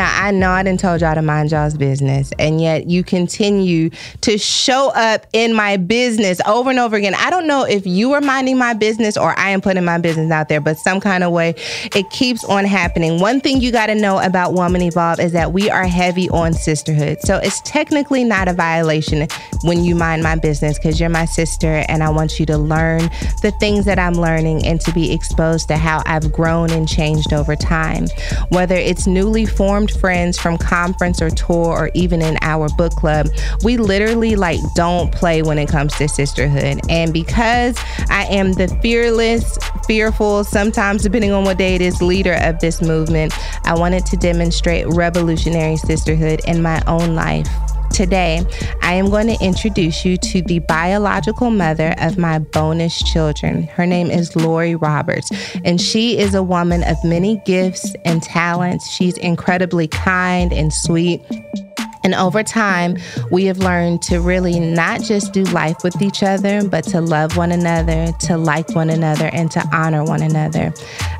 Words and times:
now 0.00 0.24
I 0.24 0.30
know 0.30 0.50
I 0.50 0.62
didn't 0.62 0.80
told 0.80 1.02
y'all 1.02 1.14
to 1.14 1.20
mind 1.20 1.50
y'all's 1.50 1.76
business, 1.76 2.32
and 2.38 2.58
yet 2.58 2.86
you 2.86 3.04
continue 3.04 3.90
to 4.22 4.38
show 4.38 4.88
up 4.94 5.26
in 5.34 5.52
my 5.52 5.76
business 5.76 6.40
over 6.46 6.70
and 6.70 6.78
over 6.78 6.96
again. 6.96 7.14
I 7.14 7.28
don't 7.28 7.46
know 7.46 7.64
if 7.64 7.86
you 7.86 8.14
are 8.14 8.22
minding 8.22 8.56
my 8.56 8.72
business 8.72 9.18
or 9.18 9.38
I 9.38 9.50
am 9.50 9.60
putting 9.60 9.84
my 9.84 9.98
business 9.98 10.30
out 10.30 10.48
there, 10.48 10.62
but 10.62 10.78
some 10.78 11.00
kind 11.00 11.22
of 11.22 11.32
way 11.32 11.54
it 11.94 12.08
keeps 12.08 12.42
on 12.44 12.64
happening. 12.64 13.20
One 13.20 13.42
thing 13.42 13.60
you 13.60 13.70
got 13.70 13.88
to 13.88 13.94
know 13.94 14.18
about 14.20 14.54
Woman 14.54 14.80
Evolve 14.80 15.20
is 15.20 15.32
that 15.32 15.52
we 15.52 15.68
are 15.68 15.86
heavy 15.86 16.30
on 16.30 16.54
sisterhood. 16.54 17.18
So 17.20 17.36
it's 17.36 17.60
technically 17.60 18.24
not 18.24 18.48
a 18.48 18.54
violation 18.54 19.28
when 19.64 19.84
you 19.84 19.94
mind 19.94 20.22
my 20.22 20.36
business 20.36 20.78
because 20.78 20.98
you're 20.98 21.10
my 21.10 21.26
sister 21.26 21.84
and 21.90 22.02
I 22.02 22.08
want 22.08 22.40
you 22.40 22.46
to 22.46 22.56
learn 22.56 23.00
the 23.42 23.52
things 23.60 23.84
that 23.84 23.98
I'm 23.98 24.14
learning 24.14 24.64
and 24.64 24.80
to 24.80 24.92
be 24.92 25.12
exposed 25.12 25.68
to 25.68 25.76
how 25.76 26.02
I've 26.06 26.32
grown 26.32 26.70
and 26.70 26.88
changed 26.88 27.34
over 27.34 27.54
time. 27.54 28.06
Whether 28.48 28.76
it's 28.76 29.06
newly 29.06 29.44
formed 29.44 29.89
friends 29.90 30.38
from 30.38 30.56
conference 30.58 31.20
or 31.20 31.30
tour 31.30 31.66
or 31.66 31.90
even 31.94 32.22
in 32.22 32.38
our 32.42 32.68
book 32.76 32.92
club, 32.92 33.28
we 33.62 33.76
literally 33.76 34.36
like 34.36 34.60
don't 34.74 35.12
play 35.12 35.42
when 35.42 35.58
it 35.58 35.68
comes 35.68 35.94
to 35.96 36.08
sisterhood. 36.08 36.80
And 36.88 37.12
because 37.12 37.76
I 38.08 38.26
am 38.30 38.52
the 38.52 38.68
fearless, 38.82 39.58
fearful, 39.86 40.44
sometimes 40.44 41.02
depending 41.02 41.32
on 41.32 41.44
what 41.44 41.58
day 41.58 41.74
it 41.74 41.80
is, 41.80 42.00
leader 42.00 42.38
of 42.40 42.58
this 42.60 42.82
movement, 42.82 43.32
I 43.64 43.74
wanted 43.74 44.06
to 44.06 44.16
demonstrate 44.16 44.86
revolutionary 44.88 45.76
sisterhood 45.76 46.40
in 46.46 46.62
my 46.62 46.82
own 46.86 47.14
life. 47.14 47.48
Today, 48.00 48.42
I 48.80 48.94
am 48.94 49.10
going 49.10 49.26
to 49.26 49.36
introduce 49.44 50.06
you 50.06 50.16
to 50.16 50.40
the 50.40 50.60
biological 50.60 51.50
mother 51.50 51.94
of 51.98 52.16
my 52.16 52.38
bonus 52.38 53.02
children. 53.12 53.64
Her 53.64 53.84
name 53.84 54.10
is 54.10 54.34
Lori 54.34 54.74
Roberts, 54.74 55.30
and 55.66 55.78
she 55.78 56.18
is 56.18 56.34
a 56.34 56.42
woman 56.42 56.82
of 56.84 56.96
many 57.04 57.42
gifts 57.44 57.94
and 58.06 58.22
talents. 58.22 58.88
She's 58.90 59.18
incredibly 59.18 59.86
kind 59.86 60.50
and 60.50 60.72
sweet. 60.72 61.20
And 62.02 62.14
over 62.14 62.42
time, 62.42 62.96
we 63.30 63.44
have 63.44 63.58
learned 63.58 64.02
to 64.02 64.20
really 64.20 64.58
not 64.58 65.02
just 65.02 65.32
do 65.32 65.42
life 65.44 65.76
with 65.84 66.00
each 66.00 66.22
other, 66.22 66.66
but 66.68 66.84
to 66.84 67.00
love 67.00 67.36
one 67.36 67.52
another, 67.52 68.12
to 68.20 68.36
like 68.36 68.74
one 68.74 68.90
another, 68.90 69.26
and 69.32 69.50
to 69.52 69.62
honor 69.72 70.04
one 70.04 70.22
another. 70.22 70.72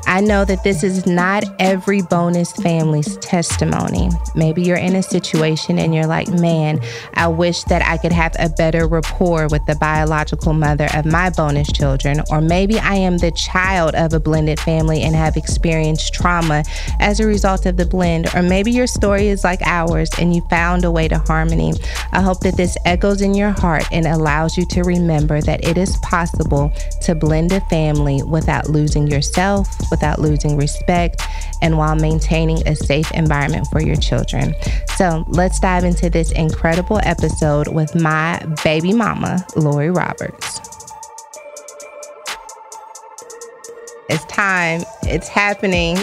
I 0.07 0.19
know 0.19 0.43
that 0.45 0.63
this 0.63 0.83
is 0.83 1.05
not 1.05 1.43
every 1.59 2.01
bonus 2.01 2.51
family's 2.51 3.17
testimony. 3.17 4.09
Maybe 4.35 4.63
you're 4.63 4.77
in 4.77 4.95
a 4.95 5.03
situation 5.03 5.77
and 5.77 5.93
you're 5.93 6.07
like, 6.07 6.27
man, 6.27 6.81
I 7.13 7.27
wish 7.27 7.63
that 7.65 7.81
I 7.83 7.97
could 7.97 8.11
have 8.11 8.35
a 8.39 8.49
better 8.49 8.87
rapport 8.87 9.47
with 9.49 9.65
the 9.67 9.75
biological 9.75 10.53
mother 10.53 10.87
of 10.95 11.05
my 11.05 11.29
bonus 11.29 11.71
children. 11.71 12.21
Or 12.31 12.41
maybe 12.41 12.79
I 12.79 12.95
am 12.95 13.19
the 13.19 13.31
child 13.31 13.93
of 13.95 14.13
a 14.13 14.19
blended 14.19 14.59
family 14.59 15.03
and 15.03 15.15
have 15.15 15.37
experienced 15.37 16.13
trauma 16.13 16.63
as 16.99 17.19
a 17.19 17.27
result 17.27 17.65
of 17.65 17.77
the 17.77 17.85
blend. 17.85 18.33
Or 18.35 18.41
maybe 18.41 18.71
your 18.71 18.87
story 18.87 19.27
is 19.27 19.43
like 19.43 19.61
ours 19.61 20.09
and 20.17 20.35
you 20.35 20.41
found 20.49 20.70
found 20.71 20.85
a 20.85 20.91
way 20.91 21.05
to 21.05 21.17
harmony. 21.17 21.73
I 22.13 22.21
hope 22.21 22.39
that 22.41 22.55
this 22.55 22.77
echoes 22.85 23.21
in 23.21 23.33
your 23.33 23.49
heart 23.49 23.83
and 23.91 24.07
allows 24.07 24.57
you 24.57 24.65
to 24.67 24.83
remember 24.83 25.41
that 25.41 25.67
it 25.67 25.77
is 25.77 25.97
possible 25.97 26.71
to 27.01 27.13
blend 27.13 27.51
a 27.51 27.59
family 27.61 28.23
without 28.23 28.69
losing 28.69 29.05
yourself, 29.05 29.67
without 29.91 30.19
losing 30.19 30.55
respect, 30.55 31.23
and 31.61 31.77
while 31.77 31.97
maintaining 31.97 32.65
a 32.65 32.73
safe 32.73 33.11
environment 33.11 33.67
for 33.69 33.81
your 33.81 33.97
children. 33.97 34.55
So 34.95 35.25
let's 35.27 35.59
dive 35.59 35.83
into 35.83 36.09
this 36.09 36.31
incredible 36.31 37.01
episode 37.03 37.67
with 37.67 37.93
my 37.93 38.41
baby 38.63 38.93
mama, 38.93 39.45
Lori 39.57 39.91
Roberts. 39.91 40.61
It's 44.07 44.23
time. 44.25 44.83
It's 45.03 45.27
happening. 45.27 45.97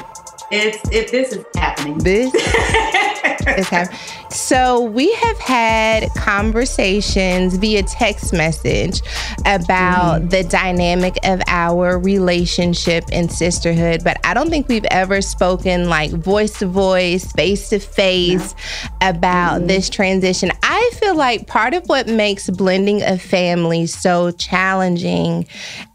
It's 0.51 0.79
it. 0.91 1.11
This 1.11 1.33
is 1.33 1.45
happening. 1.57 1.97
This 1.99 2.35
is 2.35 3.69
happening. 3.69 4.18
So 4.31 4.83
we 4.83 5.13
have 5.13 5.39
had 5.39 6.09
conversations 6.15 7.57
via 7.57 7.83
text 7.83 8.33
message 8.33 9.03
about 9.47 10.23
mm. 10.23 10.31
the 10.31 10.45
dynamic 10.45 11.17
of 11.25 11.43
our 11.47 11.99
relationship 11.99 13.05
and 13.13 13.31
sisterhood, 13.31 14.03
but 14.05 14.19
I 14.25 14.35
don't 14.35 14.51
think 14.51 14.69
we've 14.69 14.85
ever 14.87 15.21
spoken 15.21 15.89
like 15.89 16.11
voice 16.13 16.59
to 16.61 16.67
voice, 16.67 17.31
face 17.33 17.69
to 17.71 17.79
face 17.79 18.55
about 19.01 19.63
mm. 19.63 19.69
this 19.69 19.91
transition. 19.91 20.51
I 20.63 20.79
I 20.79 20.91
feel 20.93 21.17
like 21.17 21.47
part 21.47 21.75
of 21.75 21.87
what 21.89 22.07
makes 22.07 22.49
blending 22.49 23.03
a 23.03 23.19
family 23.19 23.87
so 23.87 24.31
challenging 24.31 25.47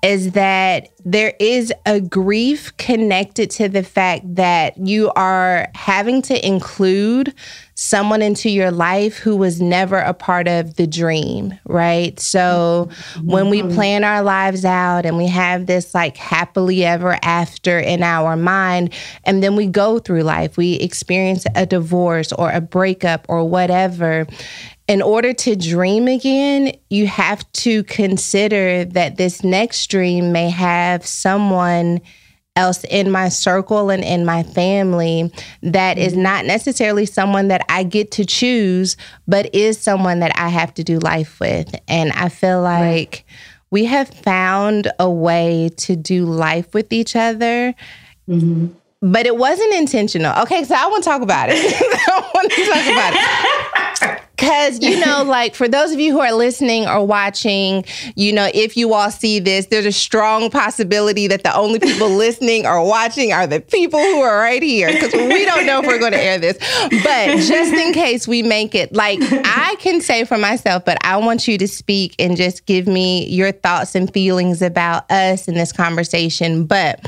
is 0.03 0.33
that 0.33 0.89
there 1.05 1.33
is 1.39 1.73
a 1.85 2.01
grief 2.01 2.75
connected 2.77 3.49
to 3.51 3.69
the 3.69 3.81
fact 3.81 4.35
that 4.35 4.77
you 4.77 5.09
are 5.15 5.69
having 5.73 6.21
to 6.23 6.47
include 6.47 7.33
someone 7.83 8.21
into 8.21 8.49
your 8.49 8.71
life 8.71 9.17
who 9.17 9.35
was 9.35 9.59
never 9.59 9.97
a 9.97 10.13
part 10.13 10.47
of 10.47 10.75
the 10.75 10.87
dream, 10.87 11.53
right? 11.65 12.17
So 12.17 12.87
when 13.21 13.49
we 13.49 13.61
mm-hmm. 13.61 13.75
plan 13.75 14.03
our 14.05 14.23
lives 14.23 14.63
out 14.63 15.05
and 15.05 15.17
we 15.17 15.27
have 15.27 15.65
this 15.65 15.93
like 15.93 16.15
happily 16.15 16.85
ever 16.85 17.19
after 17.23 17.77
in 17.77 18.01
our 18.01 18.37
mind, 18.37 18.93
and 19.25 19.43
then 19.43 19.57
we 19.57 19.67
go 19.67 19.99
through 19.99 20.23
life, 20.23 20.55
we 20.55 20.75
experience 20.75 21.45
a 21.55 21.65
divorce 21.65 22.31
or 22.31 22.49
a 22.51 22.61
breakup 22.61 23.25
or 23.27 23.43
whatever. 23.43 24.27
In 24.87 25.01
order 25.01 25.33
to 25.33 25.55
dream 25.57 26.07
again, 26.07 26.77
you 26.89 27.05
have 27.07 27.49
to 27.53 27.83
consider 27.83 28.85
that 28.85 29.17
this 29.17 29.43
next 29.43 29.87
dream 29.87 30.31
may 30.31 30.49
have 30.49 31.05
someone 31.05 31.99
else 32.55 32.83
in 32.85 33.11
my 33.11 33.29
circle 33.29 33.89
and 33.89 34.03
in 34.03 34.25
my 34.25 34.43
family 34.43 35.31
that 35.61 35.97
is 35.97 36.15
not 36.15 36.45
necessarily 36.45 37.05
someone 37.05 37.47
that 37.47 37.65
I 37.69 37.83
get 37.83 38.11
to 38.11 38.25
choose, 38.25 38.95
but 39.27 39.53
is 39.53 39.77
someone 39.77 40.19
that 40.19 40.37
I 40.37 40.49
have 40.49 40.73
to 40.75 40.83
do 40.83 40.99
life 40.99 41.39
with. 41.39 41.73
And 41.87 42.11
I 42.11 42.29
feel 42.29 42.61
like 42.61 42.83
right. 42.83 43.23
we 43.71 43.85
have 43.85 44.09
found 44.09 44.91
a 44.99 45.09
way 45.09 45.69
to 45.77 45.95
do 45.95 46.25
life 46.25 46.73
with 46.73 46.93
each 46.93 47.15
other. 47.15 47.73
Mm-hmm. 48.27 48.67
But 49.01 49.25
it 49.25 49.35
wasn't 49.35 49.73
intentional. 49.73 50.33
Okay, 50.43 50.63
so 50.63 50.75
I 50.75 50.87
want 50.87 51.03
to 51.03 51.09
talk 51.09 51.21
about 51.21 51.49
it. 51.49 51.57
I 52.07 52.31
want 52.33 52.51
to 52.51 52.65
talk 52.65 54.01
about 54.01 54.13
it. 54.13 54.19
Because, 54.43 54.79
you 54.81 54.99
know, 54.99 55.23
like 55.27 55.55
for 55.55 55.67
those 55.67 55.91
of 55.91 55.99
you 55.99 56.11
who 56.11 56.19
are 56.19 56.33
listening 56.33 56.85
or 56.85 57.05
watching, 57.05 57.85
you 58.15 58.33
know, 58.33 58.49
if 58.53 58.75
you 58.75 58.93
all 58.93 59.09
see 59.09 59.39
this, 59.39 59.67
there's 59.67 59.85
a 59.85 59.91
strong 59.91 60.49
possibility 60.49 61.27
that 61.27 61.43
the 61.43 61.55
only 61.55 61.79
people 61.79 62.09
listening 62.17 62.65
or 62.65 62.85
watching 62.85 63.31
are 63.31 63.47
the 63.47 63.61
people 63.61 63.99
who 63.99 64.19
are 64.19 64.39
right 64.39 64.61
here. 64.61 64.91
Because 64.91 65.13
we 65.13 65.45
don't 65.45 65.65
know 65.65 65.79
if 65.79 65.87
we're 65.87 65.99
going 65.99 66.11
to 66.11 66.21
air 66.21 66.37
this. 66.37 66.57
But 67.03 67.37
just 67.37 67.73
in 67.73 67.93
case 67.93 68.27
we 68.27 68.43
make 68.43 68.75
it, 68.75 68.93
like 68.93 69.19
I 69.21 69.75
can 69.79 70.01
say 70.01 70.25
for 70.25 70.37
myself, 70.37 70.83
but 70.85 70.97
I 71.05 71.17
want 71.17 71.47
you 71.47 71.57
to 71.57 71.67
speak 71.67 72.15
and 72.19 72.35
just 72.35 72.65
give 72.65 72.87
me 72.87 73.27
your 73.27 73.51
thoughts 73.51 73.95
and 73.95 74.11
feelings 74.11 74.61
about 74.61 75.09
us 75.09 75.47
in 75.47 75.53
this 75.53 75.71
conversation. 75.71 76.65
But 76.65 76.99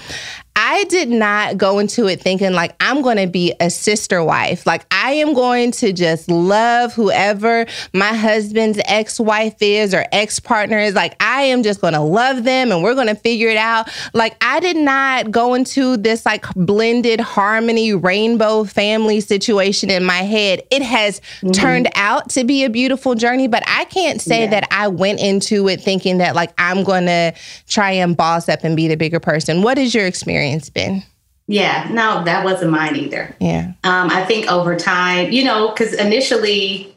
I 0.57 0.85
did 0.85 1.09
not 1.09 1.57
go 1.57 1.79
into 1.79 2.07
it 2.07 2.21
thinking 2.21 2.53
like 2.53 2.75
I'm 2.79 3.01
going 3.01 3.17
to 3.17 3.27
be 3.27 3.53
a 3.59 3.69
sister 3.69 4.23
wife. 4.23 4.65
Like 4.65 4.85
I 4.89 5.11
am 5.13 5.33
going 5.33 5.71
to 5.73 5.91
just 5.91 6.31
love 6.31 6.93
whoever 6.93 7.65
my 7.93 8.13
husband's 8.13 8.79
ex-wife 8.85 9.55
is 9.59 9.93
or 9.93 10.05
ex-partner 10.13 10.79
is. 10.79 10.93
Like 10.93 11.21
I 11.21 11.41
am 11.41 11.61
just 11.61 11.81
going 11.81 11.93
to 11.93 11.99
love 11.99 12.45
them 12.45 12.71
and 12.71 12.83
we're 12.83 12.95
going 12.95 13.07
to 13.07 13.15
figure 13.15 13.49
it 13.49 13.57
out. 13.57 13.89
Like 14.13 14.37
I 14.41 14.61
did 14.61 14.77
not 14.77 15.29
go 15.29 15.55
into 15.55 15.97
this 15.97 16.25
like 16.25 16.45
blended 16.55 17.19
harmony 17.19 17.93
rainbow 17.93 18.63
family 18.63 19.19
situation 19.19 19.89
in 19.89 20.05
my 20.05 20.23
head. 20.23 20.61
It 20.71 20.81
has 20.83 21.19
mm-hmm. 21.19 21.51
turned 21.51 21.89
out 21.95 22.29
to 22.29 22.45
be 22.45 22.63
a 22.63 22.69
beautiful 22.69 23.15
journey, 23.15 23.49
but 23.49 23.63
I 23.67 23.83
can't 23.85 24.21
say 24.21 24.43
yeah. 24.43 24.51
that 24.51 24.67
I 24.71 24.87
went 24.87 25.19
into 25.19 25.67
it 25.67 25.81
thinking 25.81 26.19
that 26.19 26.33
like 26.33 26.53
I'm 26.57 26.85
going 26.85 27.07
to 27.07 27.33
try 27.67 27.91
and 27.91 28.15
boss 28.15 28.47
up 28.47 28.63
and 28.63 28.77
be 28.77 28.87
the 28.87 28.95
bigger 28.95 29.19
person. 29.19 29.61
What 29.61 29.77
is 29.77 29.93
your 29.93 30.05
experience? 30.05 30.44
Experience 30.53 30.69
been? 30.69 31.03
Yeah, 31.47 31.87
no, 31.91 32.23
that 32.23 32.43
wasn't 32.43 32.71
mine 32.71 32.95
either. 32.95 33.35
Yeah. 33.39 33.73
Um, 33.83 34.09
I 34.09 34.25
think 34.25 34.51
over 34.51 34.75
time, 34.75 35.31
you 35.31 35.43
know, 35.43 35.69
because 35.69 35.93
initially 35.93 36.95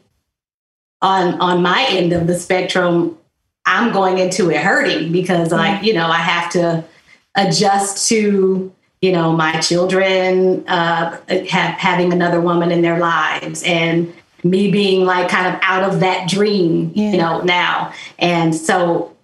on 1.01 1.39
on 1.39 1.61
my 1.61 1.85
end 1.89 2.13
of 2.13 2.27
the 2.27 2.37
spectrum, 2.37 3.17
I'm 3.65 3.93
going 3.93 4.17
into 4.17 4.49
it 4.49 4.57
hurting 4.57 5.11
because 5.11 5.51
like, 5.51 5.77
mm-hmm. 5.77 5.85
you 5.85 5.93
know, 5.93 6.07
I 6.07 6.17
have 6.17 6.51
to 6.53 6.83
adjust 7.35 8.09
to, 8.09 8.73
you 9.01 9.11
know, 9.11 9.33
my 9.33 9.59
children 9.59 10.67
uh 10.67 11.19
have 11.29 11.75
having 11.75 12.11
another 12.11 12.41
woman 12.41 12.71
in 12.71 12.81
their 12.81 12.97
lives 12.97 13.61
and 13.63 14.11
me 14.43 14.71
being 14.71 15.05
like 15.05 15.29
kind 15.29 15.53
of 15.53 15.59
out 15.61 15.83
of 15.83 15.99
that 15.99 16.27
dream, 16.27 16.91
yeah. 16.95 17.11
you 17.11 17.17
know, 17.17 17.41
now. 17.41 17.93
And 18.17 18.55
so 18.55 19.15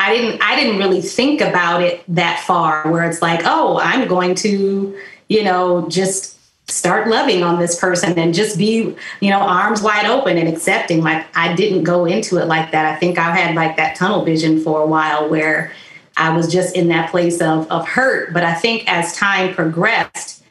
I 0.00 0.14
didn't 0.14 0.42
I 0.42 0.56
didn't 0.56 0.78
really 0.78 1.02
think 1.02 1.42
about 1.42 1.82
it 1.82 2.02
that 2.08 2.40
far 2.40 2.90
where 2.90 3.08
it's 3.08 3.20
like, 3.20 3.42
oh, 3.44 3.78
I'm 3.82 4.08
going 4.08 4.34
to, 4.36 4.98
you 5.28 5.44
know, 5.44 5.86
just 5.90 6.38
start 6.70 7.08
loving 7.08 7.42
on 7.42 7.58
this 7.58 7.78
person 7.78 8.18
and 8.18 8.32
just 8.32 8.56
be, 8.56 8.96
you 9.20 9.30
know, 9.30 9.40
arms 9.40 9.82
wide 9.82 10.06
open 10.06 10.38
and 10.38 10.48
accepting. 10.48 11.02
Like 11.02 11.26
I 11.36 11.54
didn't 11.54 11.84
go 11.84 12.06
into 12.06 12.38
it 12.38 12.46
like 12.46 12.70
that. 12.72 12.86
I 12.86 12.96
think 12.96 13.18
I 13.18 13.36
had 13.36 13.54
like 13.54 13.76
that 13.76 13.94
tunnel 13.94 14.24
vision 14.24 14.62
for 14.62 14.80
a 14.80 14.86
while 14.86 15.28
where 15.28 15.70
I 16.16 16.34
was 16.34 16.50
just 16.50 16.74
in 16.74 16.88
that 16.88 17.10
place 17.10 17.42
of 17.42 17.70
of 17.70 17.86
hurt. 17.86 18.32
But 18.32 18.42
I 18.42 18.54
think 18.54 18.90
as 18.90 19.14
time 19.14 19.52
progressed, 19.52 20.42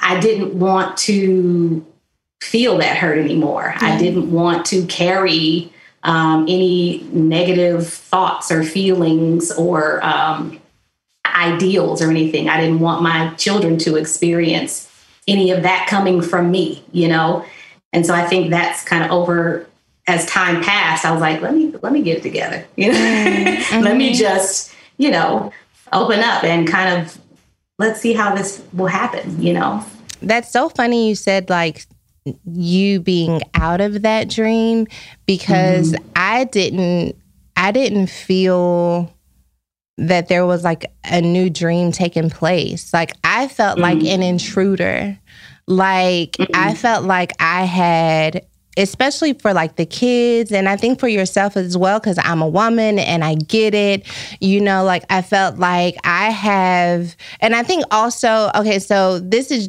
I 0.00 0.18
didn't 0.18 0.54
want 0.58 0.96
to 0.98 1.84
feel 2.40 2.78
that 2.78 2.96
hurt 2.96 3.18
anymore. 3.18 3.74
Mm-hmm. 3.76 3.84
I 3.84 3.98
didn't 3.98 4.32
want 4.32 4.64
to 4.66 4.86
carry 4.86 5.70
um, 6.04 6.42
any 6.48 7.02
negative 7.12 7.88
thoughts 7.88 8.50
or 8.50 8.64
feelings 8.64 9.52
or 9.52 10.04
um, 10.04 10.60
ideals 11.26 12.02
or 12.02 12.10
anything. 12.10 12.48
I 12.48 12.60
didn't 12.60 12.80
want 12.80 13.02
my 13.02 13.34
children 13.34 13.78
to 13.78 13.96
experience 13.96 14.90
any 15.28 15.50
of 15.50 15.62
that 15.62 15.86
coming 15.88 16.20
from 16.20 16.50
me, 16.50 16.84
you 16.92 17.08
know? 17.08 17.44
And 17.92 18.04
so 18.04 18.14
I 18.14 18.26
think 18.26 18.50
that's 18.50 18.82
kind 18.84 19.04
of 19.04 19.10
over 19.10 19.66
as 20.06 20.26
time 20.26 20.62
passed, 20.62 21.04
I 21.04 21.12
was 21.12 21.20
like, 21.20 21.40
let 21.40 21.54
me 21.54 21.72
let 21.82 21.92
me 21.92 22.02
get 22.02 22.18
it 22.18 22.22
together. 22.22 22.66
You 22.76 22.92
know, 22.92 22.98
mm-hmm. 22.98 23.84
let 23.84 23.96
me 23.96 24.12
just, 24.14 24.74
you 24.98 25.10
know, 25.10 25.52
open 25.92 26.20
up 26.20 26.42
and 26.44 26.66
kind 26.66 27.00
of 27.00 27.18
let's 27.78 28.00
see 28.00 28.12
how 28.12 28.34
this 28.34 28.62
will 28.72 28.86
happen, 28.86 29.40
you 29.40 29.52
know. 29.52 29.84
That's 30.20 30.50
so 30.50 30.68
funny 30.68 31.08
you 31.08 31.14
said 31.14 31.50
like 31.50 31.86
you 32.44 33.00
being 33.00 33.40
out 33.54 33.80
of 33.80 34.02
that 34.02 34.28
dream 34.28 34.86
because 35.26 35.92
mm-hmm. 35.92 36.10
I 36.16 36.44
didn't 36.44 37.16
I 37.56 37.72
didn't 37.72 38.08
feel 38.08 39.12
that 39.98 40.28
there 40.28 40.46
was 40.46 40.64
like 40.64 40.86
a 41.04 41.20
new 41.20 41.50
dream 41.50 41.92
taking 41.92 42.30
place. 42.30 42.92
Like 42.92 43.12
I 43.24 43.48
felt 43.48 43.78
mm-hmm. 43.78 43.82
like 43.82 44.04
an 44.04 44.22
intruder. 44.22 45.18
Like 45.66 46.32
mm-hmm. 46.32 46.52
I 46.54 46.74
felt 46.74 47.04
like 47.04 47.32
I 47.40 47.64
had 47.64 48.46
especially 48.78 49.34
for 49.34 49.52
like 49.52 49.76
the 49.76 49.84
kids 49.84 50.50
and 50.50 50.66
I 50.66 50.76
think 50.76 50.98
for 50.98 51.06
yourself 51.06 51.58
as 51.58 51.76
well 51.76 52.00
cuz 52.00 52.16
I'm 52.18 52.40
a 52.40 52.48
woman 52.48 52.98
and 52.98 53.22
I 53.22 53.34
get 53.34 53.74
it. 53.74 54.06
You 54.40 54.60
know, 54.60 54.82
like 54.84 55.04
I 55.10 55.22
felt 55.22 55.58
like 55.58 55.96
I 56.04 56.30
have 56.30 57.14
and 57.40 57.54
I 57.54 57.62
think 57.62 57.84
also 57.90 58.50
okay, 58.54 58.78
so 58.78 59.18
this 59.18 59.50
is 59.50 59.68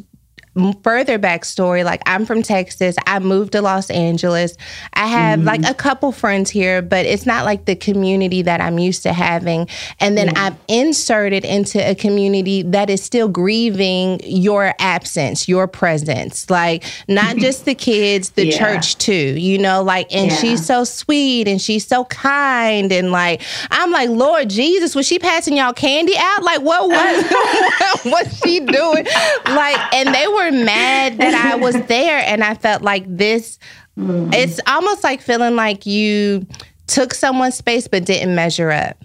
further 0.82 1.18
backstory, 1.18 1.84
like 1.84 2.00
I'm 2.06 2.24
from 2.24 2.42
Texas. 2.42 2.96
I 3.06 3.18
moved 3.18 3.52
to 3.52 3.62
Los 3.62 3.90
Angeles. 3.90 4.56
I 4.92 5.06
have 5.06 5.40
mm-hmm. 5.40 5.48
like 5.48 5.68
a 5.68 5.74
couple 5.74 6.12
friends 6.12 6.50
here, 6.50 6.80
but 6.80 7.06
it's 7.06 7.26
not 7.26 7.44
like 7.44 7.64
the 7.64 7.74
community 7.74 8.42
that 8.42 8.60
I'm 8.60 8.78
used 8.78 9.02
to 9.02 9.12
having. 9.12 9.68
And 9.98 10.16
then 10.16 10.28
yeah. 10.28 10.32
I'm 10.36 10.56
inserted 10.68 11.44
into 11.44 11.78
a 11.78 11.94
community 11.94 12.62
that 12.62 12.88
is 12.88 13.02
still 13.02 13.28
grieving 13.28 14.20
your 14.24 14.74
absence, 14.78 15.48
your 15.48 15.66
presence. 15.66 16.48
Like 16.48 16.84
not 17.08 17.36
just 17.44 17.64
the 17.64 17.74
kids, 17.74 18.30
the 18.30 18.46
yeah. 18.46 18.58
church 18.58 18.96
too, 18.98 19.12
you 19.12 19.58
know, 19.58 19.82
like, 19.82 20.14
and 20.14 20.30
yeah. 20.30 20.36
she's 20.36 20.64
so 20.64 20.84
sweet 20.84 21.48
and 21.48 21.60
she's 21.60 21.86
so 21.86 22.04
kind. 22.04 22.92
And 22.92 23.10
like, 23.10 23.42
I'm 23.70 23.90
like, 23.90 24.08
Lord 24.08 24.50
Jesus, 24.50 24.94
was 24.94 25.06
she 25.06 25.18
passing 25.18 25.56
y'all 25.56 25.72
candy 25.72 26.14
out? 26.16 26.44
Like, 26.44 26.60
what 26.60 26.88
was, 26.88 27.24
what 28.04 28.26
was 28.26 28.38
she 28.38 28.60
doing? 28.60 29.04
Like, 29.46 29.94
and 29.94 30.14
they 30.14 30.28
were 30.28 30.43
were 30.44 30.64
mad 30.64 31.18
that 31.18 31.34
I 31.34 31.56
was 31.60 31.74
there 31.86 32.18
and 32.18 32.42
I 32.44 32.54
felt 32.54 32.82
like 32.82 33.04
this 33.06 33.58
mm. 33.98 34.32
it's 34.34 34.60
almost 34.66 35.04
like 35.04 35.20
feeling 35.20 35.56
like 35.56 35.86
you 35.86 36.46
took 36.86 37.14
someone's 37.14 37.54
space 37.54 37.88
but 37.88 38.04
didn't 38.04 38.34
measure 38.34 38.70
up. 38.70 39.02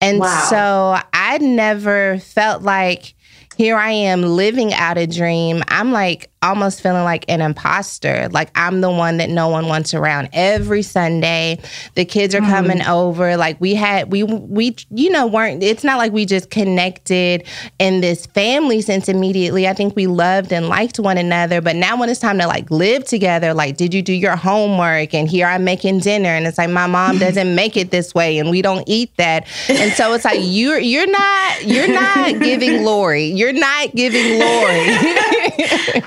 And 0.00 0.20
wow. 0.20 0.46
so 0.50 1.00
I 1.12 1.38
never 1.38 2.18
felt 2.18 2.62
like 2.62 3.14
here 3.56 3.76
I 3.76 3.90
am 3.90 4.22
living 4.22 4.74
out 4.74 4.98
a 4.98 5.06
dream. 5.06 5.62
I'm 5.68 5.90
like 5.90 6.30
almost 6.46 6.80
feeling 6.80 7.04
like 7.04 7.24
an 7.28 7.40
imposter. 7.40 8.28
Like 8.30 8.50
I'm 8.54 8.80
the 8.80 8.90
one 8.90 9.16
that 9.18 9.28
no 9.28 9.48
one 9.48 9.66
wants 9.66 9.94
around. 9.94 10.28
Every 10.32 10.82
Sunday, 10.82 11.60
the 11.94 12.04
kids 12.04 12.34
are 12.34 12.40
mm. 12.40 12.48
coming 12.48 12.82
over. 12.82 13.36
Like 13.36 13.60
we 13.60 13.74
had 13.74 14.10
we 14.12 14.22
we 14.22 14.76
you 14.90 15.10
know 15.10 15.26
weren't 15.26 15.62
it's 15.62 15.84
not 15.84 15.98
like 15.98 16.12
we 16.12 16.24
just 16.24 16.50
connected 16.50 17.44
in 17.78 18.00
this 18.00 18.26
family 18.26 18.80
sense 18.80 19.08
immediately. 19.08 19.66
I 19.68 19.72
think 19.72 19.96
we 19.96 20.06
loved 20.06 20.52
and 20.52 20.68
liked 20.68 20.98
one 20.98 21.18
another, 21.18 21.60
but 21.60 21.76
now 21.76 21.98
when 21.98 22.08
it's 22.08 22.20
time 22.20 22.38
to 22.38 22.46
like 22.46 22.70
live 22.70 23.04
together, 23.04 23.52
like 23.52 23.76
did 23.76 23.92
you 23.92 24.02
do 24.02 24.12
your 24.12 24.36
homework? 24.36 25.14
And 25.14 25.28
here 25.28 25.46
I'm 25.46 25.64
making 25.64 26.00
dinner 26.00 26.30
and 26.30 26.46
it's 26.46 26.58
like 26.58 26.70
my 26.70 26.86
mom 26.86 27.18
doesn't 27.26 27.54
make 27.54 27.76
it 27.76 27.90
this 27.90 28.14
way 28.14 28.38
and 28.38 28.50
we 28.50 28.62
don't 28.62 28.84
eat 28.86 29.16
that. 29.16 29.46
And 29.68 29.92
so 29.92 30.12
it's 30.12 30.24
like 30.24 30.40
you're 30.42 30.78
you're 30.78 31.10
not 31.10 31.64
you're 31.64 31.88
not 31.88 32.40
giving 32.40 32.84
Lori. 32.84 33.26
You're 33.26 33.52
not 33.52 33.94
giving 33.94 34.38
Lori. 34.38 34.86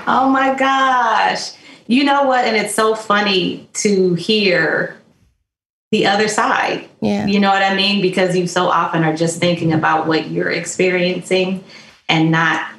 oh 0.06 0.29
my 0.30 0.54
gosh. 0.54 1.52
you 1.86 2.04
know 2.04 2.22
what? 2.22 2.44
And 2.44 2.56
it's 2.56 2.74
so 2.74 2.94
funny 2.94 3.68
to 3.74 4.14
hear 4.14 4.96
the 5.90 6.06
other 6.06 6.28
side. 6.28 6.88
Yeah. 7.00 7.26
You 7.26 7.40
know 7.40 7.50
what 7.50 7.62
I 7.62 7.74
mean? 7.74 8.00
Because 8.00 8.36
you 8.36 8.46
so 8.46 8.66
often 8.68 9.02
are 9.02 9.16
just 9.16 9.40
thinking 9.40 9.72
about 9.72 10.06
what 10.06 10.30
you're 10.30 10.50
experiencing 10.50 11.64
and 12.08 12.30
not 12.30 12.70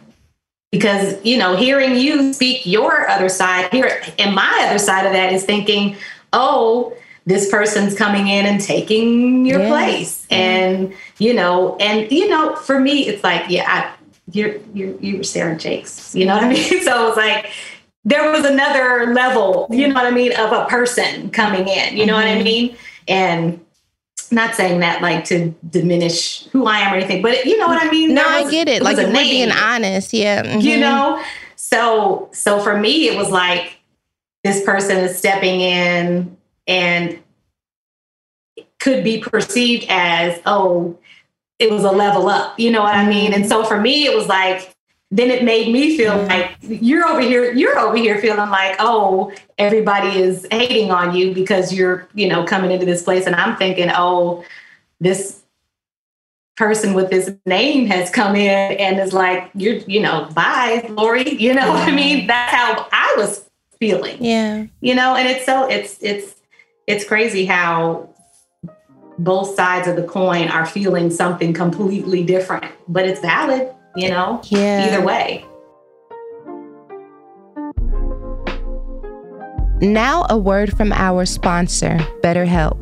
because, 0.71 1.17
you 1.25 1.37
know, 1.37 1.57
hearing 1.57 1.97
you 1.97 2.31
speak 2.33 2.65
your 2.65 3.09
other 3.09 3.27
side 3.27 3.69
here 3.73 4.01
and 4.17 4.33
my 4.33 4.65
other 4.69 4.79
side 4.79 5.05
of 5.05 5.11
that 5.11 5.33
is 5.33 5.43
thinking, 5.43 5.97
oh, 6.31 6.95
this 7.25 7.51
person's 7.51 7.93
coming 7.93 8.27
in 8.27 8.45
and 8.45 8.61
taking 8.61 9.45
your 9.45 9.59
Yeah. 9.59 9.67
place. 9.67 10.25
And, 10.31 10.93
you 11.19 11.33
know, 11.33 11.75
and 11.81 12.09
you 12.09 12.29
know, 12.29 12.55
for 12.55 12.79
me, 12.79 13.07
it's 13.09 13.23
like, 13.25 13.43
yeah, 13.49 13.65
I, 13.67 13.91
you're 14.31 14.57
you're 14.73 14.95
you 14.99 15.17
were 15.17 15.23
Sarah 15.23 15.57
Jakes. 15.57 16.15
You 16.15 16.25
know 16.25 16.35
what 16.35 16.43
I 16.43 16.49
mean? 16.49 16.83
So 16.83 17.05
it 17.05 17.07
was 17.09 17.17
like 17.17 17.51
there 18.03 18.31
was 18.31 18.45
another 18.45 19.13
level, 19.13 19.67
you 19.69 19.87
know 19.87 19.93
what 19.93 20.05
I 20.05 20.11
mean, 20.11 20.31
of 20.37 20.51
a 20.51 20.65
person 20.65 21.29
coming 21.29 21.67
in. 21.67 21.97
You 21.97 22.05
know 22.05 22.15
what 22.15 22.27
I 22.27 22.41
mean? 22.41 22.75
And 23.07 23.63
not 24.31 24.55
saying 24.55 24.79
that 24.79 25.01
like 25.01 25.25
to 25.25 25.53
diminish 25.69 26.45
who 26.47 26.65
I 26.65 26.79
am 26.79 26.93
or 26.93 26.97
anything, 26.97 27.21
but 27.21 27.45
you 27.45 27.57
know 27.57 27.67
what 27.67 27.81
I 27.85 27.89
mean. 27.91 28.13
No, 28.13 28.23
There 28.23 28.47
I 28.47 28.49
get 28.49 28.67
it. 28.67 28.81
was 28.81 28.97
Like 28.97 29.07
we're 29.07 29.13
being 29.13 29.51
honest, 29.51 30.13
yeah. 30.13 30.57
you 30.57 30.77
mhm. 30.77 30.79
know 30.79 31.23
so 31.55 32.27
so 32.33 32.59
for 32.59 32.75
me 32.75 33.07
it 33.07 33.15
was 33.15 33.29
like 33.29 33.77
this 34.43 34.63
person 34.65 34.97
is 34.97 35.15
stepping 35.17 35.61
in 35.61 36.35
and 36.67 37.19
could 38.79 39.03
be 39.03 39.19
perceived 39.19 39.85
as 39.87 40.39
oh 40.47 40.97
it 41.61 41.71
was 41.71 41.83
a 41.83 41.91
level 41.91 42.27
up 42.27 42.59
you 42.59 42.71
know 42.71 42.81
what 42.81 42.95
i 42.95 43.07
mean 43.07 43.33
and 43.33 43.47
so 43.47 43.63
for 43.63 43.79
me 43.79 44.05
it 44.05 44.15
was 44.15 44.27
like 44.27 44.75
then 45.13 45.29
it 45.29 45.43
made 45.43 45.71
me 45.71 45.97
feel 45.97 46.17
like 46.23 46.55
you're 46.61 47.05
over 47.07 47.21
here 47.21 47.51
you're 47.53 47.77
over 47.79 47.97
here 47.97 48.19
feeling 48.19 48.49
like 48.49 48.75
oh 48.79 49.31
everybody 49.57 50.19
is 50.19 50.47
hating 50.51 50.91
on 50.91 51.15
you 51.15 51.33
because 51.33 51.73
you're 51.73 52.07
you 52.13 52.27
know 52.27 52.43
coming 52.43 52.71
into 52.71 52.85
this 52.85 53.03
place 53.03 53.25
and 53.25 53.35
i'm 53.35 53.55
thinking 53.57 53.89
oh 53.93 54.43
this 54.99 55.41
person 56.61 56.93
with 56.93 57.09
this 57.09 57.31
name 57.47 57.87
has 57.87 58.11
come 58.11 58.35
in 58.35 58.77
and 58.77 58.99
is 58.99 59.13
like, 59.13 59.49
you're, 59.55 59.77
you 59.77 59.99
know, 59.99 60.29
bye, 60.35 60.85
Lori. 60.89 61.27
You 61.41 61.55
know 61.55 61.69
what 61.69 61.89
I 61.89 61.91
mean? 61.91 62.27
That's 62.27 62.53
how 62.53 62.87
I 62.91 63.15
was 63.17 63.49
feeling. 63.79 64.23
Yeah. 64.23 64.67
You 64.79 64.93
know, 64.93 65.15
and 65.15 65.27
it's 65.27 65.43
so 65.43 65.67
it's 65.67 65.97
it's 66.01 66.35
it's 66.85 67.03
crazy 67.03 67.45
how 67.45 68.09
both 69.23 69.55
sides 69.55 69.87
of 69.87 69.95
the 69.95 70.03
coin 70.03 70.47
are 70.47 70.65
feeling 70.65 71.11
something 71.11 71.53
completely 71.53 72.23
different, 72.23 72.65
but 72.87 73.05
it's 73.05 73.19
valid, 73.19 73.69
you 73.95 74.09
know, 74.09 74.41
Yeah. 74.45 74.87
either 74.87 75.05
way. 75.05 75.45
Now, 79.79 80.25
a 80.29 80.37
word 80.37 80.75
from 80.75 80.91
our 80.91 81.25
sponsor, 81.25 81.97
BetterHelp. 82.23 82.77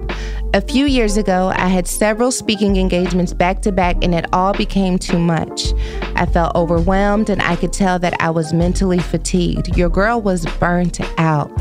A 0.51 0.61
few 0.61 0.87
years 0.87 1.15
ago, 1.15 1.53
I 1.55 1.67
had 1.67 1.87
several 1.87 2.31
speaking 2.31 2.77
engagements 2.77 3.33
back 3.33 3.61
to 3.61 3.71
back, 3.71 4.03
and 4.03 4.15
it 4.15 4.25
all 4.33 4.51
became 4.51 4.97
too 4.97 5.19
much. 5.19 5.73
I 6.15 6.25
felt 6.25 6.55
overwhelmed, 6.55 7.29
and 7.29 7.39
I 7.43 7.55
could 7.55 7.71
tell 7.71 7.99
that 7.99 8.19
I 8.19 8.31
was 8.31 8.51
mentally 8.51 8.97
fatigued. 8.97 9.77
Your 9.77 9.89
girl 9.89 10.19
was 10.19 10.47
burnt 10.59 11.01
out. 11.19 11.51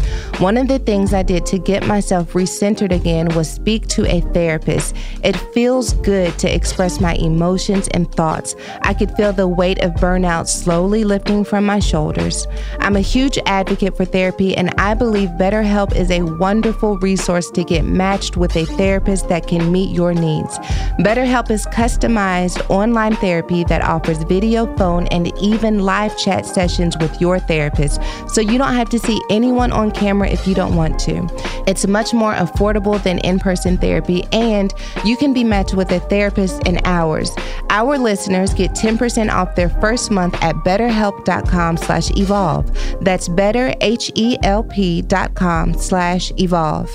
One 0.40 0.56
of 0.56 0.68
the 0.68 0.78
things 0.78 1.12
I 1.12 1.22
did 1.22 1.44
to 1.46 1.58
get 1.58 1.86
myself 1.86 2.32
recentered 2.32 2.90
again 2.90 3.28
was 3.34 3.50
speak 3.50 3.88
to 3.88 4.06
a 4.06 4.22
therapist. 4.32 4.96
It 5.22 5.36
feels 5.52 5.92
good 5.94 6.38
to 6.38 6.52
express 6.52 6.98
my 6.98 7.14
emotions 7.16 7.88
and 7.88 8.10
thoughts. 8.12 8.54
I 8.82 8.94
could 8.94 9.10
feel 9.16 9.34
the 9.34 9.48
weight 9.48 9.80
of 9.80 9.92
burnout 9.94 10.48
slowly 10.48 11.04
lifting 11.04 11.44
from 11.44 11.66
my 11.66 11.78
shoulders. 11.78 12.46
I'm 12.78 12.96
a 12.96 13.00
huge 13.00 13.38
advocate 13.44 13.98
for 13.98 14.06
therapy, 14.06 14.56
and 14.56 14.72
I 14.78 14.94
believe 14.94 15.28
BetterHelp 15.30 15.94
is 15.94 16.10
a 16.10 16.22
wonderful 16.22 16.96
resource 16.98 17.50
to 17.50 17.64
get 17.64 17.84
matched 17.84 18.38
with 18.38 18.56
a 18.56 18.77
therapist 18.78 19.28
that 19.28 19.46
can 19.46 19.70
meet 19.70 19.90
your 19.90 20.14
needs. 20.14 20.58
BetterHelp 21.00 21.50
is 21.50 21.66
customized 21.66 22.64
online 22.70 23.14
therapy 23.16 23.64
that 23.64 23.82
offers 23.82 24.22
video, 24.22 24.74
phone, 24.76 25.06
and 25.08 25.30
even 25.38 25.80
live 25.80 26.16
chat 26.16 26.46
sessions 26.46 26.96
with 26.98 27.20
your 27.20 27.38
therapist, 27.38 28.00
so 28.28 28.40
you 28.40 28.56
don't 28.56 28.74
have 28.74 28.88
to 28.88 28.98
see 28.98 29.20
anyone 29.28 29.72
on 29.72 29.90
camera 29.90 30.28
if 30.28 30.46
you 30.46 30.54
don't 30.54 30.74
want 30.74 30.98
to. 31.00 31.28
It's 31.66 31.86
much 31.86 32.14
more 32.14 32.34
affordable 32.34 33.02
than 33.02 33.18
in-person 33.18 33.78
therapy, 33.78 34.24
and 34.32 34.72
you 35.04 35.16
can 35.16 35.34
be 35.34 35.44
matched 35.44 35.74
with 35.74 35.90
a 35.92 36.00
therapist 36.00 36.66
in 36.66 36.80
hours. 36.86 37.30
Our 37.70 37.98
listeners 37.98 38.54
get 38.54 38.70
10% 38.72 39.30
off 39.30 39.54
their 39.54 39.68
first 39.68 40.10
month 40.10 40.34
at 40.42 40.54
betterhelp.com 40.56 41.76
slash 41.76 42.10
evolve. 42.16 42.70
That's 43.00 43.28
better, 43.28 43.74
H-E-L-P 43.80 45.02
dot 45.02 45.34
com 45.34 45.74
slash 45.74 46.32
evolve. 46.38 46.90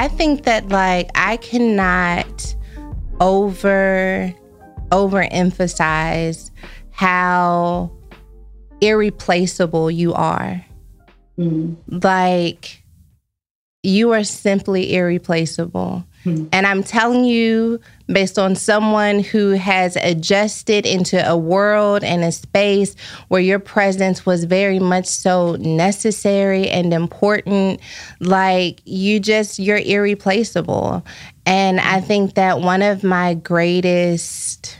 I 0.00 0.08
think 0.08 0.44
that 0.44 0.70
like 0.70 1.10
I 1.14 1.36
cannot 1.36 2.56
over 3.20 4.34
overemphasize 4.88 6.50
how 6.90 7.92
irreplaceable 8.80 9.90
you 9.90 10.14
are. 10.14 10.64
Mm. 11.38 11.76
Like 12.02 12.82
you 13.82 14.12
are 14.12 14.24
simply 14.24 14.94
irreplaceable. 14.94 16.06
Hmm. 16.24 16.46
And 16.52 16.66
I'm 16.66 16.82
telling 16.82 17.24
you, 17.24 17.80
based 18.06 18.38
on 18.38 18.54
someone 18.54 19.20
who 19.20 19.50
has 19.50 19.96
adjusted 19.96 20.84
into 20.84 21.26
a 21.26 21.36
world 21.36 22.04
and 22.04 22.22
a 22.24 22.32
space 22.32 22.94
where 23.28 23.40
your 23.40 23.58
presence 23.58 24.26
was 24.26 24.44
very 24.44 24.78
much 24.78 25.06
so 25.06 25.56
necessary 25.56 26.68
and 26.68 26.92
important, 26.92 27.80
like 28.20 28.82
you 28.84 29.20
just, 29.20 29.58
you're 29.58 29.78
irreplaceable. 29.78 31.04
And 31.46 31.80
I 31.80 32.00
think 32.00 32.34
that 32.34 32.60
one 32.60 32.82
of 32.82 33.02
my 33.02 33.34
greatest, 33.34 34.78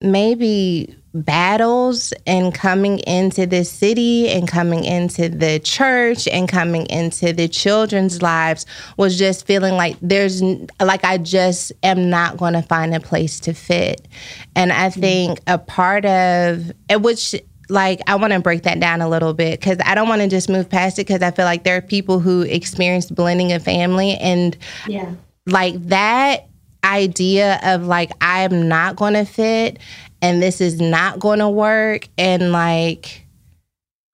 maybe 0.00 0.96
battles 1.12 2.12
and 2.26 2.54
coming 2.54 3.00
into 3.00 3.46
this 3.46 3.70
city 3.70 4.28
and 4.28 4.46
coming 4.46 4.84
into 4.84 5.28
the 5.28 5.58
church 5.58 6.28
and 6.28 6.48
coming 6.48 6.86
into 6.86 7.32
the 7.32 7.48
children's 7.48 8.22
lives 8.22 8.64
was 8.96 9.18
just 9.18 9.46
feeling 9.46 9.74
like 9.74 9.96
there's 10.00 10.40
like 10.80 11.04
I 11.04 11.18
just 11.18 11.72
am 11.82 12.10
not 12.10 12.36
going 12.36 12.52
to 12.52 12.62
find 12.62 12.94
a 12.94 13.00
place 13.00 13.40
to 13.40 13.54
fit. 13.54 14.06
And 14.54 14.72
I 14.72 14.88
mm-hmm. 14.88 15.00
think 15.00 15.40
a 15.46 15.58
part 15.58 16.04
of 16.04 16.70
and 16.88 17.02
which 17.02 17.34
like 17.68 18.00
I 18.06 18.14
want 18.16 18.32
to 18.32 18.40
break 18.40 18.62
that 18.62 18.78
down 18.78 19.00
a 19.00 19.08
little 19.08 19.34
bit 19.34 19.60
cuz 19.60 19.78
I 19.84 19.94
don't 19.94 20.08
want 20.08 20.22
to 20.22 20.28
just 20.28 20.48
move 20.48 20.68
past 20.68 20.98
it 20.98 21.04
cuz 21.04 21.22
I 21.22 21.32
feel 21.32 21.44
like 21.44 21.64
there 21.64 21.76
are 21.76 21.82
people 21.82 22.20
who 22.20 22.42
experienced 22.42 23.14
blending 23.14 23.52
of 23.52 23.62
family 23.62 24.16
and 24.16 24.56
Yeah. 24.86 25.06
like 25.46 25.74
that 25.88 26.46
idea 26.84 27.60
of 27.62 27.86
like 27.86 28.12
I'm 28.20 28.68
not 28.68 28.96
going 28.96 29.14
to 29.14 29.24
fit 29.24 29.78
and 30.22 30.42
this 30.42 30.60
is 30.60 30.80
not 30.80 31.18
going 31.18 31.38
to 31.38 31.48
work 31.48 32.08
and 32.18 32.52
like 32.52 33.26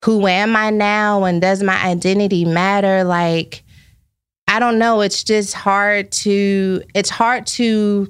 who 0.05 0.27
am 0.29 0.55
I 0.55 0.71
now 0.71 1.25
and 1.25 1.41
does 1.41 1.63
my 1.63 1.83
identity 1.83 2.45
matter? 2.45 3.03
Like 3.03 3.65
I 4.49 4.61
don't 4.61 4.79
know. 4.79 5.01
It's 5.01 5.25
just 5.25 5.55
hard 5.55 6.13
to 6.13 6.83
it's 6.95 7.11
hard 7.11 7.47
to 7.49 8.09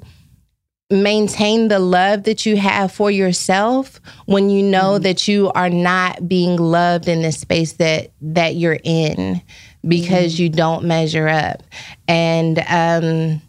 maintain 0.90 1.68
the 1.68 1.78
love 1.78 2.24
that 2.24 2.46
you 2.46 2.56
have 2.56 2.92
for 2.92 3.10
yourself 3.10 4.00
when 4.26 4.50
you 4.50 4.62
know 4.62 4.98
that 4.98 5.26
you 5.26 5.50
are 5.52 5.70
not 5.70 6.28
being 6.28 6.56
loved 6.56 7.08
in 7.08 7.22
the 7.22 7.32
space 7.32 7.72
that 7.74 8.10
that 8.20 8.56
you're 8.56 8.78
in 8.84 9.40
because 9.88 10.38
you 10.38 10.48
don't 10.48 10.84
measure 10.84 11.28
up. 11.28 11.62
And 12.06 12.62
um 12.68 13.40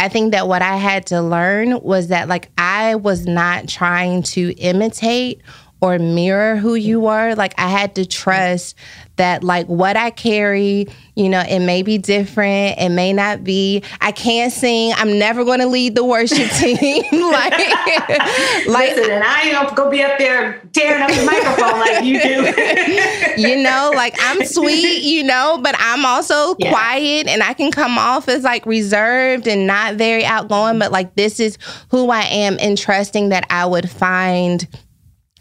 I 0.00 0.08
think 0.08 0.32
that 0.32 0.48
what 0.48 0.62
I 0.62 0.76
had 0.76 1.04
to 1.08 1.20
learn 1.20 1.78
was 1.82 2.08
that 2.08 2.26
like 2.26 2.50
I 2.56 2.94
was 2.94 3.26
not 3.26 3.68
trying 3.68 4.22
to 4.22 4.52
imitate 4.52 5.42
or 5.80 5.98
mirror 5.98 6.56
who 6.56 6.74
you 6.74 7.00
were. 7.00 7.34
Like 7.34 7.54
I 7.58 7.68
had 7.68 7.94
to 7.96 8.06
trust 8.06 8.76
that 9.16 9.44
like 9.44 9.66
what 9.66 9.96
I 9.96 10.10
carry, 10.10 10.86
you 11.14 11.28
know, 11.28 11.40
it 11.40 11.58
may 11.60 11.82
be 11.82 11.98
different, 11.98 12.78
it 12.78 12.88
may 12.88 13.12
not 13.12 13.44
be. 13.44 13.82
I 14.00 14.12
can't 14.12 14.50
sing. 14.52 14.92
I'm 14.96 15.18
never 15.18 15.44
going 15.44 15.58
to 15.60 15.66
lead 15.66 15.94
the 15.94 16.04
worship 16.04 16.50
team. 16.58 16.78
like 17.30 17.52
like 18.66 18.96
Listen, 18.96 19.10
and 19.10 19.24
I 19.24 19.42
ain't 19.42 19.52
gonna 19.52 19.74
go 19.74 19.90
be 19.90 20.02
up 20.02 20.18
there 20.18 20.62
tearing 20.72 21.02
up 21.02 21.10
the 21.10 21.24
microphone 21.24 21.80
like 21.80 22.04
you 22.04 22.20
do. 22.20 23.40
you 23.40 23.62
know, 23.62 23.92
like 23.94 24.14
I'm 24.20 24.44
sweet, 24.46 25.02
you 25.02 25.22
know, 25.24 25.58
but 25.62 25.74
I'm 25.78 26.04
also 26.06 26.54
Yeah. 26.58 26.70
quiet 26.70 27.26
and 27.26 27.42
I 27.42 27.52
can 27.54 27.70
come 27.70 27.98
off 27.98 28.28
as 28.28 28.42
like 28.44 28.64
reserved 28.66 29.46
and 29.46 29.66
not 29.66 29.96
very 29.96 30.24
outgoing, 30.24 30.78
but 30.78 30.92
like 30.92 31.14
this 31.14 31.40
is 31.40 31.58
who 31.90 32.10
I 32.10 32.22
am 32.22 32.56
and 32.60 32.76
trusting 32.78 33.30
that 33.30 33.44
I 33.50 33.66
would 33.66 33.90
find 33.90 34.66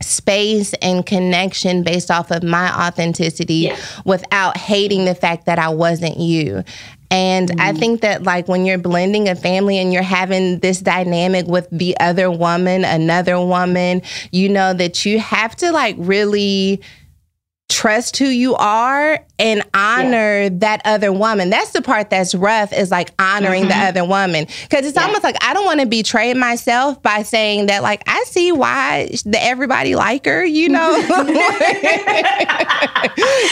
space 0.01 0.74
and 0.82 1.06
connection 1.06 1.84
based 1.84 2.10
off 2.10 2.32
of 2.32 2.44
my 2.44 2.88
authenticity 2.88 3.56
Yeah. 3.56 3.77
without 4.06 4.58
hating 4.58 5.06
the 5.06 5.15
fact 5.15 5.46
that 5.46 5.60
I 5.60 5.70
wasn't 5.70 6.18
you. 6.18 6.63
And 7.12 7.50
mm-hmm. 7.50 7.60
I 7.60 7.74
think 7.74 8.01
that 8.01 8.24
like 8.24 8.48
when 8.48 8.65
you're 8.65 8.77
blending 8.77 9.27
a 9.27 9.36
family 9.36 9.77
and 9.77 9.91
you're 9.91 10.03
having 10.03 10.60
this 10.60 10.79
dynamic 10.79 11.48
with 11.48 11.68
the 11.72 11.98
other 12.00 12.29
woman, 12.29 12.86
another 12.86 13.39
woman, 13.39 14.01
you 14.32 14.48
know 14.50 14.74
that 14.74 15.06
you 15.06 15.20
have 15.20 15.56
to 15.58 15.72
like 15.72 15.96
really 15.98 16.82
trust 17.70 18.18
who 18.18 18.26
you 18.26 18.56
are 18.56 19.24
and 19.38 19.64
honor 19.74 20.42
yeah. 20.42 20.50
that 20.52 20.82
other 20.86 21.14
woman. 21.14 21.50
That's 21.50 21.72
the 21.72 21.82
part 21.82 22.10
that's 22.10 22.36
rough 22.36 22.74
is 22.74 22.92
like 22.92 23.12
honoring 23.20 23.64
mm-hmm. 23.64 23.70
the 23.70 24.02
other 24.02 24.04
woman. 24.06 24.48
Cause 24.70 24.86
it's 24.86 24.96
yeah. 24.96 25.06
almost 25.06 25.24
like 25.24 25.38
I 25.42 25.54
don't 25.54 25.66
want 25.66 25.80
to 25.80 25.86
betray 25.86 26.34
myself 26.34 27.02
by 27.02 27.24
saying 27.24 27.68
that 27.68 27.84
like 27.84 28.04
I 28.08 28.24
see 28.26 28.52
why 28.52 29.10
the, 29.24 29.42
everybody 29.42 29.96
like 29.96 30.26
her, 30.26 30.44
you 30.44 30.68
know? 30.70 30.90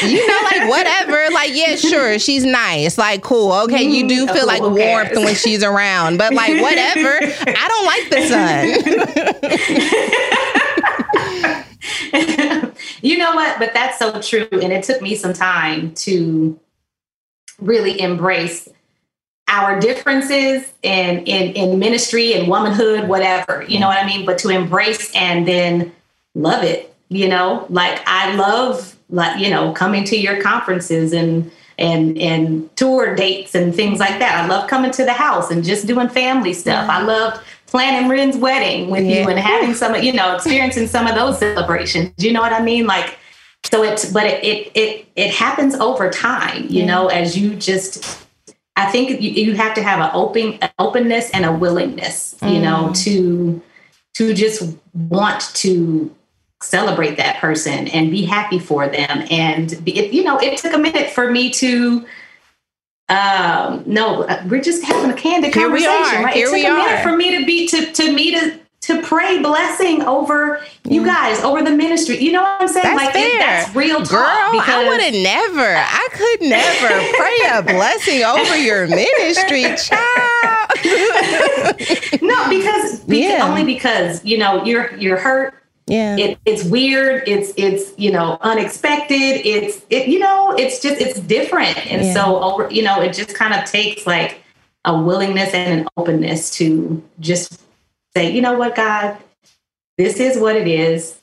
you 0.04 0.28
know, 0.28 0.40
like 0.44 0.68
whatever. 0.70 1.30
Like, 1.32 1.52
yeah, 1.54 1.76
sure, 1.76 2.20
she's 2.20 2.44
nice. 2.44 2.98
Like, 2.98 3.22
cool. 3.22 3.54
Okay, 3.64 3.84
you 3.84 4.08
do 4.08 4.26
mm-hmm. 4.26 4.36
feel 4.36 4.48
like 4.48 4.62
warmth 4.62 5.16
when 5.16 5.36
she's 5.36 5.64
around. 5.64 6.18
But 6.18 6.34
like 6.34 6.60
whatever. 6.60 7.20
I 7.48 7.68
don't 7.68 7.86
like 7.86 8.10
the 8.10 8.28
sun. 12.58 12.64
you 13.02 13.18
know 13.18 13.36
what? 13.36 13.60
But 13.60 13.74
that's 13.74 14.00
so 14.00 14.22
true. 14.22 14.48
And 14.52 14.72
it 14.72 14.84
took 14.84 15.02
me 15.02 15.16
some 15.16 15.34
time 15.34 15.94
to 15.96 16.60
really 17.60 18.00
embrace 18.00 18.70
our 19.48 19.80
differences 19.80 20.72
in, 20.84 21.20
in, 21.26 21.54
in 21.54 21.80
ministry 21.80 22.34
and 22.34 22.48
womanhood, 22.48 23.08
whatever, 23.08 23.64
you 23.68 23.80
know 23.80 23.88
what 23.88 23.98
I 23.98 24.06
mean? 24.06 24.26
But 24.26 24.38
to 24.40 24.50
embrace 24.50 25.14
and 25.16 25.48
then 25.48 25.94
love 26.36 26.64
it, 26.64 26.94
you 27.10 27.30
know, 27.30 27.66
like 27.70 28.02
I 28.06 28.36
love 28.36 28.98
like, 29.10 29.40
you 29.40 29.50
know, 29.50 29.72
coming 29.72 30.04
to 30.06 30.18
your 30.18 30.42
conferences 30.42 31.14
and 31.14 31.50
and 31.78 32.18
and 32.18 32.76
tour 32.76 33.16
dates 33.16 33.56
and 33.56 33.74
things 33.74 34.00
like 34.00 34.20
that. 34.20 34.44
I 34.44 34.48
love 34.48 34.68
coming 34.68 34.92
to 34.92 35.06
the 35.06 35.14
house 35.14 35.52
and 35.52 35.64
just 35.64 35.88
doing 35.88 36.10
family 36.10 36.54
stuff. 36.54 36.90
I 36.90 37.02
loved 37.02 37.46
planning 37.68 38.10
Ren's 38.10 38.38
wedding 38.38 38.90
with 38.90 39.06
yeah. 39.06 39.22
you 39.22 39.30
and 39.30 39.38
having 39.38 39.74
some, 39.76 39.94
you 39.96 40.14
know, 40.14 40.36
experiencing 40.36 40.88
some 40.88 41.06
of 41.06 41.16
those 41.16 41.38
celebrations. 41.38 42.12
Do 42.18 42.26
you 42.26 42.34
know 42.34 42.42
what 42.42 42.54
I 42.54 42.62
mean? 42.62 42.88
Like, 42.88 43.18
so 43.66 43.84
it's, 43.84 44.12
but 44.12 44.26
it, 44.26 44.44
it, 44.44 44.72
it, 44.74 45.08
it 45.16 45.32
happens 45.32 45.76
over 45.76 46.10
time, 46.10 46.64
you 46.64 46.80
yeah. 46.80 46.86
know, 46.86 47.08
as 47.08 47.38
you 47.38 47.56
just, 47.56 48.26
I 48.76 48.90
think 48.90 49.22
you, 49.22 49.32
you 49.32 49.56
have 49.56 49.74
to 49.76 49.84
have 49.84 50.00
an 50.00 50.12
open 50.14 50.58
an 50.62 50.72
openness 50.80 51.30
and 51.32 51.46
a 51.46 51.52
willingness, 51.52 52.36
mm. 52.40 52.54
you 52.54 52.62
know, 52.62 52.90
mm. 52.90 53.04
to, 53.04 53.62
to 54.16 54.34
just 54.34 54.78
want 54.94 55.42
to 55.56 56.16
celebrate 56.62 57.18
that 57.18 57.38
person 57.38 57.88
and 57.90 58.10
be 58.10 58.24
happy 58.24 58.60
for 58.60 58.88
them. 58.88 59.26
And, 59.30 59.84
be, 59.84 59.98
it, 59.98 60.14
you 60.14 60.24
know, 60.24 60.40
it 60.40 60.58
took 60.58 60.74
a 60.74 60.78
minute 60.78 61.10
for 61.10 61.30
me 61.30 61.50
to, 61.52 62.06
um, 63.10 63.84
no, 63.86 64.28
we're 64.50 64.62
just 64.62 64.84
having 64.84 65.12
a 65.12 65.14
candid 65.14 65.54
Here 65.54 65.64
conversation. 65.64 66.24
Right? 66.24 66.34
Here 66.34 66.48
it 66.48 66.50
took 66.50 66.54
we 66.54 66.66
a 66.66 66.74
minute 66.74 67.00
are. 67.00 67.04
for 67.04 67.16
me 67.16 67.38
to 67.38 67.46
be 67.46 67.68
to 67.68 67.92
to 67.94 68.12
me 68.12 68.32
to 68.32 68.60
to 68.82 69.02
pray 69.02 69.42
blessing 69.42 70.02
over 70.04 70.62
you 70.84 71.06
guys, 71.06 71.42
over 71.44 71.62
the 71.62 71.72
ministry. 71.72 72.18
You 72.18 72.34
know 72.34 72.42
what 72.42 72.62
I'm 72.62 72.68
saying? 72.68 72.84
That's 72.84 72.98
like 72.98 73.14
fair. 73.14 73.36
It, 73.36 73.40
that's 73.40 73.76
real 73.76 74.00
talk. 74.00 74.10
Girl, 74.10 74.52
because, 74.52 74.70
I 74.70 74.88
would 74.88 75.02
have 75.02 75.14
never. 75.14 75.76
I 75.78 76.08
could 76.12 76.50
never 76.50 76.88
pray 77.18 77.38
a 77.54 77.64
blessing 77.64 78.24
over 78.24 78.58
your 78.58 78.88
ministry, 78.88 79.64
child. 79.78 80.68
no, 82.22 82.50
because, 82.50 83.00
because 83.02 83.08
yeah. 83.08 83.48
only 83.48 83.64
because 83.64 84.24
you 84.26 84.38
know 84.38 84.64
you're 84.66 84.96
you're 84.98 85.18
hurt 85.18 85.54
yeah. 85.88 86.18
It, 86.18 86.40
it's 86.46 86.66
weird. 86.66 87.24
It's 87.28 87.54
it's 87.56 87.98
you 87.98 88.12
know 88.12 88.38
unexpected. 88.42 89.16
It's 89.16 89.82
it 89.90 90.10
you 90.10 90.20
know 90.20 90.52
it's 90.52 90.82
just 90.82 91.00
it's 91.00 91.20
different. 91.22 91.78
And 91.88 92.06
yeah. 92.06 92.14
so 92.14 92.44
over 92.44 92.70
you 92.70 92.84
know 92.84 93.02
it 93.02 93.14
just 93.14 93.36
kind 93.36 93.54
of 93.54 93.64
takes 93.70 94.06
like 94.06 94.42
a 94.84 95.02
willingness 95.02 95.54
and 95.54 95.82
an 95.82 95.88
openness 95.96 96.52
to 96.58 97.02
just 97.22 97.62
say 98.16 98.32
you 98.32 98.42
know 98.42 98.58
what 98.58 98.76
god? 98.76 99.18
This 99.98 100.20
is 100.20 100.38
what 100.38 100.58
it 100.58 100.68
is. 100.68 101.20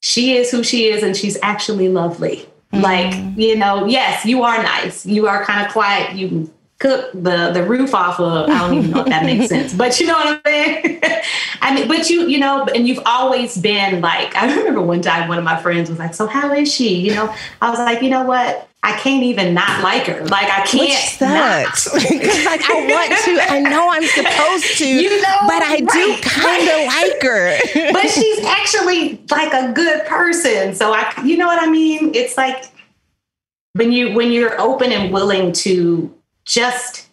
She 0.00 0.36
is 0.36 0.50
who 0.50 0.64
she 0.64 0.86
is 0.86 1.02
and 1.02 1.16
she's 1.16 1.38
actually 1.42 1.88
lovely. 1.88 2.48
Mm-hmm. 2.72 2.84
like 2.84 3.38
you 3.38 3.56
know 3.56 3.86
yes 3.86 4.26
you 4.26 4.42
are 4.42 4.62
nice. 4.62 5.06
You 5.06 5.26
are 5.26 5.44
kind 5.44 5.66
of 5.66 5.72
quiet. 5.72 6.16
You 6.16 6.52
cook 6.78 7.10
the 7.12 7.50
the 7.52 7.62
roof 7.64 7.94
off 7.94 8.20
of. 8.20 8.48
I 8.48 8.58
don't 8.58 8.74
even 8.74 8.90
know 8.90 9.00
if 9.00 9.06
that 9.06 9.24
makes 9.24 9.48
sense, 9.48 9.74
but 9.74 9.98
you 9.98 10.06
know 10.06 10.14
what 10.14 10.26
I'm 10.26 10.40
saying. 10.44 11.00
I 11.60 11.74
mean, 11.74 11.88
but 11.88 12.08
you 12.08 12.26
you 12.26 12.38
know, 12.38 12.64
and 12.66 12.86
you've 12.86 13.02
always 13.04 13.56
been 13.56 14.00
like. 14.00 14.34
I 14.36 14.54
remember 14.54 14.82
one 14.82 15.02
time 15.02 15.28
one 15.28 15.38
of 15.38 15.44
my 15.44 15.60
friends 15.60 15.90
was 15.90 15.98
like, 15.98 16.14
"So 16.14 16.26
how 16.26 16.52
is 16.52 16.72
she?" 16.72 16.94
You 16.94 17.14
know, 17.14 17.34
I 17.60 17.70
was 17.70 17.78
like, 17.78 18.02
you 18.02 18.10
know 18.10 18.24
what. 18.24 18.64
I 18.80 18.96
can't 18.96 19.24
even 19.24 19.54
not 19.54 19.82
like 19.82 20.06
her. 20.06 20.24
Like 20.26 20.44
I 20.44 20.64
can't. 20.64 20.88
Which 20.88 21.18
sucks 21.18 21.92
because 22.08 22.44
like 22.44 22.62
I 22.70 22.86
want 22.86 23.24
to. 23.24 23.52
I 23.52 23.58
know 23.58 23.90
I'm 23.90 24.04
supposed 24.04 24.78
to. 24.78 24.86
You 25.02 25.20
know, 25.20 25.36
but 25.48 25.62
I 25.64 25.80
right, 25.80 25.88
do 25.92 26.16
kind 26.22 26.62
of 26.62 26.68
right. 26.68 27.10
like 27.10 27.22
her. 27.22 27.92
but 27.92 28.08
she's 28.08 28.44
actually 28.44 29.20
like 29.32 29.52
a 29.52 29.72
good 29.72 30.06
person. 30.06 30.76
So 30.76 30.94
I, 30.94 31.12
you 31.24 31.36
know 31.36 31.46
what 31.48 31.60
I 31.60 31.68
mean. 31.68 32.14
It's 32.14 32.36
like 32.36 32.66
when 33.72 33.90
you 33.90 34.14
when 34.14 34.30
you're 34.30 34.58
open 34.60 34.92
and 34.92 35.12
willing 35.12 35.52
to 35.52 36.14
just 36.48 37.08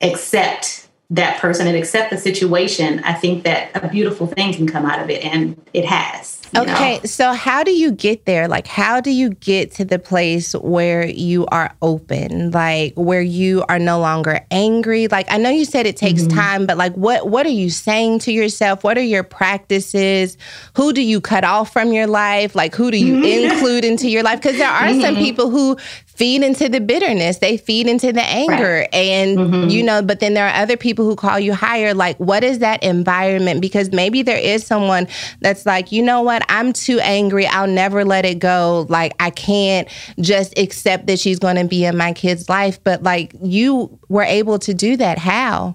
accept 0.00 0.88
that 1.10 1.38
person 1.40 1.66
and 1.66 1.76
accept 1.76 2.10
the 2.10 2.16
situation, 2.16 3.00
I 3.00 3.12
think 3.12 3.44
that 3.44 3.70
a 3.74 3.88
beautiful 3.88 4.26
thing 4.26 4.54
can 4.54 4.66
come 4.66 4.86
out 4.86 4.98
of 4.98 5.10
it. 5.10 5.22
And 5.22 5.60
it 5.74 5.84
has. 5.84 6.40
Okay. 6.56 6.98
Know? 6.98 7.04
So, 7.04 7.32
how 7.32 7.62
do 7.62 7.70
you 7.70 7.90
get 7.92 8.24
there? 8.24 8.48
Like, 8.48 8.66
how 8.66 9.00
do 9.00 9.10
you 9.10 9.30
get 9.30 9.72
to 9.72 9.84
the 9.84 9.98
place 9.98 10.54
where 10.54 11.06
you 11.06 11.46
are 11.46 11.74
open, 11.80 12.50
like 12.50 12.94
where 12.94 13.22
you 13.22 13.64
are 13.68 13.78
no 13.78 14.00
longer 14.00 14.40
angry? 14.50 15.08
Like, 15.08 15.30
I 15.30 15.38
know 15.38 15.50
you 15.50 15.64
said 15.64 15.86
it 15.86 15.96
takes 15.96 16.22
mm-hmm. 16.22 16.38
time, 16.38 16.66
but 16.66 16.76
like, 16.76 16.94
what, 16.94 17.28
what 17.28 17.46
are 17.46 17.50
you 17.50 17.70
saying 17.70 18.20
to 18.20 18.32
yourself? 18.32 18.84
What 18.84 18.98
are 18.98 19.02
your 19.02 19.22
practices? 19.22 20.36
Who 20.76 20.92
do 20.92 21.02
you 21.02 21.20
cut 21.20 21.44
off 21.44 21.72
from 21.72 21.92
your 21.92 22.06
life? 22.06 22.54
Like, 22.54 22.74
who 22.74 22.90
do 22.90 22.98
you 22.98 23.16
mm-hmm. 23.16 23.52
include 23.52 23.84
into 23.84 24.08
your 24.08 24.22
life? 24.22 24.40
Because 24.40 24.58
there 24.58 24.70
are 24.70 24.88
mm-hmm. 24.88 25.00
some 25.00 25.16
people 25.16 25.50
who 25.50 25.78
feed 26.14 26.42
into 26.42 26.68
the 26.68 26.80
bitterness. 26.80 27.38
They 27.38 27.56
feed 27.56 27.86
into 27.86 28.12
the 28.12 28.22
anger. 28.22 28.80
Right. 28.80 28.94
and 28.94 29.38
mm-hmm. 29.38 29.68
you 29.70 29.82
know 29.82 30.02
but 30.02 30.20
then 30.20 30.34
there 30.34 30.46
are 30.46 30.54
other 30.54 30.76
people 30.76 31.04
who 31.04 31.16
call 31.16 31.38
you 31.38 31.54
higher. 31.54 31.94
Like 31.94 32.18
what 32.18 32.44
is 32.44 32.58
that 32.58 32.82
environment? 32.82 33.60
Because 33.60 33.92
maybe 33.92 34.22
there 34.22 34.38
is 34.38 34.64
someone 34.64 35.08
that's 35.40 35.64
like 35.64 35.90
you 35.90 36.02
know 36.02 36.22
what? 36.22 36.44
I'm 36.48 36.72
too 36.72 37.00
angry. 37.00 37.46
I'll 37.46 37.66
never 37.66 38.04
let 38.04 38.24
it 38.24 38.38
go. 38.38 38.86
Like 38.88 39.14
i 39.20 39.30
can't 39.30 39.88
just 40.20 40.58
accept 40.58 41.06
that 41.06 41.18
she's 41.18 41.38
going 41.38 41.56
to 41.56 41.64
be 41.64 41.84
in 41.84 41.96
my 41.96 42.12
kid's 42.12 42.48
life. 42.48 42.82
But 42.84 43.02
like 43.02 43.34
you 43.42 43.98
were 44.08 44.24
able 44.24 44.58
to 44.60 44.74
do 44.74 44.96
that. 44.98 45.18
How? 45.18 45.74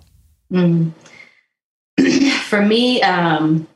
Mm-hmm. 0.52 0.90
for 2.44 2.62
me 2.62 3.02
um 3.02 3.68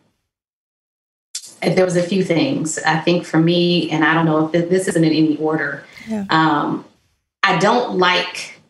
there 1.62 1.86
was 1.86 1.96
a 1.96 2.04
few 2.04 2.24
things. 2.24 2.80
I 2.80 3.00
think 3.00 3.26
for 3.26 3.40
me 3.40 3.90
and 3.92 4.04
i 4.04 4.14
don't 4.14 4.26
know 4.26 4.50
if 4.54 4.70
this 4.70 4.88
isn't 4.88 5.04
in 5.04 5.12
any 5.12 5.38
order 5.38 5.84
yeah. 6.08 6.26
Um, 6.30 6.86
I 7.44 7.58
don't 7.58 7.98
like 7.98 8.62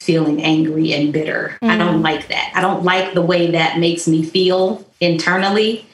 feeling 0.00 0.42
angry 0.42 0.92
and 0.92 1.12
bitter. 1.12 1.58
Mm. 1.62 1.68
I 1.68 1.78
don't 1.78 2.00
mm. 2.00 2.04
like 2.04 2.28
that. 2.28 2.52
I 2.54 2.60
don't 2.60 2.84
like 2.84 3.14
the 3.14 3.22
way 3.22 3.50
that 3.52 3.78
makes 3.78 4.06
me 4.06 4.22
feel 4.22 4.86
internally. 5.00 5.86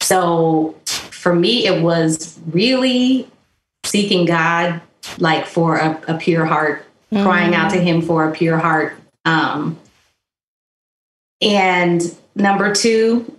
So 0.00 0.76
for 0.84 1.34
me, 1.34 1.66
it 1.66 1.82
was 1.82 2.38
really 2.46 3.28
seeking 3.84 4.26
God, 4.26 4.80
like 5.18 5.46
for 5.46 5.76
a, 5.76 6.00
a 6.08 6.18
pure 6.18 6.44
heart, 6.44 6.84
mm. 7.12 7.22
crying 7.24 7.54
out 7.54 7.70
to 7.70 7.80
Him 7.80 8.02
for 8.02 8.28
a 8.28 8.32
pure 8.32 8.58
heart. 8.58 8.96
Um, 9.24 9.78
and 11.40 12.02
number 12.34 12.74
two, 12.74 13.36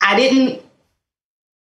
I 0.00 0.16
didn't 0.16 0.62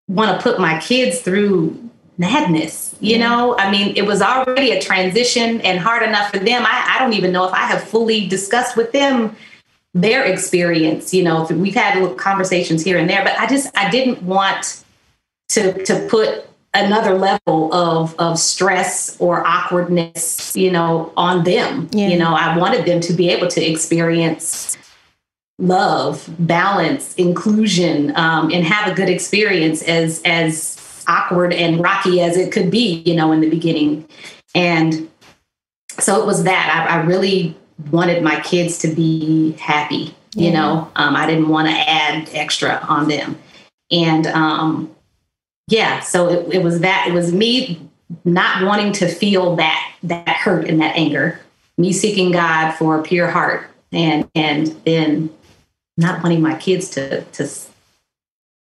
want 0.06 0.36
to 0.36 0.42
put 0.42 0.60
my 0.60 0.78
kids 0.80 1.20
through 1.20 1.83
madness 2.18 2.94
you 3.00 3.18
know? 3.18 3.56
I 3.58 3.70
mean 3.70 3.96
it 3.96 4.06
was 4.06 4.22
already 4.22 4.72
a 4.72 4.80
transition 4.80 5.60
and 5.62 5.78
hard 5.78 6.02
enough 6.02 6.30
for 6.30 6.38
them. 6.38 6.64
I, 6.64 6.94
I, 6.94 6.98
don't 7.00 7.12
even 7.12 7.32
know 7.32 7.44
if 7.44 7.52
i 7.52 7.66
have 7.66 7.82
fully 7.82 8.26
discussed 8.26 8.76
with 8.76 8.92
them 8.92 9.36
their 9.94 10.24
experience 10.24 11.12
you 11.12 11.22
know? 11.22 11.44
We've 11.50 11.74
had 11.74 12.16
conversations 12.16 12.82
here 12.82 12.98
and 12.98 13.08
there 13.08 13.24
but 13.24 13.38
i 13.38 13.46
just 13.46 13.76
i 13.76 13.90
didn't 13.90 14.22
want 14.22 14.84
to 15.50 15.84
to 15.84 16.06
put 16.08 16.48
another 16.72 17.14
level 17.18 17.72
of 17.74 18.14
of 18.18 18.38
stress 18.38 19.20
or 19.20 19.46
awkwardness 19.46 20.54
you 20.56 20.70
know 20.70 21.12
on 21.16 21.44
them 21.44 21.88
yeah. 21.92 22.08
you 22.08 22.18
know? 22.18 22.34
I 22.34 22.56
wanted 22.56 22.86
them 22.86 23.00
to 23.02 23.12
be 23.12 23.28
able 23.30 23.48
to 23.48 23.64
experience 23.64 24.76
love 25.58 26.28
balance 26.40 27.14
inclusion 27.14 28.14
um, 28.16 28.50
and 28.50 28.64
have 28.64 28.90
a 28.90 28.94
good 28.94 29.08
experience 29.08 29.82
as 29.82 30.20
as 30.24 30.76
awkward 31.06 31.52
and 31.52 31.80
rocky 31.80 32.20
as 32.20 32.36
it 32.36 32.52
could 32.52 32.70
be, 32.70 33.02
you 33.06 33.14
know, 33.14 33.32
in 33.32 33.40
the 33.40 33.50
beginning. 33.50 34.08
And 34.54 35.10
so 35.98 36.20
it 36.20 36.26
was 36.26 36.44
that 36.44 36.88
I, 36.90 36.96
I 36.96 37.04
really 37.04 37.56
wanted 37.90 38.22
my 38.22 38.40
kids 38.40 38.78
to 38.78 38.88
be 38.88 39.52
happy, 39.52 40.14
you 40.34 40.50
yeah. 40.50 40.52
know, 40.52 40.90
um, 40.96 41.16
I 41.16 41.26
didn't 41.26 41.48
want 41.48 41.68
to 41.68 41.74
add 41.74 42.28
extra 42.32 42.84
on 42.88 43.08
them. 43.08 43.38
And 43.90 44.26
um, 44.28 44.94
yeah, 45.68 46.00
so 46.00 46.28
it, 46.28 46.54
it 46.56 46.62
was 46.62 46.80
that, 46.80 47.06
it 47.08 47.12
was 47.12 47.32
me 47.32 47.80
not 48.24 48.64
wanting 48.64 48.92
to 48.92 49.08
feel 49.08 49.56
that, 49.56 49.92
that 50.02 50.28
hurt 50.28 50.68
and 50.68 50.80
that 50.80 50.96
anger. 50.96 51.40
me 51.76 51.92
seeking 51.92 52.32
God 52.32 52.72
for 52.72 52.98
a 52.98 53.02
pure 53.02 53.28
heart 53.28 53.68
and 53.92 54.28
and 54.34 54.68
then 54.84 55.30
not 55.96 56.22
wanting 56.22 56.42
my 56.42 56.56
kids 56.56 56.88
to 56.90 57.22
to 57.24 57.48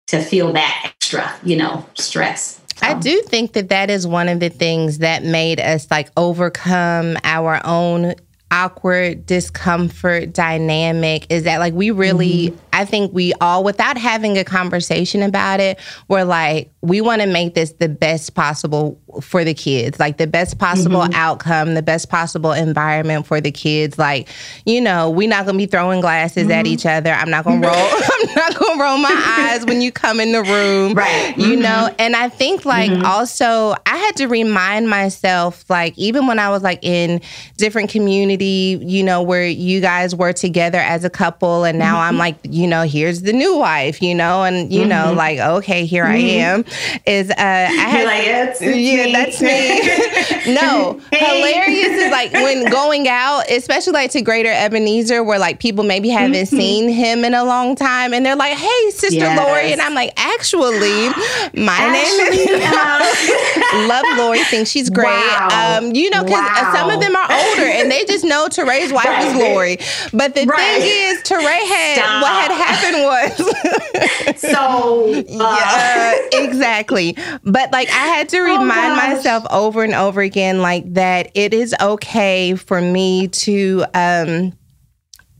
to 0.06 0.20
feel 0.20 0.52
that 0.52 0.82
extra, 0.84 1.34
you 1.42 1.56
know, 1.56 1.84
stress. 1.94 2.60
I 2.82 2.94
do 2.94 3.22
think 3.22 3.54
that 3.54 3.70
that 3.70 3.90
is 3.90 4.06
one 4.06 4.28
of 4.28 4.38
the 4.38 4.50
things 4.50 4.98
that 4.98 5.24
made 5.24 5.60
us 5.60 5.90
like 5.90 6.10
overcome 6.16 7.16
our 7.24 7.60
own 7.64 8.14
awkward 8.50 9.26
discomfort 9.26 10.32
dynamic 10.32 11.26
is 11.30 11.42
that 11.44 11.58
like 11.58 11.74
we 11.74 11.90
really 11.90 12.50
mm-hmm. 12.50 12.60
I 12.72 12.84
think 12.84 13.12
we 13.12 13.32
all 13.40 13.64
without 13.64 13.98
having 13.98 14.38
a 14.38 14.44
conversation 14.44 15.22
about 15.22 15.58
it 15.58 15.80
we're 16.06 16.22
like 16.22 16.70
we 16.80 17.00
want 17.00 17.22
to 17.22 17.26
make 17.26 17.54
this 17.54 17.72
the 17.72 17.88
best 17.88 18.34
possible 18.34 19.00
for 19.20 19.44
the 19.44 19.54
kids 19.54 19.98
like 19.98 20.16
the 20.16 20.26
best 20.26 20.58
possible 20.58 21.00
mm-hmm. 21.00 21.14
outcome 21.14 21.74
the 21.74 21.82
best 21.82 22.08
possible 22.08 22.52
environment 22.52 23.26
for 23.26 23.40
the 23.40 23.50
kids 23.50 23.98
like 23.98 24.28
you 24.64 24.80
know 24.80 25.10
we're 25.10 25.28
not 25.28 25.44
going 25.44 25.54
to 25.54 25.58
be 25.58 25.66
throwing 25.66 26.00
glasses 26.00 26.44
mm-hmm. 26.44 26.52
at 26.52 26.66
each 26.66 26.86
other 26.86 27.10
I'm 27.10 27.30
not 27.30 27.44
going 27.44 27.62
to 27.62 27.68
roll 27.68 27.76
I'm 27.76 28.34
not 28.34 28.52
to 28.52 28.76
roll 28.78 28.98
my 28.98 29.36
eyes 29.38 29.64
when 29.64 29.80
you 29.80 29.92
come 29.92 30.20
in 30.20 30.32
the 30.32 30.42
room 30.42 30.94
right 30.94 31.36
you 31.36 31.56
know 31.56 31.88
mm-hmm. 31.88 31.96
and 31.98 32.16
I 32.16 32.28
think 32.28 32.64
like 32.64 32.90
mm-hmm. 32.90 33.04
also 33.04 33.74
I 33.86 33.96
had 33.96 34.16
to 34.16 34.26
remind 34.26 34.88
myself 34.88 35.68
like 35.68 35.96
even 35.96 36.26
when 36.26 36.38
I 36.38 36.50
was 36.50 36.62
like 36.62 36.82
in 36.82 37.20
different 37.56 37.90
communities 37.90 38.16
community, 38.16 38.78
you 38.84 39.02
know, 39.02 39.22
where 39.22 39.46
you 39.46 39.80
guys 39.80 40.14
were 40.14 40.32
together 40.32 40.78
as 40.78 41.04
a 41.04 41.10
couple 41.10 41.64
and 41.64 41.78
now 41.78 41.96
mm-hmm. 41.96 42.08
I'm 42.08 42.18
like, 42.18 42.36
you 42.42 42.66
know, 42.66 42.82
here's 42.82 43.22
the 43.22 43.32
new 43.32 43.56
wife, 43.56 44.00
you 44.00 44.14
know, 44.14 44.44
and 44.44 44.72
you 44.72 44.80
mm-hmm. 44.80 44.88
know, 44.90 45.12
like, 45.12 45.38
okay, 45.38 45.84
here 45.84 46.04
mm-hmm. 46.04 46.14
I 46.14 46.18
am. 46.18 46.64
Is 47.06 47.30
uh 47.30 47.34
I 47.38 47.42
had 47.88 48.04
like, 48.04 48.22
it's 48.24 48.60
Yeah, 48.62 49.05
that's 49.12 49.40
me. 49.40 50.54
no. 50.54 51.00
Hey. 51.12 51.38
Hilarious 51.38 52.04
is 52.04 52.10
like 52.10 52.32
when 52.32 52.70
going 52.70 53.08
out, 53.08 53.50
especially 53.50 53.92
like 53.92 54.10
to 54.12 54.22
Greater 54.22 54.50
Ebenezer, 54.50 55.22
where 55.22 55.38
like 55.38 55.60
people 55.60 55.84
maybe 55.84 56.08
haven't 56.08 56.34
mm-hmm. 56.34 56.56
seen 56.56 56.88
him 56.88 57.24
in 57.24 57.34
a 57.34 57.44
long 57.44 57.76
time 57.76 58.12
and 58.12 58.24
they're 58.24 58.36
like, 58.36 58.56
Hey, 58.56 58.90
Sister 58.90 59.16
yes. 59.16 59.38
Lori. 59.38 59.72
And 59.72 59.80
I'm 59.80 59.94
like, 59.94 60.12
actually, 60.16 61.08
my 61.54 61.76
actually, 61.76 62.46
name 62.46 62.60
is 62.60 63.88
Love 63.88 64.04
Lori, 64.18 64.42
think 64.44 64.66
she's 64.66 64.90
great. 64.90 65.06
Wow. 65.06 65.78
Um, 65.78 65.94
you 65.94 66.10
know, 66.10 66.24
because 66.24 66.40
wow. 66.40 66.72
some 66.74 66.90
of 66.90 67.00
them 67.00 67.14
are 67.16 67.30
older 67.30 67.66
and 67.66 67.90
they 67.90 68.04
just 68.04 68.24
know 68.24 68.46
Touré's 68.48 68.92
wife 68.92 69.04
right. 69.04 69.26
was 69.26 69.36
Lori. 69.36 69.78
But 70.12 70.34
the 70.34 70.46
right. 70.46 70.80
thing 70.80 70.82
is, 70.82 71.22
Touré 71.22 71.66
had 71.66 71.98
Stop. 71.98 72.22
what 72.22 72.32
had 72.32 72.52
happened 72.52 73.02
was 73.04 74.40
so 74.40 75.14
uh. 75.14 75.22
yeah, 75.26 76.44
exactly. 76.44 77.16
But 77.42 77.72
like 77.72 77.88
I 77.88 78.06
had 78.06 78.28
to 78.30 78.38
oh, 78.38 78.44
remind 78.44 78.95
myself 78.96 79.44
over 79.50 79.82
and 79.82 79.94
over 79.94 80.20
again, 80.20 80.60
like 80.60 80.94
that 80.94 81.30
it 81.34 81.54
is 81.54 81.74
okay 81.80 82.54
for 82.54 82.80
me 82.80 83.28
to 83.28 83.84
um 83.94 84.52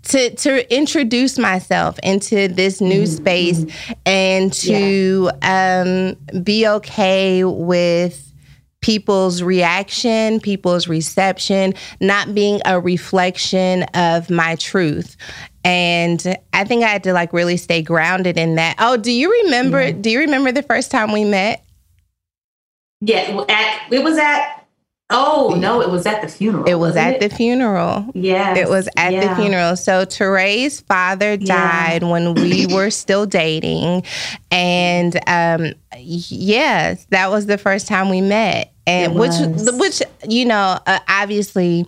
to 0.07 0.35
to 0.37 0.75
introduce 0.75 1.39
myself 1.39 1.99
into 2.03 2.49
this 2.49 2.81
new 2.81 3.03
mm-hmm. 3.03 3.17
space 3.17 3.65
and 4.05 4.53
to 4.53 5.31
yeah. 5.43 5.83
um, 5.85 6.43
be 6.43 6.67
okay 6.67 7.45
with 7.45 8.23
people's 8.81 9.43
reaction, 9.43 10.39
people's 10.39 10.87
reception, 10.87 11.75
not 12.01 12.35
being 12.35 12.61
a 12.65 12.79
reflection 12.79 13.83
of 13.95 14.31
my 14.31 14.55
truth. 14.57 15.17
And 15.65 16.37
I 16.53 16.63
think 16.63 16.85
I 16.85 16.89
had 16.89 17.03
to 17.05 17.13
like 17.13 17.33
really 17.33 17.57
stay 17.57 17.83
grounded 17.83 18.39
in 18.39 18.55
that. 18.55 18.77
Oh, 18.79 18.97
do 18.97 19.11
you 19.11 19.33
remember? 19.45 19.91
Do 19.91 20.11
you 20.11 20.21
remember 20.21 20.53
the 20.53 20.63
first 20.63 20.93
time 20.93 21.11
we 21.11 21.25
met? 21.25 21.66
Yeah, 23.01 23.45
at, 23.49 23.93
it 23.93 24.03
was 24.03 24.19
at 24.19 24.67
Oh 25.09 25.55
no, 25.57 25.81
it 25.83 25.89
was 25.89 26.05
at 26.05 26.21
the 26.21 26.27
funeral. 26.27 26.65
It 26.65 26.75
was 26.75 26.97
at 26.97 27.15
it? 27.15 27.21
the 27.21 27.35
funeral. 27.35 28.07
Yeah. 28.15 28.57
It 28.57 28.69
was 28.69 28.89
at 28.97 29.13
yeah. 29.13 29.29
the 29.29 29.41
funeral. 29.41 29.77
So 29.77 30.05
Touré's 30.05 30.81
father 30.81 31.37
died 31.37 32.03
yeah. 32.03 32.11
when 32.11 32.35
we 32.35 32.67
were 32.67 32.91
still 32.91 33.25
dating. 33.25 34.03
And 34.51 35.17
um 35.29 35.75
yes, 35.97 37.07
that 37.11 37.31
was 37.31 37.47
the 37.47 37.57
first 37.57 37.87
time 37.87 38.09
we 38.09 38.21
met. 38.21 38.73
And 38.89 39.15
which 39.15 39.35
which 39.75 40.03
you 40.29 40.45
know, 40.45 40.81
uh, 40.87 40.99
obviously 41.09 41.87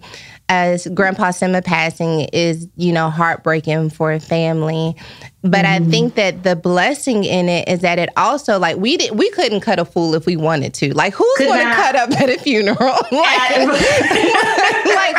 as 0.49 0.87
Grandpa 0.89 1.31
Sima 1.31 1.63
passing 1.63 2.21
is, 2.33 2.69
you 2.77 2.93
know, 2.93 3.11
heartbreaking 3.11 3.91
for 3.91 4.13
a 4.13 4.21
family. 4.21 4.97
But 5.43 5.65
mm. 5.65 5.73
I 5.73 5.79
mm-hmm. 5.79 5.91
think 5.91 6.15
that 6.15 6.43
the 6.43 6.57
blessing 6.57 7.25
in 7.25 7.49
it 7.49 7.69
is 7.69 7.81
that 7.81 7.99
it 7.99 8.09
also 8.17 8.59
like 8.59 8.77
we 8.77 8.97
did 8.97 9.17
we 9.17 9.31
couldn't 9.31 9.61
cut 9.61 9.79
a 9.79 9.85
fool 9.85 10.15
if 10.15 10.27
we 10.27 10.37
wanted 10.37 10.75
to. 10.75 10.93
Like 10.95 11.15
who's 11.15 11.39
going 11.39 11.67
to 11.67 11.75
cut 11.75 11.95
up 11.95 12.11
at 12.13 12.29
a 12.29 12.39
funeral? 12.39 12.77
like, 12.77 13.11
like 13.13 13.31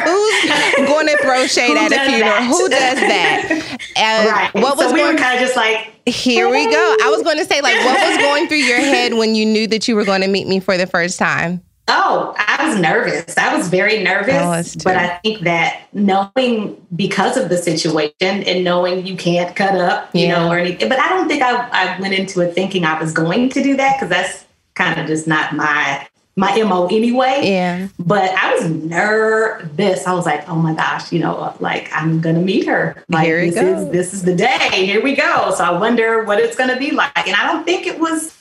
who's 0.04 0.88
going 0.88 1.08
to 1.08 1.18
throw 1.22 1.46
shade 1.46 1.78
at 1.78 1.92
a 1.92 2.10
funeral? 2.10 2.32
That? 2.32 2.48
Who 2.48 2.70
does 2.70 3.00
that? 3.00 3.78
And 4.00 4.30
right. 4.30 4.54
What 4.54 4.78
was 4.78 4.88
so 4.88 4.94
we 4.94 5.02
going, 5.02 5.15
were 5.15 5.20
kind 5.20 5.36
of 5.36 5.42
just 5.42 5.58
like 5.58 5.92
here 6.06 6.50
we 6.50 6.65
go. 6.65 6.96
I 7.04 7.10
was 7.10 7.22
going 7.22 7.38
to 7.38 7.46
say 7.46 7.60
like 7.60 7.76
what 7.84 8.10
was 8.10 8.18
going 8.18 8.48
through 8.48 8.58
your 8.58 8.80
head 8.80 9.13
when 9.13 9.36
you 9.36 9.46
knew 9.46 9.68
that 9.68 9.89
you 9.89 9.96
were 9.96 10.06
going 10.06 10.22
to 10.22 10.28
meet 10.28 10.48
me 10.48 10.62
for 10.62 10.78
the 10.78 10.88
first 10.88 11.20
time? 11.20 11.62
Oh, 11.89 12.36
I 12.38 12.69
was 12.69 12.80
nervous. 12.80 13.38
I 13.38 13.58
was 13.58 13.67
very 13.67 14.04
nervous. 14.04 14.75
but 14.75 14.95
I 14.95 15.17
think 15.17 15.41
that 15.41 15.88
knowing 15.91 16.86
because 16.95 17.36
of 17.36 17.49
the 17.49 17.58
situation 17.58 18.13
and 18.21 18.63
knowing 18.63 19.06
you 19.08 19.17
can't 19.17 19.56
cut 19.56 19.75
up, 19.75 20.13
you 20.13 20.28
yeah. 20.28 20.39
know, 20.39 20.52
or 20.52 20.60
anything. 20.60 20.88
But 20.88 20.99
I 20.99 21.10
don't 21.10 21.28
think 21.28 21.41
I, 21.41 21.67
I 21.71 21.99
went 21.99 22.13
into 22.13 22.41
it 22.41 22.54
thinking 22.54 22.86
I 22.86 22.99
was 23.02 23.12
going 23.12 23.49
to 23.49 23.63
do 23.63 23.75
that 23.78 23.97
because 23.97 24.10
that's 24.10 24.45
kind 24.75 24.99
of 24.99 25.08
just 25.08 25.28
not 25.28 25.54
my 25.54 26.08
my 26.36 26.56
mo 26.63 26.88
anyway. 26.88 27.41
Yeah. 27.43 27.89
But 27.99 28.32
I 28.32 28.54
was 28.54 28.69
nervous. 28.69 30.08
I 30.08 30.13
was 30.13 30.25
like, 30.25 30.47
oh 30.47 30.56
my 30.56 30.73
gosh, 30.73 31.12
you 31.12 31.19
know, 31.19 31.54
like 31.60 31.89
I'm 31.93 32.21
gonna 32.21 32.39
meet 32.39 32.65
her. 32.67 33.04
Like 33.10 33.25
Here 33.25 33.52
this 33.52 33.58
is 33.58 33.89
this 33.91 34.13
is 34.13 34.23
the 34.23 34.36
day. 34.36 34.86
Here 34.86 35.04
we 35.04 35.15
go. 35.15 35.54
So 35.56 35.63
I 35.63 35.71
wonder 35.71 36.23
what 36.23 36.39
it's 36.39 36.56
gonna 36.56 36.78
be 36.78 36.91
like. 36.91 37.28
And 37.28 37.36
I 37.36 37.52
don't 37.52 37.65
think 37.65 37.88
it 37.88 37.99
was 37.99 38.38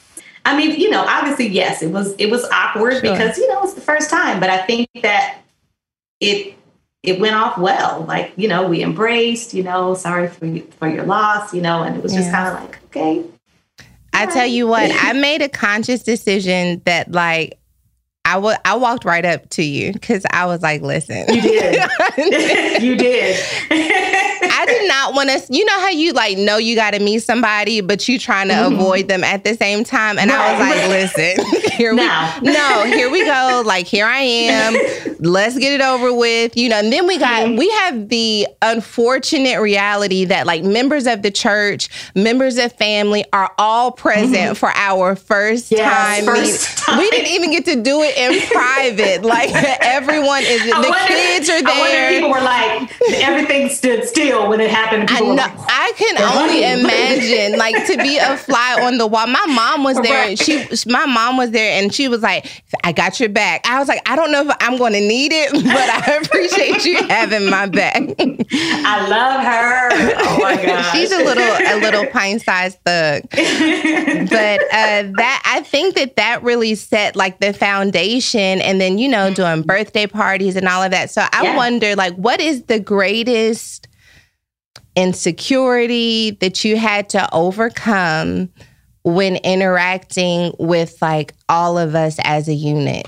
I 0.49 0.57
mean, 0.57 0.81
you 0.81 0.89
know, 0.89 1.05
obviously, 1.07 1.49
yes, 1.49 1.83
it 1.83 1.91
was 1.93 2.15
it 2.15 2.31
was 2.31 2.45
awkward 2.47 2.93
sure. 2.93 3.03
because 3.03 3.37
you 3.37 3.47
know 3.49 3.63
it's 3.63 3.75
the 3.75 3.83
first 3.83 4.09
time, 4.09 4.41
but 4.41 4.49
I 4.49 4.59
think 4.59 4.89
that 5.03 5.41
it 6.21 6.55
it 7.03 7.21
went 7.21 7.37
off 7.37 7.59
well. 7.59 8.07
Like 8.09 8.33
you 8.37 8.49
know, 8.49 8.67
we 8.67 8.83
embraced. 8.83 9.53
You 9.53 9.63
know, 9.63 9.93
sorry 9.95 10.29
for 10.29 10.59
for 10.79 10.89
your 10.89 11.05
loss. 11.05 11.53
You 11.53 11.61
know, 11.61 11.83
and 11.83 11.97
it 11.97 12.03
was 12.03 12.15
just 12.15 12.29
yeah. 12.29 12.33
kind 12.33 12.57
of 12.57 12.65
like 12.65 12.83
okay. 12.87 13.25
I 14.15 14.25
tell 14.27 14.47
you 14.47 14.67
what, 14.67 14.91
I 14.91 15.13
made 15.21 15.43
a 15.43 15.51
conscious 15.51 16.03
decision 16.03 16.81
that 16.87 17.13
like 17.13 17.59
I, 18.29 18.35
w- 18.35 18.57
I 18.63 18.77
walked 18.77 19.07
right 19.07 19.25
up 19.25 19.49
to 19.51 19.63
you 19.63 19.95
because 19.95 20.23
I 20.31 20.45
was 20.45 20.61
like, 20.61 20.83
listen. 20.83 21.25
You 21.33 21.41
did. 21.41 21.91
you 22.83 22.95
did. 22.95 23.43
I 23.71 24.67
did 24.67 24.87
not 24.87 25.15
want 25.15 25.31
to, 25.31 25.43
you 25.51 25.65
know 25.65 25.81
how 25.81 25.89
you 25.89 26.13
like 26.13 26.37
know 26.37 26.59
you 26.59 26.75
got 26.75 26.91
to 26.91 26.99
meet 27.01 27.21
somebody, 27.21 27.81
but 27.81 28.07
you 28.07 28.19
trying 28.19 28.49
to 28.49 28.55
mm-hmm. 28.55 28.75
avoid 28.75 29.09
them 29.09 29.25
at 29.25 29.45
the 29.45 29.55
same 29.55 29.83
time. 29.83 30.19
And 30.19 30.31
right. 30.31 30.41
I 30.41 30.53
was 30.53 30.61
like, 30.61 31.17
listen, 31.17 31.71
here 31.73 31.93
we 31.93 31.97
No, 32.43 32.85
here 32.85 33.11
we 33.11 33.25
go. 33.25 33.63
Like, 33.65 33.87
here 33.87 34.05
I 34.05 34.21
am. 34.21 35.17
Let's 35.21 35.59
get 35.59 35.73
it 35.73 35.81
over 35.81 36.13
with. 36.13 36.55
You 36.55 36.69
know, 36.69 36.81
and 36.81 36.93
then 36.93 37.07
we 37.07 37.19
got, 37.19 37.47
mm-hmm. 37.47 37.57
we 37.57 37.71
have 37.71 38.11
the 38.11 38.47
unfortunate 38.61 39.59
reality 39.61 40.27
that 40.27 40.45
like 40.47 40.65
members 40.65 41.07
of 41.07 41.23
the 41.23 41.31
church, 41.31 41.89
members 42.15 42.59
of 42.59 42.75
family 42.75 43.25
are 43.33 43.55
all 43.57 43.91
present 43.91 44.35
mm-hmm. 44.35 44.53
for 44.53 44.69
our 44.75 45.17
first 45.17 45.73
yes, 45.73 46.19
time 46.19 46.27
first 46.27 46.79
time. 46.79 46.99
We 46.99 47.09
didn't 47.11 47.33
even 47.33 47.53
get 47.53 47.65
to 47.67 47.77
do 47.81 48.03
it 48.03 48.18
in 48.19 48.41
private. 48.49 49.23
Like 49.23 49.51
everyone 49.81 50.43
is, 50.43 50.65
the 50.65 50.73
wonder, 50.73 51.07
kids 51.07 51.49
are 51.49 51.63
there. 51.63 51.73
I 51.73 51.81
wonder 51.81 52.09
people 52.09 52.31
were 52.31 52.41
like, 52.41 53.23
everything 53.23 53.69
stood 53.69 54.05
still 54.05 54.49
when 54.49 54.61
it 54.61 54.71
happened. 54.71 55.09
I 55.11 55.21
know. 55.21 55.35
Like, 55.35 55.53
I 55.57 55.93
can 55.97 56.19
only 56.19 56.65
imagine, 56.81 57.59
like, 57.59 57.87
to 57.87 57.97
be 57.99 58.19
a 58.19 58.37
fly 58.37 58.79
on 58.83 58.99
the 58.99 59.07
wall. 59.07 59.27
My 59.27 59.47
mom 59.47 59.85
was 59.85 59.97
there. 60.01 60.27
Right. 60.27 60.39
She, 60.39 60.67
my 60.87 61.07
mom 61.07 61.37
was 61.37 61.51
there, 61.53 61.81
and 61.81 61.95
she 61.95 62.09
was 62.09 62.23
like, 62.23 62.63
"I 62.85 62.93
got 62.93 63.21
your 63.21 63.29
back." 63.29 63.67
I 63.67 63.79
was 63.79 63.89
like, 63.89 64.03
"I 64.09 64.17
don't 64.17 64.33
know 64.33 64.49
if 64.49 64.57
I'm 64.61 64.77
going 64.77 64.95
to 64.95 65.01
need 65.01 65.33
it, 65.33 65.53
but 65.53 65.65
I 65.67 66.17
appreciate 66.23 66.85
you 66.85 67.07
having 67.09 67.49
my 67.49 67.67
back." 67.67 68.03
I 68.19 69.07
love 69.09 69.41
her. 69.43 69.89
Oh 70.21 70.39
my 70.43 70.57
god, 70.57 70.93
she's 70.93 71.13
a 71.13 71.19
little, 71.19 71.43
a 71.43 71.79
little 71.81 72.07
pint-sized 72.07 72.79
thug. 72.85 73.23
but 73.31 74.61
uh, 74.61 75.11
that 75.17 75.43
I 75.45 75.63
think 75.65 75.95
that 75.97 76.17
that 76.17 76.43
really 76.43 76.75
set 76.75 77.15
like 77.17 77.41
the 77.41 77.53
foundation 77.53 78.08
and 78.61 78.81
then, 78.81 78.99
you 78.99 79.09
know, 79.09 79.33
doing 79.33 79.63
birthday 79.63 80.07
parties 80.07 80.57
and 80.57 80.69
all 80.69 80.83
of 80.83 80.91
that. 80.91 81.11
So 81.11 81.23
I 81.33 81.43
yeah. 81.43 81.57
wonder, 81.57 81.95
like, 81.97 82.15
what 82.15 82.41
is 82.41 82.65
the 82.65 82.81
greatest 82.81 83.89
insecurity 84.97 86.33
that 86.41 86.65
you 86.65 86.77
had 86.77 87.09
to 87.11 87.33
overcome 87.33 88.51
when 89.05 89.37
interacting 89.37 90.53
with 90.59 91.01
like 91.01 91.35
all 91.49 91.79
of 91.79 91.95
us 91.95 92.19
as 92.25 92.49
a 92.49 92.55
unit? 92.55 93.07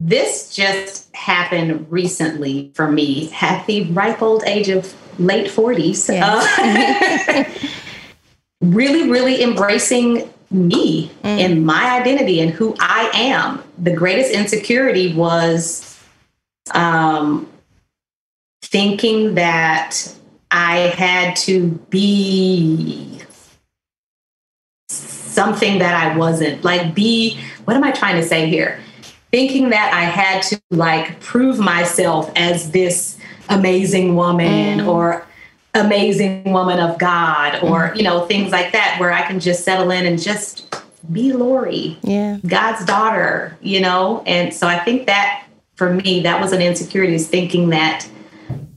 This 0.00 0.54
just 0.54 1.14
happened 1.16 1.90
recently 1.90 2.70
for 2.74 2.90
me 2.90 3.32
at 3.40 3.66
the 3.66 3.84
ripe 3.92 4.20
old 4.20 4.44
age 4.44 4.68
of 4.68 4.94
late 5.18 5.46
40s. 5.46 6.08
Yes. 6.08 7.28
Uh, 7.28 7.68
really, 8.60 9.10
really 9.10 9.42
embracing 9.42 10.32
me 10.50 11.08
mm. 11.08 11.24
and 11.24 11.66
my 11.66 11.98
identity 11.98 12.40
and 12.40 12.50
who 12.50 12.74
I 12.78 13.10
am. 13.14 13.62
The 13.78 13.92
greatest 13.92 14.30
insecurity 14.30 15.12
was 15.14 16.00
um, 16.72 17.48
thinking 18.62 19.34
that 19.34 20.14
I 20.50 20.76
had 20.76 21.36
to 21.36 21.68
be 21.90 23.20
something 24.88 25.80
that 25.80 25.94
I 25.94 26.16
wasn't. 26.16 26.64
Like, 26.64 26.94
be, 26.94 27.38
what 27.64 27.76
am 27.76 27.84
I 27.84 27.90
trying 27.90 28.16
to 28.16 28.26
say 28.26 28.48
here? 28.48 28.80
Thinking 29.32 29.70
that 29.70 29.92
I 29.92 30.04
had 30.04 30.42
to 30.42 30.60
like 30.70 31.20
prove 31.20 31.58
myself 31.58 32.30
as 32.36 32.70
this 32.70 33.18
amazing 33.48 34.14
woman 34.14 34.78
mm. 34.78 34.86
or 34.86 35.26
amazing 35.74 36.52
woman 36.52 36.78
of 36.78 36.98
God 36.98 37.62
or, 37.62 37.90
mm. 37.90 37.96
you 37.96 38.02
know, 38.02 38.26
things 38.26 38.52
like 38.52 38.72
that, 38.72 38.96
where 38.98 39.12
I 39.12 39.22
can 39.22 39.40
just 39.40 39.64
settle 39.64 39.90
in 39.90 40.06
and 40.06 40.20
just 40.20 40.74
be 41.12 41.32
Lori, 41.32 41.98
yeah. 42.02 42.38
God's 42.46 42.84
daughter, 42.84 43.58
you 43.60 43.80
know? 43.80 44.22
And 44.26 44.54
so 44.54 44.66
I 44.66 44.78
think 44.78 45.06
that 45.06 45.46
for 45.76 45.92
me, 45.92 46.20
that 46.20 46.40
was 46.40 46.52
an 46.52 46.62
insecurity 46.62 47.14
is 47.14 47.28
thinking 47.28 47.70
that 47.70 48.08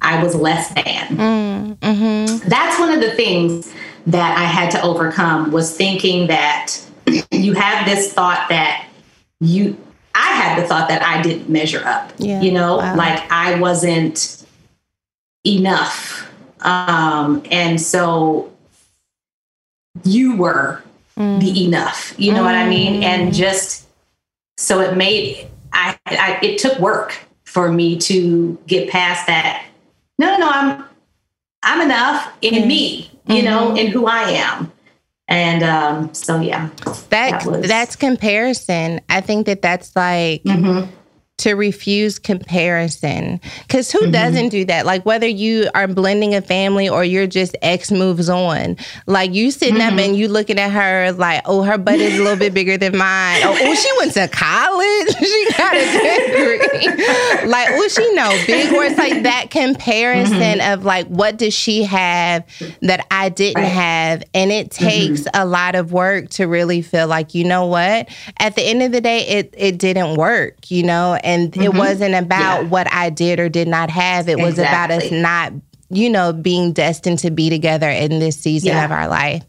I 0.01 0.21
was 0.23 0.35
less 0.35 0.69
than. 0.73 0.83
Mm, 0.83 1.75
mm-hmm. 1.77 2.49
That's 2.49 2.79
one 2.79 2.91
of 2.91 3.01
the 3.01 3.11
things 3.11 3.73
that 4.07 4.37
I 4.37 4.43
had 4.43 4.71
to 4.71 4.81
overcome 4.81 5.51
was 5.51 5.75
thinking 5.75 6.27
that 6.27 6.73
you 7.31 7.53
have 7.53 7.85
this 7.85 8.13
thought 8.13 8.49
that 8.49 8.87
you 9.39 9.77
I 10.15 10.31
had 10.31 10.63
the 10.63 10.67
thought 10.67 10.89
that 10.89 11.03
I 11.03 11.21
didn't 11.21 11.47
measure 11.47 11.85
up. 11.85 12.11
Yeah. 12.17 12.41
You 12.41 12.51
know, 12.51 12.77
wow. 12.77 12.95
like 12.95 13.31
I 13.31 13.59
wasn't 13.59 14.45
enough. 15.45 16.31
Um, 16.61 17.43
and 17.51 17.79
so 17.79 18.51
you 20.03 20.35
were 20.35 20.83
mm. 21.17 21.39
the 21.39 21.65
enough. 21.65 22.13
You 22.17 22.33
know 22.33 22.41
mm. 22.41 22.45
what 22.45 22.55
I 22.55 22.67
mean? 22.67 23.03
And 23.03 23.31
mm. 23.31 23.35
just 23.35 23.87
so 24.57 24.79
it 24.81 24.97
made 24.97 25.47
I, 25.73 25.97
I 26.05 26.39
it 26.41 26.57
took 26.57 26.79
work 26.79 27.17
for 27.43 27.71
me 27.71 27.97
to 27.97 28.57
get 28.67 28.89
past 28.89 29.27
that 29.27 29.65
no, 30.19 30.31
no, 30.31 30.37
no, 30.37 30.49
I'm 30.49 30.83
I'm 31.63 31.81
enough 31.81 32.33
in 32.41 32.53
mm-hmm. 32.53 32.67
me, 32.67 33.11
you 33.27 33.35
mm-hmm. 33.35 33.45
know, 33.45 33.75
in 33.75 33.87
who 33.87 34.07
I 34.07 34.29
am. 34.31 34.71
And 35.27 35.61
um, 35.61 36.13
so 36.13 36.39
yeah, 36.39 36.69
that, 36.75 37.09
that 37.09 37.45
was... 37.45 37.67
that's 37.67 37.95
comparison. 37.95 39.01
I 39.09 39.21
think 39.21 39.45
that 39.47 39.61
that's 39.61 39.95
like 39.95 40.43
mm-hmm 40.43 40.91
to 41.37 41.53
refuse 41.53 42.17
comparison. 42.17 43.39
Because 43.61 43.91
who 43.91 44.01
mm-hmm. 44.01 44.11
doesn't 44.11 44.49
do 44.49 44.65
that? 44.65 44.87
Like, 44.87 45.05
whether 45.05 45.27
you 45.27 45.69
are 45.75 45.87
blending 45.87 46.33
a 46.33 46.41
family 46.41 46.89
or 46.89 47.03
you're 47.03 47.27
just 47.27 47.55
X 47.61 47.91
moves 47.91 48.27
on, 48.27 48.75
like 49.05 49.33
you 49.33 49.51
sitting 49.51 49.75
mm-hmm. 49.75 49.99
up 49.99 50.03
and 50.03 50.15
you 50.15 50.27
looking 50.29 50.57
at 50.57 50.71
her 50.71 51.11
like, 51.11 51.43
oh, 51.45 51.61
her 51.61 51.77
butt 51.77 51.99
is 51.99 52.19
a 52.19 52.23
little 52.23 52.39
bit 52.39 52.55
bigger 52.55 52.75
than 52.75 52.97
mine. 52.97 53.41
Oh, 53.43 53.55
oh 53.59 53.75
she 53.75 53.91
went 53.97 54.13
to 54.13 54.27
college. 54.27 55.15
she 55.19 55.47
got 55.55 55.75
a 55.75 56.27
degree. 56.27 57.47
like, 57.47 57.67
oh, 57.71 57.87
she 57.87 58.13
know 58.15 58.43
big 58.47 58.73
words 58.73 58.97
like 58.97 59.21
that 59.23 59.51
comparison 59.51 60.37
mm-hmm. 60.39 60.73
of 60.73 60.85
like, 60.85 61.05
what 61.07 61.37
does 61.37 61.53
she 61.53 61.83
have 61.83 62.45
that 62.81 63.05
I 63.11 63.29
didn't 63.29 63.61
right. 63.61 63.71
have? 63.71 64.23
And 64.33 64.51
it 64.51 64.71
takes 64.71 65.21
mm-hmm. 65.21 65.41
a 65.41 65.45
lot 65.45 65.75
of 65.75 65.91
work 65.91 66.29
to 66.31 66.45
really 66.45 66.81
feel 66.81 67.07
like, 67.07 67.35
you 67.35 67.43
know 67.43 67.67
what? 67.67 68.09
At 68.39 68.55
the 68.55 68.63
end 68.63 68.81
of 68.81 68.91
the 68.91 69.01
day, 69.01 69.19
it, 69.27 69.53
it 69.55 69.77
didn't 69.77 70.15
work, 70.15 70.71
you 70.71 70.81
know? 70.81 71.19
And 71.27 71.51
mm-hmm. 71.51 71.61
it 71.61 71.73
wasn't 71.73 72.15
about 72.15 72.63
yeah. 72.63 72.69
what 72.69 72.91
I 72.91 73.09
did 73.11 73.39
or 73.39 73.49
did 73.49 73.67
not 73.67 73.89
have. 73.89 74.29
It 74.29 74.39
was 74.39 74.57
about 74.57 74.89
us 74.89 75.11
not, 75.11 75.53
you 75.89 76.09
know, 76.09 76.33
being 76.33 76.73
destined 76.73 77.19
to 77.19 77.31
be 77.31 77.49
together 77.49 77.89
in 77.89 78.19
this 78.19 78.39
season 78.39 78.69
yeah. 78.69 78.85
of 78.85 78.91
our 78.91 79.07
life. 79.07 79.43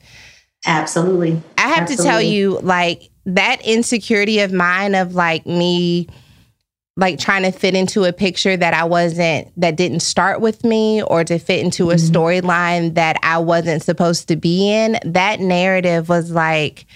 Absolutely. 0.66 1.40
I 1.56 1.68
have 1.68 1.82
Absolutely. 1.82 1.96
to 1.96 2.02
tell 2.02 2.20
you, 2.22 2.58
like, 2.60 3.10
that 3.26 3.64
insecurity 3.64 4.40
of 4.40 4.52
mine 4.52 4.94
of 4.94 5.14
like 5.14 5.46
me 5.46 6.08
like 6.96 7.18
trying 7.18 7.44
to 7.44 7.52
fit 7.52 7.76
into 7.76 8.04
a 8.04 8.12
picture 8.12 8.56
that 8.56 8.74
I 8.74 8.84
wasn't 8.84 9.48
that 9.56 9.76
didn't 9.76 10.00
start 10.00 10.40
with 10.40 10.64
me 10.64 11.00
or 11.02 11.22
to 11.22 11.38
fit 11.38 11.64
into 11.64 11.90
a 11.90 11.94
mm-hmm. 11.94 12.12
storyline 12.12 12.94
that 12.94 13.18
I 13.22 13.38
wasn't 13.38 13.84
supposed 13.84 14.26
to 14.28 14.36
be 14.36 14.68
in. 14.68 14.98
That 15.04 15.38
narrative 15.38 16.08
was 16.08 16.32
like 16.32 16.86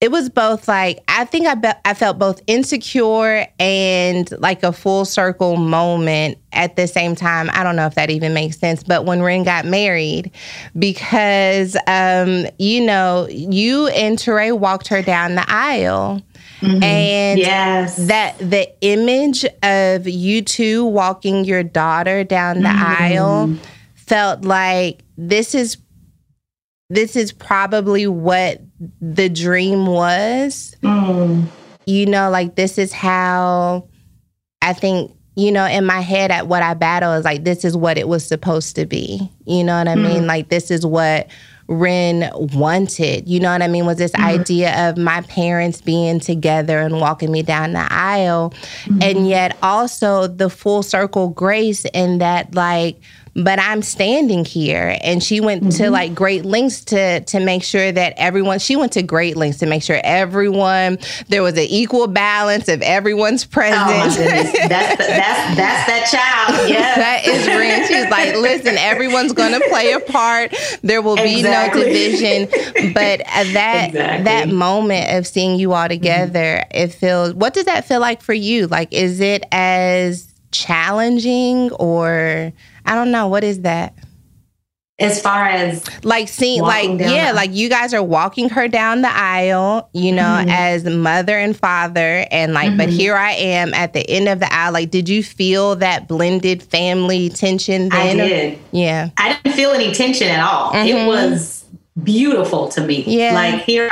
it 0.00 0.10
was 0.10 0.28
both 0.28 0.68
like 0.68 1.02
I 1.08 1.24
think 1.24 1.46
I 1.46 1.54
be- 1.54 1.80
I 1.84 1.94
felt 1.94 2.18
both 2.18 2.42
insecure 2.46 3.46
and 3.58 4.30
like 4.40 4.62
a 4.62 4.72
full 4.72 5.06
circle 5.06 5.56
moment 5.56 6.38
at 6.52 6.76
the 6.76 6.86
same 6.86 7.14
time. 7.14 7.48
I 7.52 7.62
don't 7.62 7.76
know 7.76 7.86
if 7.86 7.94
that 7.94 8.10
even 8.10 8.34
makes 8.34 8.58
sense, 8.58 8.82
but 8.82 9.06
when 9.06 9.22
Ren 9.22 9.42
got 9.42 9.64
married, 9.64 10.30
because 10.78 11.76
um, 11.86 12.46
you 12.58 12.82
know, 12.82 13.26
you 13.30 13.86
and 13.88 14.18
Touré 14.18 14.56
walked 14.56 14.88
her 14.88 15.00
down 15.02 15.34
the 15.34 15.44
aisle. 15.48 16.20
Mm-hmm. 16.60 16.82
And 16.82 17.38
yes. 17.38 17.96
that 17.96 18.38
the 18.38 18.72
image 18.80 19.44
of 19.62 20.08
you 20.08 20.40
two 20.40 20.86
walking 20.86 21.44
your 21.44 21.62
daughter 21.62 22.24
down 22.24 22.62
the 22.62 22.68
mm-hmm. 22.70 23.02
aisle 23.02 23.54
felt 23.94 24.42
like 24.42 25.02
this 25.18 25.54
is 25.54 25.76
this 26.88 27.14
is 27.14 27.30
probably 27.30 28.06
what 28.06 28.62
the 29.00 29.28
dream 29.28 29.86
was. 29.86 30.76
Mm. 30.82 31.46
You 31.86 32.06
know, 32.06 32.30
like 32.30 32.56
this 32.56 32.78
is 32.78 32.92
how 32.92 33.88
I 34.62 34.72
think, 34.72 35.16
you 35.36 35.52
know, 35.52 35.66
in 35.66 35.84
my 35.84 36.00
head 36.00 36.30
at 36.30 36.48
what 36.48 36.62
I 36.62 36.74
battle 36.74 37.12
is 37.12 37.24
like 37.24 37.44
this 37.44 37.64
is 37.64 37.76
what 37.76 37.98
it 37.98 38.08
was 38.08 38.26
supposed 38.26 38.76
to 38.76 38.86
be. 38.86 39.30
You 39.44 39.64
know 39.64 39.78
what 39.78 39.88
I 39.88 39.94
mm. 39.94 40.02
mean? 40.02 40.26
Like 40.26 40.48
this 40.48 40.70
is 40.70 40.84
what 40.84 41.28
Ren 41.68 42.30
wanted. 42.34 43.28
You 43.28 43.40
know 43.40 43.50
what 43.50 43.62
I 43.62 43.68
mean? 43.68 43.86
Was 43.86 43.98
this 43.98 44.12
mm-hmm. 44.12 44.24
idea 44.24 44.88
of 44.88 44.96
my 44.96 45.20
parents 45.22 45.80
being 45.80 46.20
together 46.20 46.80
and 46.80 47.00
walking 47.00 47.32
me 47.32 47.42
down 47.42 47.72
the 47.72 47.86
aisle. 47.90 48.50
Mm-hmm. 48.84 49.02
And 49.02 49.28
yet 49.28 49.56
also 49.62 50.26
the 50.26 50.48
full 50.48 50.82
circle 50.82 51.28
grace 51.28 51.84
in 51.92 52.18
that 52.18 52.54
like 52.54 53.00
but 53.36 53.58
I'm 53.58 53.82
standing 53.82 54.44
here. 54.44 54.96
And 55.02 55.22
she 55.22 55.40
went 55.40 55.62
mm-hmm. 55.62 55.84
to 55.84 55.90
like 55.90 56.14
great 56.14 56.44
lengths 56.44 56.84
to 56.86 57.20
to 57.20 57.40
make 57.40 57.62
sure 57.62 57.92
that 57.92 58.14
everyone. 58.16 58.58
She 58.58 58.76
went 58.76 58.92
to 58.92 59.02
great 59.02 59.36
lengths 59.36 59.58
to 59.60 59.66
make 59.66 59.82
sure 59.82 60.00
everyone 60.02 60.98
there 61.28 61.42
was 61.42 61.54
an 61.54 61.66
equal 61.68 62.06
balance 62.06 62.68
of 62.68 62.80
everyone's 62.82 63.44
presence. 63.44 64.16
Oh 64.16 64.22
that's, 64.22 64.52
that's 64.52 64.96
that's 65.06 65.86
that 65.86 66.08
child. 66.10 66.70
Yeah, 66.70 66.94
that 66.94 67.26
is 67.26 67.46
Ren. 67.46 67.86
She's 67.86 68.10
like, 68.10 68.34
listen, 68.36 68.76
everyone's 68.78 69.32
going 69.32 69.52
to 69.52 69.64
play 69.68 69.92
a 69.92 70.00
part. 70.00 70.54
There 70.82 71.02
will 71.02 71.16
be 71.16 71.40
exactly. 71.40 71.80
no 71.82 71.86
division. 71.86 72.48
But 72.94 73.18
that 73.18 73.88
exactly. 73.88 74.24
that 74.24 74.48
moment 74.48 75.12
of 75.14 75.26
seeing 75.26 75.58
you 75.58 75.74
all 75.74 75.88
together, 75.88 76.64
mm-hmm. 76.64 76.76
it 76.76 76.94
feels. 76.94 77.34
What 77.34 77.52
does 77.52 77.66
that 77.66 77.86
feel 77.86 78.00
like 78.00 78.22
for 78.22 78.34
you? 78.34 78.66
Like, 78.66 78.92
is 78.92 79.20
it 79.20 79.44
as 79.52 80.32
challenging 80.52 81.70
or 81.72 82.52
I 82.86 82.94
don't 82.94 83.10
know. 83.10 83.28
What 83.28 83.44
is 83.44 83.62
that? 83.62 83.94
As 84.98 85.20
far 85.20 85.44
as 85.44 85.84
like 86.04 86.26
seeing 86.26 86.62
like 86.62 86.88
yeah, 86.98 87.32
like 87.32 87.52
you 87.52 87.68
guys 87.68 87.92
are 87.92 88.02
walking 88.02 88.48
her 88.48 88.66
down 88.66 89.02
the 89.02 89.14
aisle, 89.14 89.90
you 89.92 90.10
know, 90.10 90.22
mm-hmm. 90.22 90.48
as 90.48 90.84
mother 90.84 91.36
and 91.36 91.54
father 91.54 92.26
and 92.30 92.54
like 92.54 92.68
mm-hmm. 92.68 92.78
but 92.78 92.88
here 92.88 93.14
I 93.14 93.32
am 93.32 93.74
at 93.74 93.92
the 93.92 94.08
end 94.08 94.26
of 94.26 94.40
the 94.40 94.50
aisle. 94.50 94.72
Like 94.72 94.90
did 94.90 95.06
you 95.06 95.22
feel 95.22 95.76
that 95.76 96.08
blended 96.08 96.62
family 96.62 97.28
tension 97.28 97.90
then? 97.90 98.20
I 98.20 98.26
did. 98.26 98.58
Yeah. 98.72 99.10
I 99.18 99.34
didn't 99.34 99.54
feel 99.54 99.72
any 99.72 99.92
tension 99.92 100.28
at 100.28 100.40
all. 100.40 100.72
Mm-hmm. 100.72 100.88
It 100.88 101.06
was 101.06 101.66
beautiful 102.02 102.70
to 102.70 102.80
me. 102.80 103.04
Yeah. 103.06 103.34
Like 103.34 103.64
here 103.64 103.90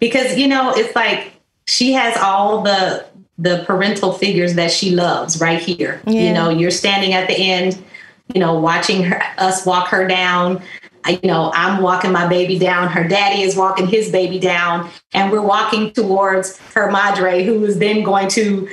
because 0.00 0.36
you 0.36 0.48
know, 0.48 0.74
it's 0.76 0.94
like 0.94 1.32
she 1.66 1.92
has 1.92 2.14
all 2.18 2.60
the 2.60 3.06
the 3.38 3.64
parental 3.66 4.12
figures 4.12 4.54
that 4.54 4.70
she 4.70 4.90
loves 4.90 5.40
right 5.40 5.62
here. 5.62 6.02
Yeah. 6.06 6.20
You 6.20 6.32
know, 6.34 6.50
you're 6.50 6.70
standing 6.70 7.14
at 7.14 7.26
the 7.26 7.34
end 7.34 7.82
you 8.34 8.40
know, 8.40 8.58
watching 8.58 9.02
her, 9.04 9.22
us 9.38 9.66
walk 9.66 9.88
her 9.88 10.06
down. 10.06 10.62
You 11.08 11.18
know, 11.24 11.50
I'm 11.54 11.82
walking 11.82 12.12
my 12.12 12.28
baby 12.28 12.58
down. 12.58 12.88
Her 12.88 13.06
daddy 13.06 13.42
is 13.42 13.56
walking 13.56 13.88
his 13.88 14.10
baby 14.10 14.38
down, 14.38 14.88
and 15.12 15.32
we're 15.32 15.42
walking 15.42 15.92
towards 15.92 16.58
her 16.74 16.90
madre, 16.90 17.42
who 17.42 17.64
is 17.64 17.78
then 17.78 18.04
going 18.04 18.28
to, 18.28 18.68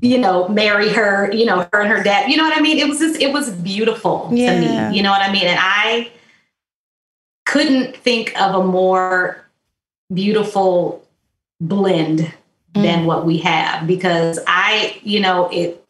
you 0.00 0.18
know, 0.18 0.48
marry 0.48 0.90
her. 0.90 1.32
You 1.32 1.46
know, 1.46 1.66
her 1.72 1.80
and 1.80 1.88
her 1.88 2.02
dad. 2.02 2.30
You 2.30 2.36
know 2.36 2.44
what 2.44 2.56
I 2.56 2.60
mean? 2.60 2.78
It 2.78 2.88
was 2.88 2.98
just, 2.98 3.20
it 3.20 3.32
was 3.32 3.50
beautiful 3.50 4.28
yeah. 4.32 4.54
to 4.54 4.60
me. 4.60 4.96
You 4.96 5.02
know 5.02 5.10
what 5.10 5.22
I 5.22 5.32
mean? 5.32 5.46
And 5.46 5.58
I 5.60 6.10
couldn't 7.46 7.96
think 7.96 8.38
of 8.38 8.54
a 8.54 8.64
more 8.64 9.42
beautiful 10.12 11.06
blend 11.60 12.20
mm. 12.74 12.82
than 12.82 13.06
what 13.06 13.24
we 13.24 13.38
have 13.38 13.86
because 13.86 14.38
I, 14.46 15.00
you 15.02 15.20
know, 15.20 15.48
it 15.50 15.82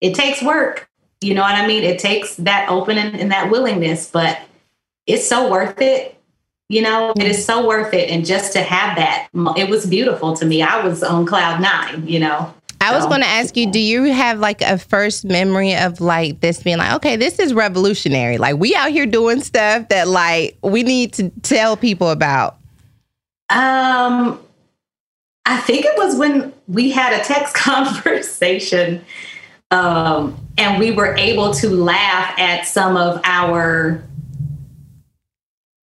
it 0.00 0.14
takes 0.14 0.42
work 0.42 0.88
you 1.20 1.34
know 1.34 1.42
what 1.42 1.54
I 1.54 1.66
mean? 1.66 1.84
It 1.84 1.98
takes 1.98 2.36
that 2.36 2.68
opening 2.68 3.14
and 3.14 3.30
that 3.30 3.50
willingness, 3.50 4.10
but 4.10 4.40
it's 5.06 5.26
so 5.26 5.50
worth 5.50 5.80
it. 5.80 6.20
You 6.68 6.82
know, 6.82 7.12
it 7.16 7.24
is 7.24 7.44
so 7.44 7.66
worth 7.66 7.92
it. 7.92 8.10
And 8.10 8.24
just 8.24 8.52
to 8.54 8.62
have 8.62 8.96
that, 8.96 9.28
it 9.56 9.68
was 9.68 9.86
beautiful 9.86 10.34
to 10.36 10.46
me. 10.46 10.62
I 10.62 10.84
was 10.84 11.02
on 11.02 11.26
cloud 11.26 11.60
nine, 11.60 12.06
you 12.06 12.18
know. 12.18 12.52
I 12.80 12.94
was 12.94 13.06
going 13.06 13.22
to 13.22 13.26
ask 13.26 13.56
you, 13.56 13.70
do 13.70 13.78
you 13.78 14.12
have 14.12 14.40
like 14.40 14.60
a 14.60 14.76
first 14.76 15.24
memory 15.24 15.74
of 15.74 16.02
like 16.02 16.40
this 16.40 16.62
being 16.62 16.76
like, 16.76 16.92
okay, 16.96 17.16
this 17.16 17.38
is 17.38 17.54
revolutionary. 17.54 18.36
Like 18.36 18.56
we 18.56 18.74
out 18.74 18.90
here 18.90 19.06
doing 19.06 19.40
stuff 19.40 19.88
that 19.88 20.06
like 20.06 20.58
we 20.62 20.82
need 20.82 21.14
to 21.14 21.30
tell 21.42 21.78
people 21.78 22.10
about. 22.10 22.58
Um, 23.48 24.38
I 25.46 25.58
think 25.60 25.86
it 25.86 25.96
was 25.96 26.16
when 26.16 26.52
we 26.68 26.90
had 26.90 27.18
a 27.18 27.24
text 27.24 27.54
conversation 27.54 29.04
um, 29.70 30.36
and 30.56 30.78
we 30.78 30.90
were 30.90 31.14
able 31.16 31.52
to 31.54 31.68
laugh 31.68 32.38
at 32.38 32.66
some 32.66 32.96
of 32.96 33.20
our 33.24 34.04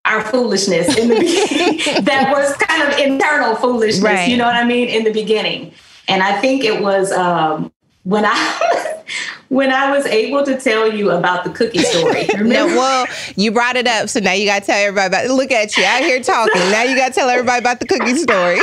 our 0.04 0.22
foolishness 0.24 0.96
in 0.96 1.08
the 1.08 1.16
beginning. 1.16 2.04
That 2.04 2.30
was 2.32 2.56
kind 2.56 2.82
of 2.82 2.98
internal 2.98 3.54
foolishness 3.54 4.02
right. 4.02 4.28
you 4.28 4.36
know 4.36 4.46
what 4.46 4.56
i 4.56 4.64
mean 4.64 4.88
in 4.88 5.04
the 5.04 5.12
beginning. 5.12 5.72
And 6.08 6.22
i 6.22 6.40
think 6.40 6.64
it 6.64 6.82
was 6.82 7.12
um, 7.12 7.72
when 8.04 8.24
i 8.24 8.96
when 9.48 9.72
i 9.72 9.90
was 9.96 10.06
able 10.06 10.44
to 10.44 10.58
tell 10.58 10.92
you 10.92 11.10
about 11.10 11.44
the 11.44 11.50
cookie 11.50 11.82
story 11.82 12.26
no 12.40 12.66
well 12.66 13.06
you 13.36 13.50
brought 13.50 13.76
it 13.76 13.86
up 13.86 14.08
so 14.08 14.20
now 14.20 14.32
you 14.32 14.46
got 14.46 14.60
to 14.60 14.66
tell 14.66 14.78
everybody 14.78 15.08
about 15.08 15.24
it 15.24 15.30
look 15.32 15.50
at 15.50 15.76
you 15.76 15.84
out 15.84 16.00
here 16.00 16.22
talking. 16.22 16.60
Now 16.70 16.82
you 16.82 16.96
got 16.96 17.08
to 17.08 17.14
tell 17.14 17.28
everybody 17.28 17.58
about 17.58 17.80
the 17.80 17.86
cookie 17.86 18.16
story. 18.16 18.60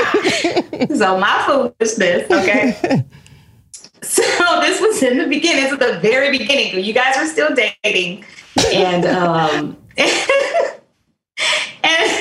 So 0.97 1.19
my 1.19 1.43
foolishness 1.45 2.29
okay 2.31 3.05
so 4.07 4.21
this 4.61 4.81
was 4.81 5.01
in 5.03 5.17
the 5.17 5.27
beginning 5.27 5.63
it's 5.63 5.73
at 5.73 5.79
the 5.79 5.99
very 5.99 6.37
beginning 6.37 6.83
you 6.83 6.93
guys 6.93 7.15
were 7.17 7.27
still 7.27 7.49
dating 7.83 8.23
and 8.73 9.05
um 9.05 9.77
and 9.97 10.09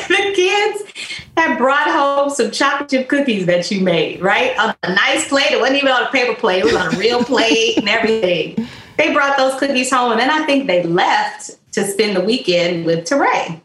the 0.08 0.32
kids 0.34 0.84
had 1.36 1.58
brought 1.58 1.88
home 1.88 2.30
some 2.30 2.50
chocolate 2.50 2.88
chip 2.88 3.08
cookies 3.08 3.46
that 3.46 3.70
you 3.70 3.80
made, 3.80 4.22
right? 4.22 4.56
On 4.58 4.74
a 4.82 4.94
nice 4.94 5.28
plate. 5.28 5.50
It 5.50 5.60
wasn't 5.60 5.78
even 5.78 5.90
on 5.90 6.04
a 6.04 6.10
paper 6.10 6.34
plate, 6.34 6.60
it 6.60 6.64
was 6.64 6.74
on 6.74 6.94
a 6.94 6.98
real 6.98 7.22
plate 7.22 7.76
and 7.76 7.88
everything. 7.88 8.66
They 8.96 9.12
brought 9.12 9.36
those 9.36 9.58
cookies 9.58 9.90
home, 9.90 10.12
and 10.12 10.20
then 10.20 10.30
I 10.30 10.46
think 10.46 10.66
they 10.66 10.82
left 10.82 11.50
to 11.72 11.84
spend 11.84 12.16
the 12.16 12.22
weekend 12.22 12.86
with 12.86 13.06
Touré. 13.06 13.60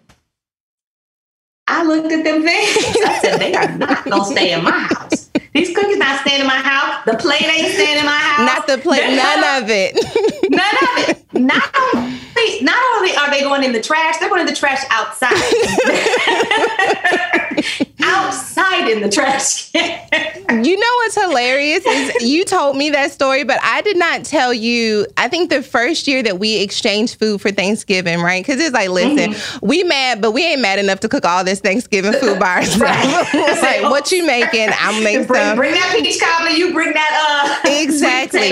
I 1.67 1.85
looked 1.85 2.11
at 2.11 2.25
them 2.25 2.43
things. 2.43 2.97
I 3.05 3.19
said, 3.21 3.39
they 3.39 3.55
are 3.55 3.77
not 3.77 4.03
gonna 4.03 4.25
stay 4.25 4.51
in 4.51 4.63
my 4.63 4.71
house. 4.71 5.30
These 5.53 5.75
cookies 5.75 5.97
not 5.97 6.21
staying 6.21 6.41
in 6.41 6.47
my 6.47 6.55
house. 6.55 7.03
The 7.05 7.17
plate 7.17 7.43
ain't 7.43 7.73
staying 7.73 7.99
in 7.99 8.05
my 8.05 8.11
house. 8.11 8.45
Not 8.45 8.67
the 8.67 8.77
plate, 8.77 9.15
none 9.15 9.63
of 9.63 9.69
it. 9.69 9.95
none 10.49 10.61
of 10.61 11.09
it. 11.09 11.17
Not 11.33 12.20
only, 12.41 12.63
not 12.63 12.81
only 12.95 13.15
are 13.15 13.29
they 13.29 13.41
going 13.41 13.63
in 13.63 13.73
the 13.73 13.81
trash, 13.81 14.17
they're 14.17 14.29
going 14.29 14.41
in 14.41 14.47
the 14.47 14.55
trash 14.55 14.83
outside. 14.89 15.31
outside 18.03 18.89
in 18.89 19.01
the 19.01 19.09
trash. 19.09 19.71
You 19.73 20.77
know 20.77 20.93
what's 20.97 21.15
hilarious 21.15 21.85
is 21.85 22.29
you 22.29 22.43
told 22.43 22.75
me 22.75 22.89
that 22.91 23.11
story, 23.11 23.43
but 23.43 23.59
I 23.63 23.81
did 23.81 23.97
not 23.97 24.25
tell 24.25 24.53
you. 24.53 25.05
I 25.17 25.27
think 25.27 25.49
the 25.49 25.63
first 25.63 26.07
year 26.07 26.23
that 26.23 26.39
we 26.39 26.61
exchanged 26.61 27.19
food 27.19 27.41
for 27.41 27.51
Thanksgiving, 27.51 28.21
right? 28.21 28.45
Because 28.45 28.59
it's 28.59 28.73
like, 28.73 28.89
listen, 28.89 29.31
mm-hmm. 29.31 29.65
we 29.65 29.83
mad, 29.83 30.21
but 30.21 30.31
we 30.31 30.43
ain't 30.43 30.61
mad 30.61 30.79
enough 30.79 30.99
to 31.01 31.09
cook 31.09 31.25
all 31.25 31.43
this 31.43 31.59
Thanksgiving 31.59 32.13
food 32.13 32.39
by 32.39 32.55
ourselves. 32.57 32.81
like, 33.61 33.83
what 33.83 34.11
you 34.11 34.25
making? 34.25 34.69
I'm 34.77 35.03
making 35.03 35.27
bring, 35.27 35.41
some. 35.41 35.57
Bring 35.57 35.73
that 35.73 35.95
peach 35.97 36.19
cobbler. 36.19 36.51
You 36.51 36.73
bring 36.73 36.93
that 36.93 37.61
uh 37.65 37.69
exactly. 37.69 38.49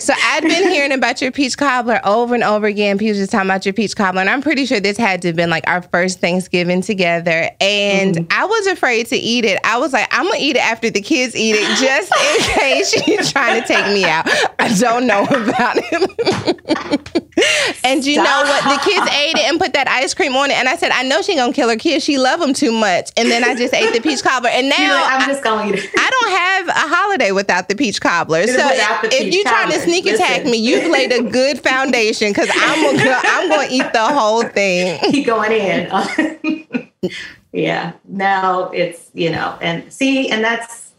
so 0.00 0.14
I'd 0.16 0.42
been 0.42 0.70
hearing 0.70 0.92
about 0.92 1.20
your 1.20 1.32
peach 1.32 1.58
cobbler 1.58 2.00
over 2.04 2.34
and 2.34 2.44
over 2.44 2.66
again. 2.66 2.98
People 3.00 3.14
just 3.14 3.32
talking 3.32 3.48
about 3.48 3.64
your 3.64 3.72
peach 3.72 3.96
cobbler, 3.96 4.20
and 4.20 4.28
I'm 4.28 4.42
pretty 4.42 4.66
sure 4.66 4.78
this 4.78 4.98
had 4.98 5.22
to 5.22 5.28
have 5.28 5.36
been 5.36 5.48
like 5.48 5.64
our 5.66 5.80
first 5.80 6.20
Thanksgiving 6.20 6.82
together. 6.82 7.50
And 7.58 8.14
mm-hmm. 8.14 8.26
I 8.30 8.44
was 8.44 8.66
afraid 8.66 9.06
to 9.06 9.16
eat 9.16 9.46
it. 9.46 9.58
I 9.64 9.78
was 9.78 9.94
like, 9.94 10.06
I'm 10.10 10.24
gonna 10.24 10.36
eat 10.38 10.56
it 10.56 10.62
after 10.62 10.90
the 10.90 11.00
kids 11.00 11.34
eat 11.34 11.54
it, 11.56 11.78
just 11.78 12.12
in 12.12 12.54
case 12.60 12.90
she's 12.90 13.32
trying 13.32 13.62
to 13.62 13.66
take 13.66 13.86
me 13.86 14.04
out. 14.04 14.28
I 14.58 14.68
don't 14.78 15.06
know 15.06 15.24
about 15.24 15.76
it. 15.78 17.24
and 17.84 18.04
you 18.04 18.14
Stop. 18.14 18.24
know 18.26 18.50
what? 18.50 18.64
The 18.64 18.90
kids 18.90 19.10
ate 19.16 19.36
it 19.38 19.48
and 19.48 19.58
put 19.58 19.72
that 19.72 19.88
ice 19.88 20.12
cream 20.12 20.36
on 20.36 20.50
it, 20.50 20.58
and 20.58 20.68
I 20.68 20.76
said, 20.76 20.90
I 20.92 21.02
know 21.02 21.22
she 21.22 21.36
gonna 21.36 21.54
kill 21.54 21.70
her 21.70 21.76
kids. 21.76 22.04
She 22.04 22.18
love 22.18 22.38
them 22.38 22.52
too 22.52 22.70
much. 22.70 23.12
And 23.16 23.30
then 23.30 23.44
I 23.44 23.54
just 23.54 23.72
ate 23.72 23.94
the 23.94 24.02
peach 24.02 24.22
cobbler, 24.22 24.50
and 24.50 24.68
now 24.68 25.00
like, 25.00 25.22
I'm 25.22 25.26
just 25.26 25.42
gonna 25.42 25.70
eat 25.70 25.76
it. 25.76 25.90
I 25.98 26.10
don't 26.10 26.30
have 26.30 26.68
a 26.68 26.94
holiday 26.94 27.32
without 27.32 27.70
the 27.70 27.76
peach 27.76 27.98
cobbler. 27.98 28.46
So 28.46 28.58
if, 28.58 29.12
if 29.12 29.32
you're 29.32 29.44
trying 29.44 29.70
to 29.70 29.80
sneak 29.80 30.04
Listen. 30.04 30.22
attack 30.22 30.44
me, 30.44 30.58
you've 30.58 30.90
laid 30.90 31.12
a 31.12 31.22
good 31.22 31.60
foundation 31.60 32.28
because 32.28 32.50
I'm 32.52 32.89
gonna 32.96 33.20
I'm 33.22 33.48
gonna 33.48 33.68
eat 33.70 33.92
the 33.92 34.06
whole 34.06 34.42
thing. 34.42 34.98
Keep 35.10 35.26
going 35.26 35.52
in. 35.52 36.90
yeah 37.52 37.92
now 38.06 38.70
it's 38.70 39.10
you 39.14 39.30
know 39.30 39.58
and 39.60 39.92
see 39.92 40.28
and 40.30 40.44
that's 40.44 40.92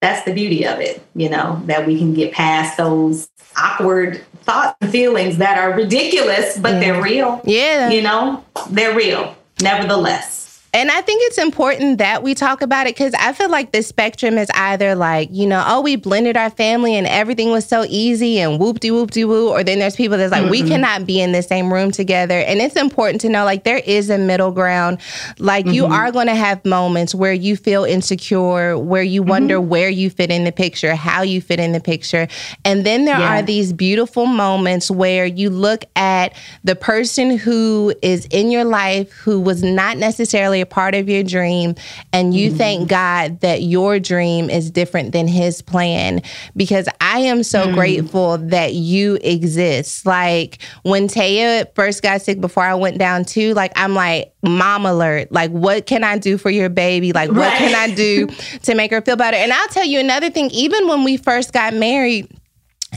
that's 0.00 0.24
the 0.24 0.32
beauty 0.32 0.66
of 0.66 0.80
it 0.80 1.02
you 1.14 1.28
know 1.28 1.60
that 1.66 1.86
we 1.86 1.98
can 1.98 2.14
get 2.14 2.32
past 2.32 2.76
those 2.76 3.28
awkward 3.56 4.24
thoughts 4.42 4.76
and 4.80 4.90
feelings 4.90 5.36
that 5.36 5.58
are 5.58 5.74
ridiculous 5.74 6.56
but 6.58 6.74
yeah. 6.74 6.80
they're 6.80 7.02
real 7.02 7.40
yeah 7.44 7.90
you 7.90 8.00
know 8.00 8.42
they're 8.70 8.96
real 8.96 9.36
nevertheless 9.60 10.49
and 10.72 10.90
I 10.90 11.00
think 11.00 11.22
it's 11.24 11.38
important 11.38 11.98
that 11.98 12.22
we 12.22 12.34
talk 12.34 12.62
about 12.62 12.86
it 12.86 12.94
because 12.94 13.12
I 13.14 13.32
feel 13.32 13.50
like 13.50 13.72
the 13.72 13.82
spectrum 13.82 14.38
is 14.38 14.48
either 14.54 14.94
like, 14.94 15.28
you 15.32 15.46
know, 15.46 15.64
oh, 15.66 15.80
we 15.80 15.96
blended 15.96 16.36
our 16.36 16.50
family 16.50 16.94
and 16.94 17.08
everything 17.08 17.50
was 17.50 17.66
so 17.66 17.84
easy 17.88 18.38
and 18.38 18.60
whoop 18.60 18.78
de 18.78 18.92
whoop 18.92 19.10
de 19.10 19.24
woo. 19.24 19.48
Or 19.48 19.64
then 19.64 19.80
there's 19.80 19.96
people 19.96 20.16
that's 20.16 20.30
like, 20.30 20.42
mm-hmm. 20.42 20.50
we 20.50 20.62
cannot 20.62 21.06
be 21.06 21.20
in 21.20 21.32
the 21.32 21.42
same 21.42 21.72
room 21.72 21.90
together. 21.90 22.38
And 22.38 22.60
it's 22.60 22.76
important 22.76 23.20
to 23.22 23.28
know 23.28 23.44
like 23.44 23.64
there 23.64 23.78
is 23.84 24.10
a 24.10 24.18
middle 24.18 24.52
ground. 24.52 24.98
Like 25.38 25.64
mm-hmm. 25.64 25.74
you 25.74 25.86
are 25.86 26.12
going 26.12 26.28
to 26.28 26.36
have 26.36 26.64
moments 26.64 27.16
where 27.16 27.32
you 27.32 27.56
feel 27.56 27.82
insecure, 27.82 28.78
where 28.78 29.02
you 29.02 29.24
wonder 29.24 29.58
mm-hmm. 29.58 29.70
where 29.70 29.88
you 29.88 30.08
fit 30.08 30.30
in 30.30 30.44
the 30.44 30.52
picture, 30.52 30.94
how 30.94 31.22
you 31.22 31.40
fit 31.40 31.58
in 31.58 31.72
the 31.72 31.80
picture. 31.80 32.28
And 32.64 32.86
then 32.86 33.06
there 33.06 33.18
yeah. 33.18 33.38
are 33.38 33.42
these 33.42 33.72
beautiful 33.72 34.26
moments 34.26 34.88
where 34.88 35.26
you 35.26 35.50
look 35.50 35.84
at 35.96 36.36
the 36.62 36.76
person 36.76 37.38
who 37.38 37.92
is 38.02 38.26
in 38.26 38.52
your 38.52 38.64
life 38.64 39.10
who 39.12 39.40
was 39.40 39.64
not 39.64 39.96
necessarily 39.96 40.59
a 40.60 40.66
part 40.66 40.94
of 40.94 41.08
your 41.08 41.22
dream 41.22 41.74
and 42.12 42.34
you 42.34 42.48
mm-hmm. 42.48 42.58
thank 42.58 42.88
God 42.88 43.40
that 43.40 43.62
your 43.62 43.98
dream 43.98 44.50
is 44.50 44.70
different 44.70 45.12
than 45.12 45.28
his 45.28 45.62
plan 45.62 46.22
because 46.56 46.88
I 47.00 47.20
am 47.20 47.42
so 47.42 47.66
mm-hmm. 47.66 47.74
grateful 47.74 48.38
that 48.38 48.74
you 48.74 49.18
exist. 49.22 50.06
Like 50.06 50.58
when 50.82 51.08
Taya 51.08 51.66
first 51.74 52.02
got 52.02 52.22
sick 52.22 52.40
before 52.40 52.64
I 52.64 52.74
went 52.74 52.98
down 52.98 53.24
too, 53.24 53.54
like 53.54 53.72
I'm 53.76 53.94
like 53.94 54.32
mom 54.42 54.86
alert. 54.86 55.32
Like 55.32 55.50
what 55.50 55.86
can 55.86 56.04
I 56.04 56.18
do 56.18 56.38
for 56.38 56.50
your 56.50 56.68
baby? 56.68 57.12
Like 57.12 57.30
what 57.30 57.52
can 57.58 57.74
I 57.74 57.94
do 57.94 58.26
to 58.62 58.74
make 58.74 58.90
her 58.90 59.00
feel 59.00 59.16
better? 59.16 59.36
And 59.36 59.52
I'll 59.52 59.68
tell 59.68 59.86
you 59.86 60.00
another 60.00 60.30
thing, 60.30 60.50
even 60.50 60.88
when 60.88 61.04
we 61.04 61.16
first 61.16 61.52
got 61.52 61.74
married, 61.74 62.28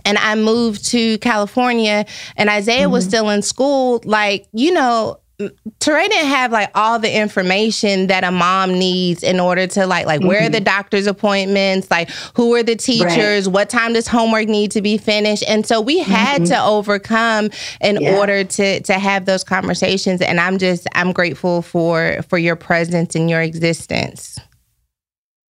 and 0.05 0.17
I 0.17 0.35
moved 0.35 0.89
to 0.89 1.17
California 1.19 2.05
and 2.35 2.49
Isaiah 2.49 2.83
mm-hmm. 2.83 2.93
was 2.93 3.05
still 3.05 3.29
in 3.29 3.41
school, 3.41 4.01
like, 4.05 4.47
you 4.51 4.73
know, 4.73 5.19
Touré 5.39 6.07
didn't 6.07 6.27
have 6.27 6.51
like 6.51 6.69
all 6.75 6.99
the 6.99 7.11
information 7.11 8.07
that 8.07 8.23
a 8.23 8.31
mom 8.31 8.77
needs 8.77 9.23
in 9.23 9.39
order 9.39 9.65
to 9.65 9.87
like 9.87 10.05
like 10.05 10.19
mm-hmm. 10.19 10.27
where 10.27 10.45
are 10.45 10.49
the 10.49 10.57
mm-hmm. 10.57 10.65
doctor's 10.65 11.07
appointments, 11.07 11.89
like 11.89 12.09
who 12.35 12.53
are 12.53 12.61
the 12.61 12.75
teachers, 12.75 13.47
right. 13.47 13.53
what 13.53 13.69
time 13.69 13.93
does 13.93 14.07
homework 14.07 14.47
need 14.47 14.71
to 14.71 14.81
be 14.81 14.97
finished, 14.97 15.43
and 15.47 15.65
so 15.65 15.81
we 15.81 15.99
had 15.99 16.43
mm-hmm. 16.43 16.53
to 16.53 16.63
overcome 16.63 17.49
in 17.81 17.99
yeah. 17.99 18.17
order 18.17 18.43
to 18.43 18.79
to 18.81 18.93
have 18.93 19.25
those 19.25 19.43
conversations. 19.43 20.21
And 20.21 20.39
I'm 20.39 20.59
just 20.59 20.87
I'm 20.93 21.11
grateful 21.11 21.63
for 21.63 22.21
for 22.29 22.37
your 22.37 22.55
presence 22.55 23.15
and 23.15 23.27
your 23.27 23.41
existence. 23.41 24.39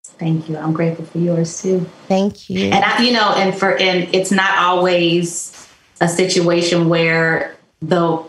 Thank 0.04 0.48
you. 0.48 0.58
I'm 0.58 0.72
grateful 0.72 1.06
for 1.06 1.18
yours 1.18 1.62
too. 1.62 1.86
Thank 2.08 2.50
you. 2.50 2.70
And 2.70 2.86
I, 2.86 3.04
you 3.04 3.12
know, 3.12 3.34
and 3.36 3.54
for 3.54 3.78
and 3.78 4.08
it's 4.16 4.32
not 4.32 4.58
always 4.58 5.68
a 6.00 6.08
situation 6.08 6.88
where 6.88 7.58
the 7.82 8.24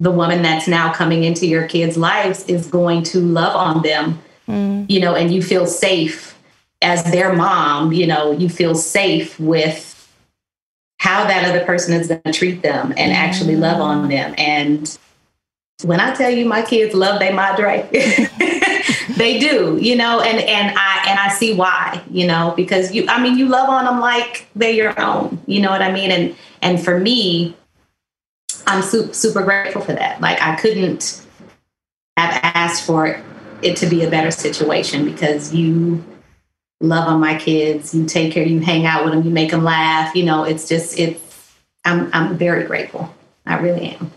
the 0.00 0.10
woman 0.10 0.42
that's 0.42 0.68
now 0.68 0.92
coming 0.92 1.24
into 1.24 1.46
your 1.46 1.66
kids' 1.66 1.96
lives 1.96 2.44
is 2.46 2.66
going 2.66 3.02
to 3.02 3.20
love 3.20 3.56
on 3.56 3.82
them, 3.82 4.18
mm. 4.46 4.88
you 4.88 5.00
know, 5.00 5.14
and 5.14 5.32
you 5.32 5.42
feel 5.42 5.66
safe 5.66 6.38
as 6.80 7.02
their 7.10 7.32
mom, 7.32 7.92
you 7.92 8.06
know, 8.06 8.30
you 8.30 8.48
feel 8.48 8.74
safe 8.74 9.38
with 9.40 9.94
how 10.98 11.26
that 11.26 11.48
other 11.48 11.64
person 11.64 11.98
is 12.00 12.08
going 12.08 12.22
to 12.24 12.32
treat 12.32 12.62
them 12.62 12.92
and 12.96 13.12
mm. 13.12 13.14
actually 13.14 13.56
love 13.56 13.80
on 13.80 14.08
them. 14.08 14.34
And 14.38 14.96
when 15.82 16.00
I 16.00 16.14
tell 16.14 16.30
you 16.30 16.44
my 16.44 16.62
kids 16.62 16.94
love 16.94 17.18
they 17.18 17.32
madre, 17.32 17.88
they 19.16 19.38
do, 19.38 19.78
you 19.80 19.96
know, 19.96 20.20
and 20.20 20.38
and 20.38 20.76
I 20.76 21.04
and 21.08 21.18
I 21.18 21.28
see 21.28 21.54
why, 21.54 22.02
you 22.10 22.26
know, 22.26 22.52
because 22.56 22.92
you 22.94 23.04
I 23.08 23.20
mean 23.22 23.36
you 23.36 23.48
love 23.48 23.68
on 23.68 23.84
them 23.84 24.00
like 24.00 24.48
they're 24.54 24.70
your 24.70 25.00
own, 25.00 25.40
you 25.46 25.60
know 25.60 25.70
what 25.70 25.82
I 25.82 25.92
mean? 25.92 26.10
And 26.10 26.36
and 26.62 26.82
for 26.82 26.98
me, 26.98 27.56
I'm 28.68 28.82
super, 28.82 29.14
super 29.14 29.42
grateful 29.42 29.80
for 29.80 29.94
that. 29.94 30.20
Like 30.20 30.40
I 30.42 30.54
couldn't 30.56 31.24
have 32.16 32.38
asked 32.42 32.86
for 32.86 33.20
it 33.62 33.76
to 33.78 33.86
be 33.86 34.04
a 34.04 34.10
better 34.10 34.30
situation 34.30 35.04
because 35.04 35.54
you 35.54 36.04
love 36.80 37.08
on 37.08 37.18
my 37.18 37.38
kids, 37.38 37.94
you 37.94 38.04
take 38.04 38.32
care, 38.32 38.44
you 38.44 38.60
hang 38.60 38.86
out 38.86 39.04
with 39.04 39.14
them, 39.14 39.24
you 39.24 39.30
make 39.30 39.50
them 39.50 39.64
laugh. 39.64 40.14
You 40.14 40.24
know, 40.24 40.44
it's 40.44 40.68
just 40.68 40.98
it's. 40.98 41.24
I'm 41.84 42.10
I'm 42.12 42.36
very 42.36 42.64
grateful. 42.64 43.12
I 43.46 43.58
really 43.58 43.96
am. 43.96 44.12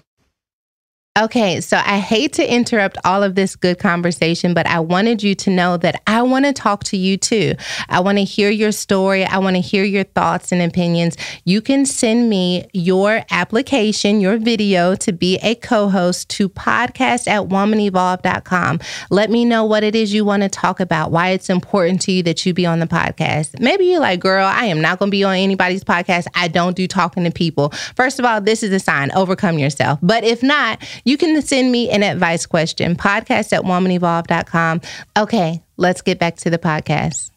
Okay, 1.20 1.59
so 1.59 1.76
I 1.76 1.99
hate 1.99 2.32
to 2.34 2.53
interrupt 2.53 2.97
all 3.03 3.22
of 3.22 3.36
this 3.36 3.57
good 3.57 3.80
conversation, 3.80 4.53
but 4.53 4.66
I 4.66 4.80
wanted 4.80 5.22
you 5.22 5.36
to 5.36 5.49
know 5.49 5.76
that 5.76 6.01
I 6.07 6.22
want 6.22 6.45
to 6.45 6.53
talk 6.53 6.86
to 6.86 6.95
you 6.95 7.18
too. 7.18 7.55
I 7.89 7.99
want 7.99 8.18
to 8.18 8.24
hear 8.24 8.49
your 8.49 8.72
story. 8.72 9.26
I 9.26 9.39
want 9.39 9.57
to 9.57 9.62
hear 9.62 9.84
your 9.84 10.05
thoughts 10.05 10.53
and 10.53 10.62
opinions. 10.62 11.18
You 11.43 11.62
can 11.62 11.86
send 11.86 12.30
me 12.30 12.66
your 12.72 13.26
application, 13.30 14.22
your 14.22 14.38
video 14.38 14.95
to 14.95 15.12
be 15.12 15.38
a 15.39 15.55
co 15.55 15.89
host 15.89 16.30
to 16.30 16.47
podcast 16.47 17.28
at 17.28 17.49
womanevolve.com. 17.49 18.80
Let 19.09 19.30
me 19.30 19.43
know 19.43 19.66
what 19.66 19.84
it 19.84 19.97
is 19.97 20.14
you 20.14 20.24
want 20.24 20.43
to 20.43 20.49
talk 20.49 20.80
about, 20.80 21.12
why 21.12 21.32
it's 21.32 21.49
important 21.49 21.99
to 22.03 22.14
you 22.14 22.24
that 22.24 22.45
you 22.45 22.53
be 22.53 22.66
on 22.66 22.80
the 22.80 22.88
podcast. 22.88 23.59
Maybe 23.59 23.88
you're 23.88 23.99
like, 23.99 24.22
girl, 24.22 24.45
I 24.45 24.68
am 24.68 24.80
not 24.80 24.97
going 24.99 25.12
to 25.12 25.12
be 25.12 25.26
on 25.26 25.36
anybody's 25.36 25.84
podcast. 25.84 26.28
I 26.36 26.47
don't 26.47 26.74
do 26.74 26.88
talking 26.88 27.26
to 27.26 27.32
people. 27.32 27.72
First 27.97 28.18
of 28.18 28.24
all, 28.24 28.39
this 28.39 28.64
is 28.64 28.72
a 28.72 28.80
sign 28.80 29.12
overcome 29.14 29.59
yourself. 29.59 29.99
But 30.01 30.24
if 30.24 30.41
not, 30.41 30.82
you 31.04 31.18
can 31.18 31.41
send 31.41 31.72
me 31.72 31.89
an 31.89 32.04
advice 32.04 32.45
question, 32.45 32.95
podcast 32.95 33.54
at 33.54 33.64
womanevolve.com. 33.64 34.82
Okay, 35.18 35.62
let's 35.78 36.02
get 36.02 36.20
back 36.20 36.38
to 36.38 36.49
the 36.49 36.60
podcast. 36.60 37.32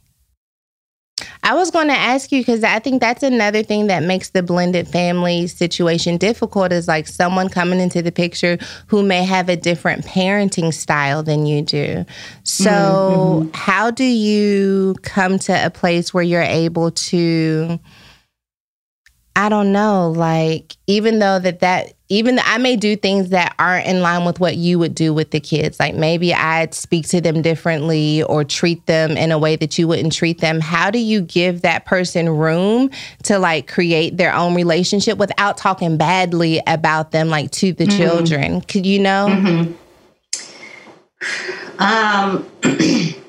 I 1.43 1.55
was 1.55 1.71
going 1.71 1.89
to 1.89 1.95
ask 1.95 2.33
you 2.33 2.41
because 2.41 2.65
I 2.65 2.79
think 2.79 3.01
that's 3.01 3.23
another 3.23 3.63
thing 3.63 3.87
that 3.87 4.03
makes 4.03 4.31
the 4.31 4.43
blended 4.43 4.89
family 4.89 5.47
situation 5.47 6.17
difficult 6.17 6.73
is 6.73 6.89
like 6.89 7.07
someone 7.07 7.49
coming 7.49 7.81
into 7.81 8.03
the 8.03 8.11
picture 8.11 8.59
who 8.89 9.03
may 9.03 9.23
have 9.25 9.49
a 9.49 9.57
different 9.57 10.05
parenting 10.05 10.73
style 10.73 11.23
than 11.23 11.47
you 11.47 11.63
do. 11.63 12.05
So, 12.43 12.71
mm-hmm. 12.71 13.51
how 13.55 13.91
do 13.91 14.05
you 14.05 14.97
come 15.03 15.39
to 15.41 15.67
a 15.67 15.71
place 15.71 16.13
where 16.13 16.25
you're 16.25 16.43
able 16.43 16.91
to? 16.91 17.79
I 19.37 19.49
don't 19.49 19.73
know, 19.73 20.11
like 20.11 20.77
even 20.87 21.19
though 21.19 21.39
that 21.39 21.61
that 21.61 21.94
even 22.09 22.37
though 22.37 22.43
I 22.45 22.59
may 22.59 22.77
do 22.77 22.97
things 22.97 23.31
that 23.31 23.55
aren't 23.59 23.87
in 23.87 24.03
line 24.03 24.25
with 24.25 24.39
what 24.39 24.57
you 24.57 24.79
would 24.79 24.95
do 24.95 25.15
with 25.15 25.31
the 25.31 25.41
kids. 25.41 25.81
Like 25.81 25.95
maybe 25.95 26.35
I'd 26.35 26.75
speak 26.75 27.09
to 27.09 27.21
them 27.21 27.41
differently 27.41 28.23
or 28.25 28.45
treat 28.45 28.85
them 28.87 29.13
in 29.13 29.33
a 29.33 29.39
way 29.39 29.57
that 29.57 29.79
you 29.79 29.89
wouldn't 29.89 30.13
treat 30.13 30.41
them. 30.41 30.61
How 30.61 30.91
do 30.91 30.99
you 30.99 31.23
give 31.23 31.63
that 31.63 31.87
person 31.87 32.29
room 32.29 32.91
to 33.25 33.39
like 33.39 33.67
create 33.69 34.17
their 34.19 34.35
own 34.35 34.55
relationship 34.55 35.17
without 35.19 35.57
talking 35.57 35.97
badly 35.97 36.61
about 36.67 37.11
them 37.11 37.29
like 37.29 37.51
to 37.53 37.73
the 37.73 37.87
mm-hmm. 37.87 37.97
children? 37.97 38.61
Could 38.61 38.85
you 38.85 38.99
know? 39.01 39.27
Mm-hmm. 39.31 39.73
Um 41.83 42.47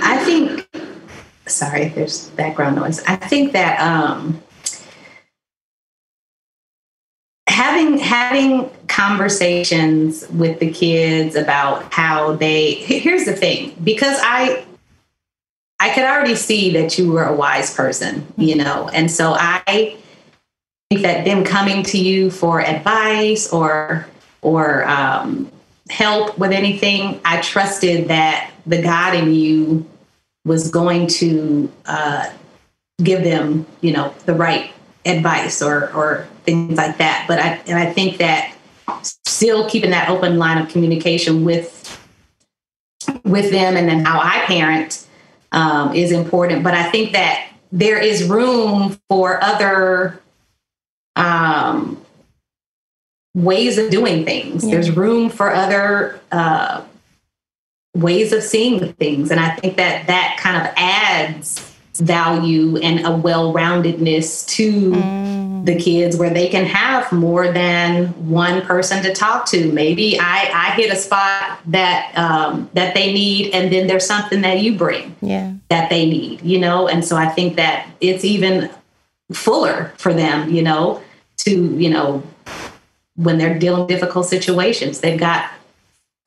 I 0.00 0.24
think 0.24 0.68
sorry, 1.46 1.88
there's 1.88 2.28
background 2.30 2.76
noise. 2.76 3.02
I 3.04 3.16
think 3.16 3.52
that 3.52 3.80
um, 3.80 4.40
having 7.58 7.98
having 7.98 8.70
conversations 8.86 10.28
with 10.28 10.60
the 10.60 10.70
kids 10.70 11.34
about 11.34 11.92
how 11.92 12.36
they 12.36 12.74
here's 12.74 13.24
the 13.24 13.32
thing 13.32 13.74
because 13.82 14.16
I 14.22 14.64
I 15.80 15.92
could 15.92 16.04
already 16.04 16.36
see 16.36 16.70
that 16.74 16.96
you 16.98 17.10
were 17.10 17.24
a 17.24 17.34
wise 17.34 17.74
person, 17.74 18.32
you 18.36 18.54
know, 18.54 18.88
and 18.90 19.10
so 19.10 19.32
I 19.32 19.96
think 20.88 21.02
that 21.02 21.24
them 21.24 21.42
coming 21.42 21.82
to 21.84 21.98
you 21.98 22.30
for 22.30 22.60
advice 22.60 23.52
or 23.52 24.06
or 24.40 24.86
um, 24.88 25.50
help 25.90 26.38
with 26.38 26.52
anything, 26.52 27.20
I 27.24 27.40
trusted 27.40 28.06
that 28.06 28.52
the 28.66 28.82
God 28.82 29.16
in 29.16 29.34
you 29.34 29.84
was 30.44 30.70
going 30.70 31.08
to 31.08 31.72
uh, 31.86 32.30
give 33.02 33.24
them, 33.24 33.66
you 33.80 33.92
know, 33.92 34.14
the 34.26 34.34
right 34.34 34.70
advice 35.04 35.60
or 35.60 35.92
or 35.92 36.28
things 36.48 36.78
like 36.78 36.96
that. 36.96 37.26
But 37.28 37.38
I 37.38 37.60
and 37.66 37.78
I 37.78 37.92
think 37.92 38.16
that 38.18 38.54
still 39.02 39.68
keeping 39.68 39.90
that 39.90 40.08
open 40.08 40.38
line 40.38 40.58
of 40.58 40.68
communication 40.68 41.44
with 41.44 41.74
with 43.24 43.50
them 43.50 43.76
and 43.76 43.88
then 43.88 44.04
how 44.04 44.18
I 44.18 44.44
parent 44.46 45.06
um, 45.52 45.94
is 45.94 46.10
important. 46.10 46.64
But 46.64 46.74
I 46.74 46.90
think 46.90 47.12
that 47.12 47.50
there 47.70 48.02
is 48.02 48.24
room 48.24 48.98
for 49.08 49.42
other 49.44 50.22
um, 51.16 52.02
ways 53.34 53.76
of 53.76 53.90
doing 53.90 54.24
things. 54.24 54.64
Yeah. 54.64 54.72
There's 54.72 54.90
room 54.90 55.28
for 55.28 55.52
other 55.52 56.20
uh, 56.32 56.82
ways 57.94 58.32
of 58.32 58.42
seeing 58.42 58.92
things. 58.94 59.30
And 59.30 59.38
I 59.38 59.54
think 59.56 59.76
that 59.76 60.06
that 60.06 60.38
kind 60.40 60.56
of 60.56 60.72
adds 60.76 61.64
value 61.96 62.76
and 62.78 63.04
a 63.04 63.16
well-roundedness 63.16 64.46
to 64.46 64.92
mm. 64.92 65.37
The 65.64 65.78
kids 65.78 66.16
where 66.16 66.30
they 66.30 66.48
can 66.48 66.64
have 66.64 67.10
more 67.12 67.50
than 67.52 68.06
one 68.28 68.62
person 68.62 69.02
to 69.02 69.12
talk 69.12 69.46
to 69.46 69.70
maybe 69.72 70.18
i 70.20 70.50
i 70.54 70.70
hit 70.72 70.92
a 70.92 70.96
spot 70.96 71.60
that 71.66 72.12
um, 72.16 72.68
that 72.74 72.94
they 72.94 73.12
need 73.12 73.52
and 73.54 73.72
then 73.72 73.86
there's 73.86 74.06
something 74.06 74.40
that 74.40 74.60
you 74.60 74.76
bring 74.76 75.14
yeah 75.20 75.52
that 75.68 75.90
they 75.90 76.08
need 76.08 76.40
you 76.42 76.58
know 76.58 76.88
and 76.88 77.04
so 77.04 77.16
i 77.16 77.28
think 77.28 77.56
that 77.56 77.88
it's 78.00 78.24
even 78.24 78.70
fuller 79.32 79.92
for 79.98 80.12
them 80.12 80.50
you 80.50 80.62
know 80.62 81.02
to 81.36 81.76
you 81.76 81.90
know 81.90 82.22
when 83.16 83.36
they're 83.38 83.58
dealing 83.58 83.80
with 83.80 83.88
difficult 83.88 84.26
situations 84.26 85.00
they've 85.00 85.20
got 85.20 85.50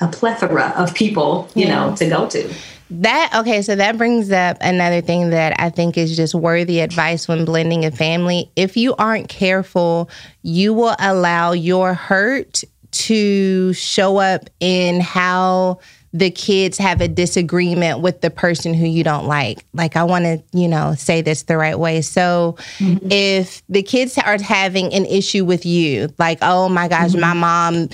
a 0.02 0.08
plethora 0.08 0.74
of 0.76 0.94
people, 0.94 1.48
you 1.56 1.68
yeah. 1.68 1.88
know, 1.88 1.96
to 1.96 2.10
go 2.10 2.28
to. 2.28 2.54
That 2.92 3.32
okay, 3.34 3.62
so 3.62 3.76
that 3.76 3.98
brings 3.98 4.32
up 4.32 4.58
another 4.60 5.00
thing 5.00 5.30
that 5.30 5.58
I 5.60 5.70
think 5.70 5.98
is 5.98 6.16
just 6.16 6.36
worthy 6.36 6.82
advice 6.82 7.26
when 7.26 7.46
blending 7.46 7.86
a 7.86 7.92
family. 7.92 8.52
If 8.58 8.76
you 8.76 8.96
aren't 8.96 9.30
careful, 9.30 10.10
you 10.42 10.74
will 10.74 10.96
allow 11.00 11.54
your 11.54 11.94
hurt 11.94 12.64
to 12.92 13.72
show 13.74 14.18
up 14.18 14.50
in 14.60 15.00
how 15.00 15.80
the 16.14 16.30
kids 16.30 16.78
have 16.78 17.00
a 17.00 17.08
disagreement 17.08 18.02
with 18.02 18.20
the 18.20 18.30
person 18.30 18.74
who 18.74 18.86
you 18.86 19.04
don't 19.04 19.26
like. 19.26 19.66
Like, 19.74 19.96
I 19.96 20.04
want 20.04 20.26
to, 20.26 20.44
you 20.52 20.68
know, 20.68 20.94
say 20.96 21.22
this 21.22 21.44
the 21.44 21.56
right 21.56 21.80
way. 21.80 22.02
So, 22.02 22.58
mm-hmm. 22.80 23.08
if 23.10 23.64
the 23.70 23.82
kids 23.82 24.18
are 24.18 24.42
having 24.42 24.94
an 24.94 25.06
issue 25.06 25.46
with 25.46 25.66
you, 25.66 26.10
like, 26.18 26.40
oh 26.42 26.68
my 26.68 26.90
gosh, 26.90 27.12
mm-hmm. 27.12 27.22
my 27.22 27.34
mom 27.34 27.90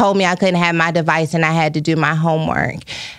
told 0.00 0.16
me 0.16 0.24
I 0.24 0.34
couldn't 0.34 0.54
have 0.54 0.74
my 0.74 0.90
device 0.90 1.34
and 1.34 1.44
I 1.44 1.52
had 1.52 1.74
to 1.74 1.80
do 1.82 1.94
my 1.94 2.14
homework. 2.14 2.76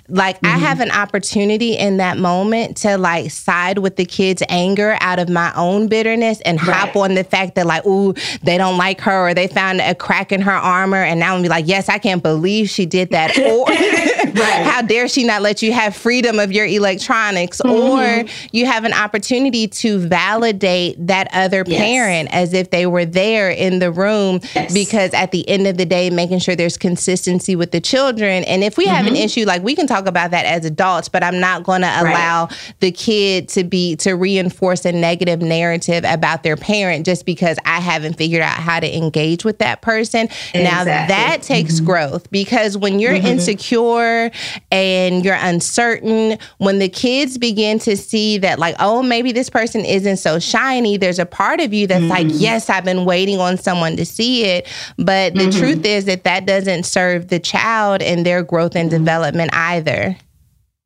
Like 0.08 0.38
mm-hmm. 0.38 0.48
I 0.48 0.58
have 0.58 0.80
an 0.80 0.90
opportunity 0.90 1.78
in 1.78 1.98
that 1.98 2.18
moment 2.18 2.78
to 2.78 2.98
like 2.98 3.30
side 3.30 3.78
with 3.78 3.98
the 3.98 4.06
kids' 4.06 4.42
anger 4.50 4.98
out 5.00 5.20
of 5.20 5.30
my 5.30 5.54
own 5.56 5.88
bitterness 5.88 6.42
and 6.42 6.58
right. 6.66 6.76
hop 6.76 6.96
on 6.96 7.14
the 7.14 7.24
fact 7.24 7.54
that 7.54 7.68
like, 7.68 7.86
ooh, 7.86 8.16
they 8.42 8.58
don't 8.58 8.80
like 8.80 9.00
her 9.02 9.28
or 9.28 9.34
they 9.36 9.46
found 9.46 9.80
a 9.80 9.94
crack 9.94 10.32
in 10.32 10.42
her 10.42 10.52
armor 10.52 10.98
and 10.98 11.20
now 11.20 11.36
I'm 11.36 11.44
be 11.44 11.50
like, 11.50 11.68
yes, 11.68 11.88
I 11.88 12.00
can't 12.00 12.24
believe 12.24 12.68
she 12.70 12.86
did 12.88 13.12
that. 13.12 13.38
Or 13.52 13.66
right. 13.66 14.66
how 14.66 14.82
dare 14.82 15.08
she 15.08 15.24
not 15.26 15.42
let 15.42 15.62
you 15.62 15.74
have 15.74 15.96
freedom 15.96 16.40
of 16.40 16.52
your 16.52 16.66
electronics? 16.66 17.60
Mm-hmm. 17.62 18.26
Or 18.26 18.30
you 18.52 18.66
have 18.66 18.86
an 18.86 18.94
opportunity 18.94 19.68
to 19.68 20.00
validate 20.00 20.96
that 21.08 21.28
other 21.34 21.64
yes. 21.66 21.82
parent 21.82 22.30
as 22.32 22.54
if 22.54 22.70
they 22.70 22.86
were 22.86 23.04
there 23.04 23.50
in 23.50 23.80
the 23.80 23.92
room 23.92 24.40
yes. 24.56 24.74
because 24.74 25.14
at 25.14 25.32
the 25.32 25.48
end 25.50 25.68
of 25.68 25.78
the 25.78 25.86
day, 25.86 26.10
making 26.10 26.40
sure 26.40 26.56
there's 26.72 26.78
consistency 26.78 27.56
with 27.56 27.72
the 27.72 27.82
children. 27.82 28.44
And 28.46 28.64
if 28.64 28.78
we 28.78 28.86
mm-hmm. 28.86 28.96
have 28.96 29.08
an 29.08 29.14
mm-hmm. 29.14 29.24
issue, 29.24 29.46
like 29.46 29.62
we 29.64 29.76
can 29.76 29.88
talk 29.88 30.08
about 30.08 30.32
that 30.32 30.46
as 30.46 30.66
adults, 30.66 31.10
but 31.10 31.24
I'm 31.24 31.40
not 31.40 31.64
going 31.64 31.82
to 31.82 31.88
allow 31.88 32.46
right. 32.46 32.74
the 32.80 32.92
kid 32.92 33.50
to 33.50 33.64
be 33.64 33.96
to 33.98 34.14
reinforce 34.14 34.86
a 34.86 34.92
negative 34.92 35.42
narrative 35.42 36.04
about 36.08 36.44
their 36.44 36.56
parent 36.56 37.06
just 37.06 37.26
because 37.26 37.58
I 37.66 37.80
haven't 37.80 38.14
figured 38.14 38.42
out 38.42 38.58
how 38.58 38.80
to 38.80 38.98
engage 38.98 39.44
with 39.44 39.58
that 39.60 39.82
person. 39.82 40.26
Exactly. 40.26 40.64
Now 40.64 40.84
that 40.86 41.42
takes 41.42 41.76
mm-hmm. 41.76 41.86
growth 41.86 42.32
because 42.32 42.78
when 42.78 43.00
you're 43.00 43.14
mm-hmm. 43.14 43.28
insecure 43.28 44.32
and 44.72 45.26
you're 45.26 45.36
uncertain, 45.36 46.38
when 46.60 46.80
the 46.80 46.90
kids 46.90 47.38
begin 47.38 47.80
to 47.80 47.98
see 47.98 48.38
that, 48.40 48.60
like, 48.60 48.76
oh, 48.80 49.04
maybe 49.04 49.32
this 49.32 49.50
person 49.50 49.84
isn't 49.84 50.18
so 50.18 50.40
shiny, 50.40 50.98
there's 50.98 51.20
a 51.20 51.26
part 51.26 51.60
of 51.60 51.74
you 51.74 51.88
that's 51.88 52.06
like, 52.06 52.28
mm-hmm. 52.28 52.38
yes, 52.38 52.70
I've 52.70 52.86
been 52.86 53.06
waiting 53.06 53.40
on 53.40 53.58
someone 53.58 53.98
to 53.98 54.06
see 54.06 54.46
it. 54.46 54.68
But 54.98 55.34
the 55.34 55.48
mm-hmm. 55.48 55.60
truth 55.60 55.86
is 55.86 56.06
that 56.06 56.24
that 56.24 56.46
doesn't 56.46 56.61
serve 56.84 57.28
the 57.28 57.40
child 57.40 58.02
and 58.02 58.26
their 58.26 58.44
growth 58.44 58.76
and 58.76 58.90
development 58.90 59.52
either. 59.54 60.18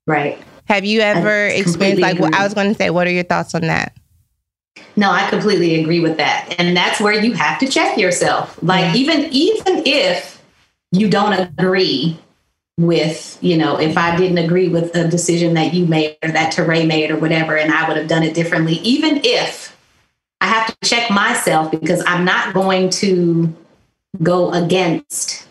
Right. 0.08 0.38
Have 0.66 0.86
you 0.86 1.02
ever 1.02 1.48
experienced 1.48 2.02
like 2.02 2.20
well, 2.20 2.34
I 2.34 2.44
was 2.44 2.54
going 2.54 2.70
to 2.70 2.76
say 2.76 2.90
what 2.90 3.08
are 3.08 3.12
your 3.12 3.24
thoughts 3.24 3.54
on 3.56 3.62
that? 3.62 3.96
No, 4.96 5.12
I 5.12 5.30
completely 5.30 5.80
agree 5.82 6.00
with 6.00 6.18
that. 6.18 6.56
And 6.58 6.76
that's 6.76 7.00
where 7.00 7.14
you 7.14 7.34
have 7.34 7.60
to 7.60 7.68
check 7.68 7.98
yourself. 7.98 8.62
Like 8.62 8.96
yeah. 8.96 9.02
even 9.02 9.20
even 9.32 9.84
if 9.86 10.42
you 10.92 11.10
don't 11.10 11.34
agree 11.34 12.18
with, 12.78 13.38
you 13.42 13.58
know, 13.58 13.80
if 13.80 13.98
I 13.98 14.16
didn't 14.16 14.38
agree 14.38 14.68
with 14.68 14.96
a 14.96 15.08
decision 15.08 15.54
that 15.54 15.74
you 15.74 15.86
made 15.86 16.18
or 16.24 16.32
that 16.32 16.54
Touré 16.54 16.86
made 16.86 17.12
or 17.12 17.18
whatever, 17.18 17.58
and 17.58 17.72
I 17.72 17.88
would 17.88 17.98
have 17.98 18.08
done 18.08 18.24
it 18.24 18.34
differently, 18.34 18.76
even 18.76 19.22
if 19.24 19.76
I 20.42 20.48
have 20.48 20.68
to 20.68 20.90
check 20.90 21.10
myself 21.10 21.72
because 21.72 22.04
I'm 22.06 22.26
not 22.26 22.54
going 22.54 22.90
to 22.92 23.54
go 24.22 24.52
against 24.52 25.48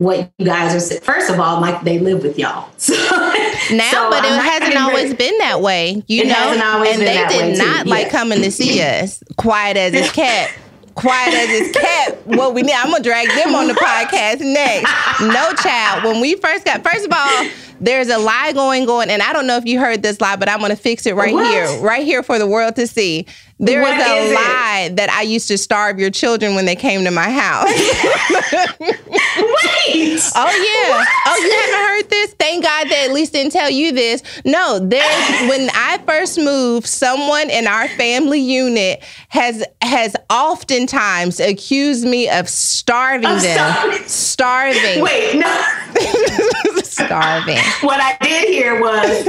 what 0.00 0.32
you 0.38 0.46
guys 0.46 0.92
are. 0.92 1.00
First 1.00 1.28
of 1.30 1.38
all, 1.38 1.60
like 1.60 1.82
they 1.82 1.98
live 1.98 2.22
with 2.22 2.38
y'all. 2.38 2.68
So, 2.80 3.76
now, 3.76 3.90
so 3.90 4.10
but 4.10 4.24
it 4.24 4.32
hasn't 4.32 4.76
always 4.76 5.14
been 5.14 5.36
that 5.38 5.60
way, 5.60 6.02
you 6.08 6.22
it 6.22 6.28
know. 6.28 6.82
and 6.84 7.00
they 7.02 7.26
did 7.28 7.58
not 7.58 7.84
too. 7.84 7.90
like 7.90 8.10
coming 8.10 8.40
to 8.42 8.50
see 8.50 8.80
us, 8.80 9.22
quiet 9.36 9.76
as 9.76 9.94
a 9.94 10.10
cat 10.12 10.50
quiet 10.94 11.34
as 11.34 11.48
it's 11.50 11.78
kept. 11.78 12.26
What 12.26 12.54
we 12.54 12.62
need, 12.62 12.74
I'm 12.74 12.90
gonna 12.90 13.02
drag 13.02 13.28
them 13.28 13.54
on 13.54 13.68
the 13.68 13.74
podcast 13.74 14.40
next. 14.40 14.90
No 15.20 15.52
child. 15.62 16.04
When 16.04 16.20
we 16.20 16.34
first 16.36 16.64
got, 16.64 16.82
first 16.82 17.06
of 17.06 17.12
all, 17.14 17.46
there's 17.80 18.08
a 18.08 18.18
lie 18.18 18.52
going 18.52 18.88
on, 18.88 19.08
and 19.08 19.22
I 19.22 19.32
don't 19.32 19.46
know 19.46 19.56
if 19.56 19.64
you 19.64 19.78
heard 19.80 20.02
this 20.02 20.20
lie, 20.20 20.36
but 20.36 20.48
I'm 20.48 20.60
gonna 20.60 20.76
fix 20.76 21.06
it 21.06 21.14
right 21.14 21.32
What? 21.32 21.46
here, 21.46 21.80
right 21.80 22.04
here 22.04 22.22
for 22.22 22.38
the 22.38 22.46
world 22.46 22.76
to 22.76 22.86
see. 22.86 23.26
There 23.62 23.82
What 23.82 23.98
is 23.98 24.06
a 24.06 24.14
is 24.16 24.30
it? 24.32 24.34
lie 24.34 24.90
that 24.94 25.10
I 25.10 25.20
used 25.22 25.48
to 25.48 25.58
starve 25.58 25.98
your 25.98 26.10
children 26.10 26.54
when 26.54 26.64
they 26.64 26.74
came 26.76 27.04
to 27.04 27.10
my 27.10 27.28
house. 27.30 27.68
Wait. 28.80 30.20
Oh 30.34 30.50
yeah. 30.50 31.04
Oh, 31.26 31.36
you 31.42 31.52
haven't 31.52 31.88
heard 31.88 32.10
this? 32.10 32.34
Thank 32.38 32.64
God 32.64 32.88
they 32.88 33.04
at 33.04 33.12
least 33.12 33.32
didn't 33.32 33.52
tell 33.52 33.68
you 33.70 33.92
this. 33.92 34.22
No, 34.46 34.78
there's 34.78 35.40
when 35.50 35.68
I 35.74 35.98
first 36.06 36.38
moved, 36.38 36.86
someone 36.86 37.50
in 37.50 37.66
our 37.66 37.88
family 37.88 38.40
unit 38.40 39.02
has 39.28 39.62
has 39.82 40.16
oftentimes 40.30 41.38
accused 41.40 42.06
me 42.06 42.28
of 42.30 42.48
starving 42.48 43.28
them. 43.28 44.02
starving. 44.06 44.08
Starving. 44.08 45.02
Wait, 45.02 45.34
no. 45.38 45.62
starving. 46.82 47.58
what 47.82 48.00
I 48.00 48.16
did 48.22 48.48
hear 48.48 48.80
was 48.80 49.28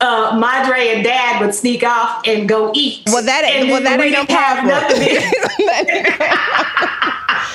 uh, 0.00 0.36
Madre 0.38 0.94
and 0.94 1.04
Dad 1.04 1.40
would 1.40 1.54
sneak 1.54 1.82
off 1.82 2.22
and 2.26 2.48
go 2.48 2.72
eat. 2.74 3.02
Well, 3.06 3.22
that- 3.24 3.44
and 3.44 3.70
well, 3.70 3.82
that 3.82 3.98
we 3.98 4.10
didn't 4.10 4.30
have 4.30 4.64
nothing. 4.64 4.98
To, 4.98 5.20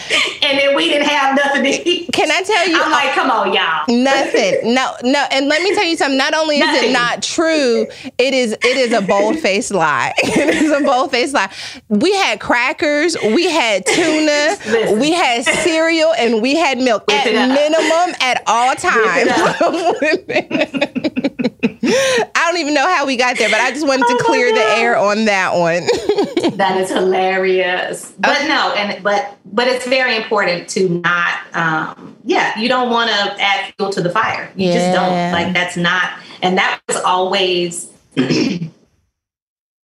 and 0.45 0.59
then 0.59 0.75
we 0.75 0.85
didn't 0.89 1.07
have 1.07 1.35
nothing 1.35 1.63
to 1.63 1.89
eat. 1.89 2.11
Can 2.13 2.31
I 2.31 2.41
tell 2.43 2.67
you 2.67 2.79
I'm 2.81 2.91
like, 2.91 3.13
come 3.13 3.31
on, 3.31 3.53
y'all. 3.53 3.83
Nothing. 4.03 4.73
No, 4.73 4.95
no. 5.03 5.25
And 5.31 5.47
let 5.47 5.61
me 5.63 5.73
tell 5.73 5.83
you 5.85 5.97
something. 5.97 6.17
Not 6.17 6.33
only 6.33 6.59
is 6.59 6.83
it 6.83 6.91
not 6.91 7.21
true, 7.23 7.87
it 8.17 8.33
is 8.33 8.53
it 8.53 8.77
is 8.77 8.93
a 8.93 9.01
bold 9.01 9.39
faced 9.39 9.71
lie. 9.73 10.13
it 10.17 10.55
is 10.63 10.71
a 10.71 10.81
bold 10.81 11.11
faced 11.11 11.33
lie. 11.33 11.51
We 11.89 12.13
had 12.13 12.39
crackers, 12.39 13.17
we 13.23 13.49
had 13.49 13.85
tuna, 13.85 14.57
Listen. 14.65 14.99
we 14.99 15.11
had 15.11 15.43
cereal, 15.45 16.13
and 16.13 16.41
we 16.41 16.55
had 16.55 16.77
milk 16.77 17.05
Whip 17.07 17.25
at 17.25 17.49
minimum 17.49 18.15
at 18.21 18.43
all 18.47 18.75
times. 18.75 19.31
I 22.35 22.51
don't 22.51 22.59
even 22.59 22.73
know 22.73 22.87
how 22.93 23.05
we 23.05 23.15
got 23.15 23.37
there, 23.37 23.49
but 23.49 23.59
I 23.61 23.71
just 23.71 23.87
wanted 23.87 24.01
to 24.07 24.13
Oh 24.13 24.17
my 24.17 24.25
clear 24.25 24.53
the 24.53 24.61
air 24.77 24.97
on 24.97 25.25
that 25.25 25.55
one. 25.55 25.87
That 26.57 26.77
is 26.79 26.89
hilarious. 26.89 28.13
But 28.19 28.47
no, 28.47 28.73
and 28.75 29.03
but 29.03 29.37
but 29.45 29.67
it's 29.67 29.85
very 29.87 30.15
important 30.15 30.69
to 30.69 30.87
not 30.89 31.39
um 31.53 32.15
yeah, 32.23 32.57
you 32.57 32.69
don't 32.69 32.89
want 32.89 33.09
to 33.09 33.43
add 33.43 33.73
fuel 33.75 33.89
to 33.91 34.01
the 34.01 34.09
fire. 34.09 34.51
You 34.55 34.71
just 34.71 34.87
Yeah. 34.87 34.93
don't. 34.93 35.33
Like 35.33 35.53
that's 35.53 35.75
not 35.75 36.11
and 36.41 36.57
that 36.57 36.79
was 36.87 36.97
always 36.97 37.91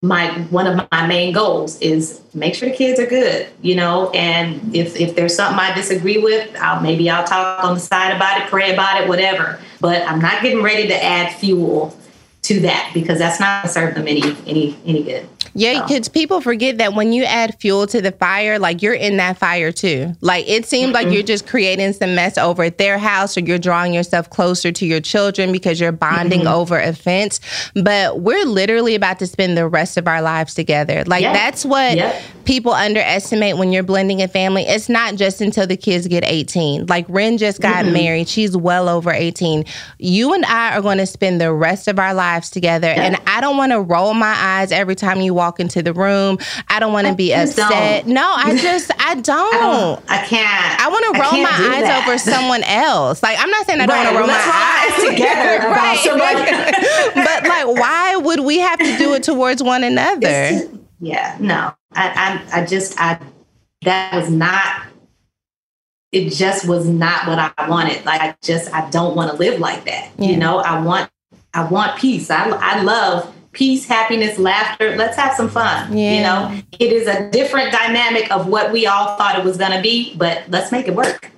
my 0.04 0.30
one 0.50 0.66
of 0.66 0.88
my 0.92 1.08
main 1.08 1.34
goals 1.34 1.80
is 1.80 2.22
make 2.34 2.56
sure 2.56 2.70
the 2.70 2.76
kids 2.76 3.00
are 3.00 3.06
good, 3.06 3.48
you 3.62 3.76
know, 3.76 4.10
and 4.12 4.76
if 4.76 4.96
if 5.00 5.16
there's 5.16 5.36
something 5.36 5.60
I 5.60 5.74
disagree 5.76 6.18
with, 6.20 6.56
I'll 6.60 6.82
maybe 6.82 7.10
I'll 7.10 7.26
talk 7.26 7.64
on 7.64 7.74
the 7.76 7.80
side 7.80 8.16
about 8.16 8.42
it, 8.42 8.48
pray 8.48 8.74
about 8.74 9.02
it, 9.02 9.08
whatever. 9.10 9.60
But 9.80 10.08
I'm 10.08 10.20
not 10.20 10.42
getting 10.42 10.64
ready 10.64 10.88
to 10.88 11.04
add 11.04 11.34
fuel 11.36 11.96
to 12.44 12.60
that 12.62 12.92
because 12.94 13.20
that's 13.20 13.40
not 13.40 13.70
serve 13.70 13.96
them 13.96 14.08
any 14.08 14.22
any 14.48 14.76
any 14.86 15.04
good. 15.04 15.28
Yeah, 15.54 15.80
So. 15.80 15.88
because 15.88 16.08
people 16.08 16.40
forget 16.40 16.78
that 16.78 16.94
when 16.94 17.12
you 17.12 17.24
add 17.24 17.60
fuel 17.60 17.86
to 17.88 18.02
the 18.02 18.12
fire, 18.14 18.58
like 18.58 18.82
you're 18.82 18.94
in 18.94 19.18
that 19.18 19.38
fire 19.38 19.72
too. 19.72 20.14
Like 20.22 20.48
it 20.48 20.66
seems 20.66 20.94
like 20.94 21.08
mm-hmm. 21.08 21.14
you're 21.16 21.24
just 21.24 21.46
creating 21.46 21.92
some 21.94 22.16
mess 22.16 22.38
over 22.38 22.64
at 22.64 22.78
their 22.78 22.98
house 22.98 23.38
or 23.38 23.42
you're 23.42 23.58
drawing 23.58 23.94
yourself 23.94 24.30
closer 24.30 24.72
to 24.72 24.86
your 24.86 25.02
children 25.02 25.52
because 25.52 25.80
you're 25.80 25.92
bonding 25.92 26.42
mm-hmm. 26.42 26.48
over 26.54 26.80
a 26.80 26.94
fence. 26.94 27.40
But 27.76 28.22
we're 28.22 28.46
literally 28.46 28.96
about 28.96 29.20
to 29.20 29.28
spend 29.28 29.58
the 29.58 29.68
rest 29.68 29.98
of 29.98 30.08
our 30.08 30.22
lives 30.22 30.54
together. 30.54 31.04
Like 31.06 31.22
Yeah. 31.22 31.34
that's 31.34 31.66
what 31.66 31.98
people 32.46 32.72
underestimate 32.72 33.58
when 33.58 33.72
you're 33.72 33.84
blending 33.84 34.22
a 34.22 34.28
family. 34.28 34.64
It's 34.64 34.90
not 34.90 35.16
just 35.16 35.42
until 35.42 35.68
the 35.68 35.78
kids 35.78 36.08
get 36.08 36.24
18. 36.26 36.86
Like 36.88 37.06
Ren 37.10 37.38
just 37.38 37.62
got 37.62 37.84
mm-hmm. 37.84 37.94
married. 37.94 38.30
She's 38.30 38.56
well 38.56 38.88
over 38.88 39.12
18. 39.12 39.66
You 40.00 40.34
and 40.34 40.46
I 40.46 40.78
are 40.78 40.82
going 40.82 40.98
to 40.98 41.06
spend 41.06 41.42
the 41.42 41.54
rest 41.54 41.88
of 41.88 42.00
our 42.00 42.14
lives 42.14 42.31
together. 42.40 42.88
And 42.88 43.18
I 43.28 43.42
don't 43.42 43.58
want 43.58 43.72
to 43.72 43.82
roll 43.82 44.14
my 44.14 44.34
eyes 44.38 44.72
every 44.72 44.96
time 44.96 45.22
you 45.22 45.34
walk 45.34 45.60
into 45.60 45.82
the 45.84 45.94
room. 45.94 46.38
I 46.70 46.80
don't 46.80 46.94
want 46.94 47.08
to 47.08 47.16
be 47.16 47.34
upset. 47.34 48.04
don't. 48.06 48.14
No, 48.14 48.34
I 48.36 48.56
just, 48.62 48.92
I 49.00 49.16
don't. 49.16 49.54
I 49.56 49.60
don't. 49.60 50.04
I 50.10 50.26
can't. 50.26 50.82
I 50.82 50.88
want 50.90 51.16
to 51.16 51.22
roll 51.22 51.42
my 51.44 51.50
eyes 51.50 51.84
that. 51.84 52.06
over 52.08 52.18
someone 52.18 52.64
else. 52.64 53.22
Like 53.22 53.38
I'm 53.40 53.50
not 53.50 53.66
saying 53.66 53.82
I 53.82 53.86
don't 53.86 53.96
Right, 53.98 54.14
want 54.14 54.16
to 54.16 54.20
roll 54.20 54.28
let's 54.28 54.48
my 54.48 54.82
eyes 54.82 55.10
together 55.12 55.68
Right. 55.70 56.00
somebody. 56.00 57.16
but 57.16 57.44
like, 57.48 57.80
why 57.80 58.16
would 58.18 58.40
we 58.42 58.60
have 58.60 58.80
to 58.80 58.98
do 58.98 59.14
it 59.14 59.24
towards 59.24 59.62
one 59.62 59.84
another? 59.84 60.62
Yeah, 61.00 61.38
no. 61.40 61.74
I, 61.94 62.42
I, 62.54 62.62
I 62.62 62.66
just, 62.66 63.00
I, 63.00 63.20
that 63.82 64.14
was 64.16 64.30
not. 64.30 64.84
It 66.12 66.30
just 66.32 66.68
was 66.68 66.88
not 66.88 67.26
what 67.28 67.40
I 67.40 67.70
wanted. 67.70 68.06
Like 68.06 68.22
I 68.22 68.36
just, 68.44 68.74
I 68.74 68.90
don't 68.90 69.16
want 69.16 69.32
to 69.32 69.38
live 69.38 69.60
like 69.60 69.86
that. 69.86 70.12
Yeah. 70.18 70.30
You 70.30 70.38
know, 70.38 70.58
I 70.60 70.82
want, 70.82 71.10
I 71.54 71.68
want 71.68 72.00
peace. 72.00 72.30
I, 72.30 72.50
I 72.50 72.82
love 72.82 73.34
peace, 73.52 73.86
happiness, 73.86 74.38
laughter. 74.38 74.96
Let's 74.96 75.18
have 75.18 75.36
some 75.36 75.50
fun. 75.50 75.96
Yeah. 75.98 76.16
You 76.16 76.22
know, 76.22 76.62
it 76.80 76.92
is 76.92 77.08
a 77.08 77.30
different 77.32 77.72
dynamic 77.72 78.32
of 78.32 78.48
what 78.48 78.72
we 78.72 78.88
all 78.88 79.18
thought 79.18 79.38
it 79.38 79.44
was 79.44 79.58
going 79.58 79.72
to 79.72 79.82
be, 79.82 80.16
but 80.16 80.44
let's 80.50 80.72
make 80.72 80.88
it 80.88 80.96
work. 80.96 81.32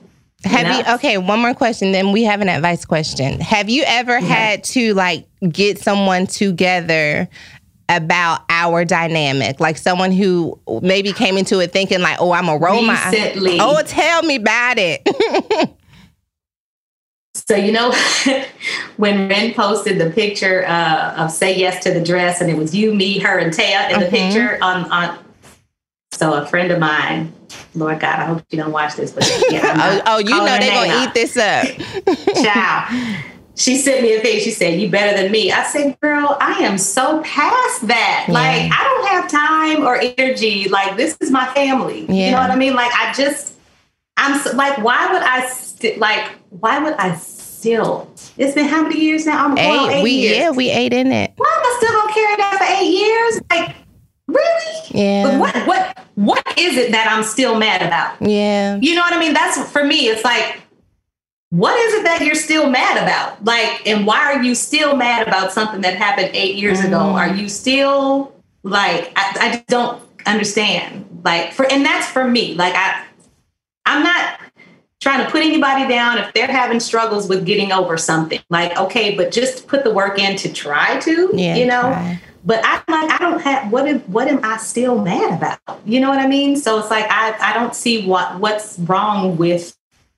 Have 0.44 0.68
know? 0.68 0.78
you 0.78 0.96
okay, 0.96 1.18
one 1.18 1.40
more 1.40 1.54
question, 1.54 1.94
then 1.94 2.12
we 2.12 2.24
have 2.24 2.42
an 2.42 2.50
advice 2.50 2.86
question. 2.86 3.40
Have 3.40 3.70
you 3.70 3.84
ever 3.88 4.20
had 4.20 4.64
to 4.66 4.94
like 4.94 5.26
get 5.50 5.80
someone 5.80 6.28
together 6.28 7.30
about 7.88 8.42
our 8.50 8.84
dynamic? 8.84 9.62
Like 9.62 9.78
someone 9.78 10.12
who 10.12 10.60
maybe 10.82 11.14
came 11.14 11.38
into 11.38 11.60
it 11.62 11.72
thinking 11.72 12.02
like, 12.02 12.18
oh, 12.20 12.34
I'm 12.34 12.50
a 12.50 12.60
my 12.60 13.10
Recently. 13.10 13.58
Oh, 13.60 13.82
tell 13.86 14.24
me 14.24 14.36
about 14.36 14.78
it. 14.78 15.08
So 17.48 17.56
you 17.56 17.72
know, 17.74 17.92
when 18.98 19.28
Ren 19.28 19.54
posted 19.54 20.00
the 20.00 20.10
picture 20.12 20.66
uh, 20.66 21.16
of 21.18 21.32
"Say 21.32 21.58
Yes 21.58 21.84
to 21.84 21.92
the 21.94 22.02
Dress" 22.04 22.40
and 22.42 22.50
it 22.50 22.58
was 22.58 22.74
you, 22.74 22.94
me, 22.94 23.20
her, 23.20 23.38
and 23.38 23.54
Taya 23.54 23.92
in 23.92 24.00
the 24.00 24.06
Mhm. 24.06 24.10
picture 24.10 24.58
on 24.62 24.90
on. 24.92 25.20
So 26.14 26.34
a 26.36 26.46
friend 26.46 26.72
of 26.72 26.80
mine, 26.80 27.34
Lord 27.76 28.00
God, 28.00 28.20
I 28.20 28.26
hope 28.26 28.44
you 28.50 28.58
don't 28.58 28.72
watch 28.72 28.96
this, 28.96 29.12
but 29.12 29.30
yeah, 29.50 30.02
oh, 30.06 30.14
oh, 30.16 30.18
you 30.20 30.30
know 30.30 30.46
they're 30.46 30.72
gonna 30.72 30.94
out. 30.94 31.10
eat 31.10 31.14
this 31.14 31.36
up. 31.36 31.66
Child. 32.44 33.18
She 33.56 33.78
sent 33.78 34.02
me 34.02 34.16
a 34.16 34.22
thing. 34.22 34.40
She 34.40 34.50
said, 34.52 34.80
"You 34.80 34.90
better 34.90 35.22
than 35.22 35.32
me." 35.32 35.52
I 35.52 35.64
said, 35.64 36.00
"Girl, 36.00 36.38
I 36.40 36.54
am 36.64 36.78
so 36.78 37.22
past 37.24 37.88
that. 37.88 38.26
Yeah. 38.28 38.34
Like, 38.34 38.72
I 38.72 38.84
don't 38.84 39.08
have 39.10 39.30
time 39.30 39.86
or 39.86 39.98
energy. 40.18 40.70
Like, 40.70 40.96
this 40.98 41.18
is 41.20 41.30
my 41.30 41.46
family. 41.54 42.06
You 42.10 42.32
know 42.32 42.38
what 42.40 42.52
I 42.52 42.56
mean? 42.56 42.74
Like, 42.74 42.92
I 42.96 43.12
just, 43.14 43.53
I'm 44.18 44.40
so, 44.40 44.56
like, 44.56 44.78
why 44.80 45.12
would 45.12 45.22
I 45.22 45.48
st- 45.48 46.00
like? 46.00 46.30
Why 46.50 46.80
would 46.80 46.94
I 46.94 47.16
still? 47.16 48.10
It's 48.38 48.54
been 48.54 48.68
how 48.68 48.84
many 48.84 49.00
years 49.00 49.26
now? 49.26 49.46
I'm 49.46 49.58
Eight, 49.58 49.92
eight 49.98 50.04
we 50.04 50.12
years. 50.12 50.38
yeah, 50.38 50.52
we 50.52 50.70
ate 50.70 50.94
in 50.94 51.12
it. 51.12 51.34
Why 51.36 51.52
am 51.56 51.62
I 51.64 51.76
still 51.80 52.00
gonna 52.00 52.14
carry 52.14 52.36
that 52.38 52.58
for 52.58 52.84
eight 52.84 52.92
years? 52.92 53.42
Like, 53.50 53.76
really? 54.28 55.02
Yeah. 55.02 55.24
But 55.24 55.40
what 55.40 55.68
what 55.68 55.98
what 56.16 56.60
is 56.60 56.78
it 56.78 56.92
that 56.92 57.08
I'm 57.12 57.24
still 57.24 57.58
mad 57.58 57.82
about? 57.82 58.22
Yeah. 58.22 58.78
You 58.82 58.96
know 58.96 59.02
what 59.02 59.14
I 59.14 59.20
mean? 59.20 59.34
That's 59.34 59.70
for 59.72 59.84
me. 59.84 60.08
It's 60.10 60.24
like, 60.24 60.62
what 61.50 61.78
is 61.80 61.94
it 61.96 62.04
that 62.04 62.22
you're 62.22 62.36
still 62.36 62.70
mad 62.70 62.98
about? 63.02 63.44
Like, 63.44 63.86
and 63.88 64.06
why 64.06 64.20
are 64.20 64.44
you 64.44 64.54
still 64.54 64.96
mad 64.96 65.28
about 65.28 65.52
something 65.52 65.82
that 65.82 65.96
happened 65.96 66.30
eight 66.34 66.56
years 66.56 66.80
ago? 66.82 66.98
Mm. 67.00 67.14
Are 67.14 67.34
you 67.36 67.50
still 67.50 68.32
like? 68.62 69.12
I, 69.16 69.36
I 69.40 69.64
don't 69.68 70.02
understand. 70.26 71.22
Like, 71.24 71.54
for 71.54 71.66
and 71.72 71.84
that's 71.84 72.08
for 72.08 72.28
me. 72.28 72.54
Like, 72.54 72.74
I 72.76 73.06
I'm 73.86 74.04
not 74.04 74.40
trying 75.00 75.26
to 75.26 75.30
put 75.30 75.42
anybody 75.42 75.88
down 75.88 76.18
if 76.18 76.34
they're 76.34 76.48
having 76.48 76.80
struggles 76.80 77.28
with 77.28 77.46
getting 77.46 77.72
over 77.72 77.98
something. 77.98 78.40
Like, 78.50 78.78
okay, 78.78 79.16
but 79.16 79.32
just 79.32 79.68
put 79.68 79.84
the 79.84 79.94
work 79.94 80.18
in 80.18 80.38
to 80.38 80.52
try 80.52 81.00
to. 81.02 81.30
Yeah, 81.34 81.56
you 81.56 81.66
know. 81.66 81.82
try. 81.82 82.22
But 82.46 82.62
I'm 82.66 82.84
like, 82.88 83.12
I 83.12 83.18
don't 83.20 83.40
have 83.42 83.72
what 83.72 83.88
am 83.88 84.00
what 84.02 84.28
am 84.28 84.44
I 84.44 84.58
still 84.58 85.02
mad 85.02 85.38
about? 85.38 85.80
You 85.86 86.02
know 86.02 86.10
what 86.10 86.20
I 86.20 86.28
mean? 86.28 86.58
So 86.58 86.78
it's 86.80 86.90
like 86.90 87.06
I, 87.10 87.36
I 87.40 87.54
don't 87.54 87.74
see 87.74 88.06
what 88.06 88.40
what's 88.40 88.78
wrong 88.80 89.38
with 89.38 89.78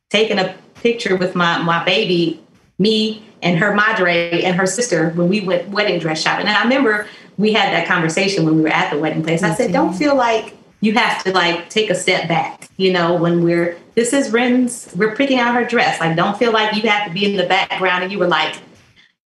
taking 0.09 0.39
a 0.39 0.55
picture 0.75 1.15
with 1.15 1.35
my 1.35 1.59
my 1.59 1.83
baby, 1.85 2.41
me 2.79 3.23
and 3.43 3.59
her 3.59 3.75
madre 3.75 4.41
and 4.41 4.55
her 4.55 4.65
sister 4.65 5.11
when 5.11 5.29
we 5.29 5.41
went 5.41 5.69
wedding 5.69 5.99
dress 5.99 6.21
shopping. 6.21 6.47
And 6.47 6.57
I 6.57 6.63
remember 6.63 7.07
we 7.37 7.53
had 7.53 7.73
that 7.73 7.87
conversation 7.87 8.43
when 8.43 8.55
we 8.55 8.61
were 8.63 8.69
at 8.69 8.91
the 8.91 8.97
wedding 8.97 9.23
place. 9.23 9.43
I 9.43 9.53
said, 9.53 9.71
don't 9.71 9.93
feel 9.93 10.15
like 10.15 10.55
you 10.85 10.93
have 10.93 11.23
to 11.23 11.31
like 11.31 11.69
take 11.69 11.89
a 11.89 11.95
step 11.95 12.27
back, 12.27 12.69
you 12.77 12.93
know, 12.93 13.15
when 13.15 13.43
we're 13.43 13.77
this 13.95 14.13
is 14.13 14.29
Ren's, 14.29 14.93
we're 14.95 15.15
picking 15.15 15.39
out 15.39 15.55
her 15.55 15.65
dress. 15.65 15.99
Like 15.99 16.15
don't 16.15 16.37
feel 16.37 16.51
like 16.51 16.75
you 16.75 16.87
have 16.89 17.07
to 17.07 17.13
be 17.13 17.25
in 17.25 17.37
the 17.37 17.47
background 17.47 18.03
and 18.03 18.11
you 18.11 18.19
were 18.19 18.27
like, 18.27 18.55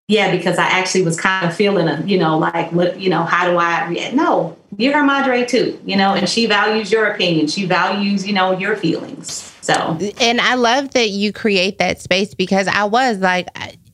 yeah, 0.07 0.36
because 0.36 0.57
I 0.57 0.66
actually 0.66 1.03
was 1.03 1.20
kind 1.20 1.47
of 1.47 1.55
feeling 1.55 1.88
a, 1.88 2.01
you 2.05 2.18
know, 2.18 2.38
like 2.38 2.72
what, 2.72 2.99
you 2.99 3.10
know, 3.10 3.24
how 3.24 3.49
do 3.49 3.57
I 3.57 3.88
react? 3.88 4.16
No, 4.16 4.57
you're 4.78 4.93
her 4.93 5.03
madre 5.03 5.45
too, 5.45 5.80
you 5.86 5.97
know, 5.97 6.14
and 6.14 6.30
she 6.30 6.45
values 6.45 6.91
your 6.91 7.07
opinion. 7.07 7.47
She 7.47 7.66
values, 7.66 8.26
you 8.26 8.34
know, 8.34 8.57
your 8.57 8.76
feelings. 8.76 9.55
So 9.62 9.97
And 10.20 10.41
I 10.41 10.55
love 10.55 10.91
that 10.91 11.10
you 11.10 11.34
create 11.34 11.78
that 11.78 11.99
space 11.99 12.34
because 12.34 12.68
I 12.68 12.86
was 12.86 13.20
like, 13.20 13.47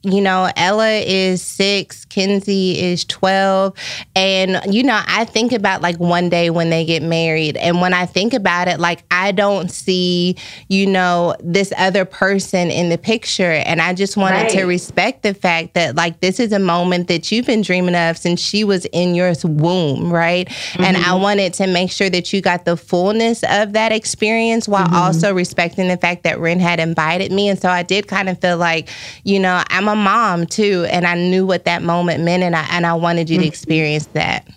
you 0.05 0.21
know, 0.21 0.49
Ella 0.55 0.91
is 0.91 1.41
six, 1.41 2.05
Kenzie 2.05 2.79
is 2.79 3.03
12. 3.05 3.73
And, 4.15 4.61
you 4.73 4.83
know, 4.83 5.01
I 5.07 5.25
think 5.25 5.51
about 5.51 5.81
like 5.81 5.99
one 5.99 6.29
day 6.29 6.49
when 6.49 6.69
they 6.69 6.85
get 6.85 7.01
married. 7.01 7.57
And 7.57 7.81
when 7.81 7.93
I 7.93 8.05
think 8.05 8.33
about 8.33 8.67
it, 8.67 8.79
like 8.79 9.03
I 9.09 9.31
don't 9.31 9.71
see, 9.71 10.37
you 10.69 10.85
know, 10.85 11.35
this 11.43 11.73
other 11.77 12.05
person 12.05 12.69
in 12.69 12.89
the 12.89 12.97
picture. 12.97 13.51
And 13.51 13.81
I 13.81 13.93
just 13.93 14.15
wanted 14.15 14.43
right. 14.43 14.51
to 14.51 14.65
respect 14.65 15.23
the 15.23 15.33
fact 15.33 15.73
that 15.73 15.95
like 15.95 16.19
this 16.19 16.39
is 16.39 16.51
a 16.51 16.59
moment 16.59 17.07
that 17.07 17.31
you've 17.31 17.47
been 17.47 17.61
dreaming 17.61 17.95
of 17.95 18.17
since 18.17 18.39
she 18.39 18.63
was 18.63 18.85
in 18.85 19.15
your 19.15 19.33
womb, 19.43 20.11
right? 20.11 20.47
Mm-hmm. 20.47 20.83
And 20.83 20.97
I 20.97 21.01
mm-hmm. 21.01 21.23
wanted 21.23 21.53
to 21.55 21.67
make 21.67 21.91
sure 21.91 22.09
that 22.09 22.31
you 22.31 22.41
got 22.41 22.65
the 22.65 22.77
fullness 22.77 23.43
of 23.49 23.73
that 23.73 23.91
experience 23.91 24.67
while 24.67 24.85
mm-hmm. 24.85 24.95
also 24.95 25.33
respecting 25.33 25.87
the 25.87 25.97
fact 25.97 26.23
that 26.23 26.39
Ren 26.39 26.59
had 26.59 26.79
invited 26.79 27.31
me. 27.31 27.49
And 27.49 27.59
so 27.59 27.69
I 27.69 27.83
did 27.83 28.07
kind 28.07 28.29
of 28.29 28.39
feel 28.39 28.57
like, 28.57 28.89
you 29.23 29.39
know, 29.39 29.63
I'm 29.69 29.87
a 29.87 29.94
mom 29.95 30.45
too, 30.45 30.85
and 30.89 31.05
I 31.05 31.15
knew 31.15 31.45
what 31.45 31.65
that 31.65 31.81
moment 31.83 32.23
meant, 32.23 32.43
and 32.43 32.55
I 32.55 32.67
and 32.71 32.85
I 32.85 32.93
wanted 32.93 33.29
you 33.29 33.37
mm-hmm. 33.37 33.43
to 33.43 33.47
experience 33.47 34.07
that. 34.07 34.47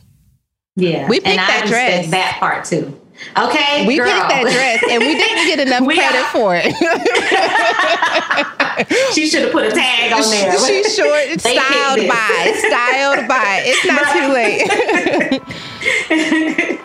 Yeah, 0.76 1.09
we 1.09 1.20
picked 1.20 1.36
that 1.36 1.64
dress. 1.66 2.11
That 2.11 2.36
part 2.39 2.64
too. 2.64 3.01
Okay, 3.36 3.86
we 3.86 3.97
girl. 3.97 4.07
picked 4.07 4.28
that 4.28 4.43
dress, 4.43 4.82
and 4.91 5.01
we 5.01 5.14
didn't 5.14 5.47
get 5.47 5.59
enough 5.61 5.84
credit 5.89 6.22
are. 6.22 6.30
for 6.30 6.55
it. 6.55 6.72
she 9.14 9.28
should 9.28 9.43
have 9.43 9.53
put 9.53 9.66
a 9.66 9.70
tag 9.70 10.12
on 10.12 10.22
there. 10.30 10.59
She's 10.66 10.95
short, 10.99 11.41
styled 11.41 12.09
by, 12.09 12.53
styled 12.57 13.26
by. 13.26 13.62
It's 13.66 13.84
not 13.86 14.12
too 14.14 14.28
late. 16.68 16.84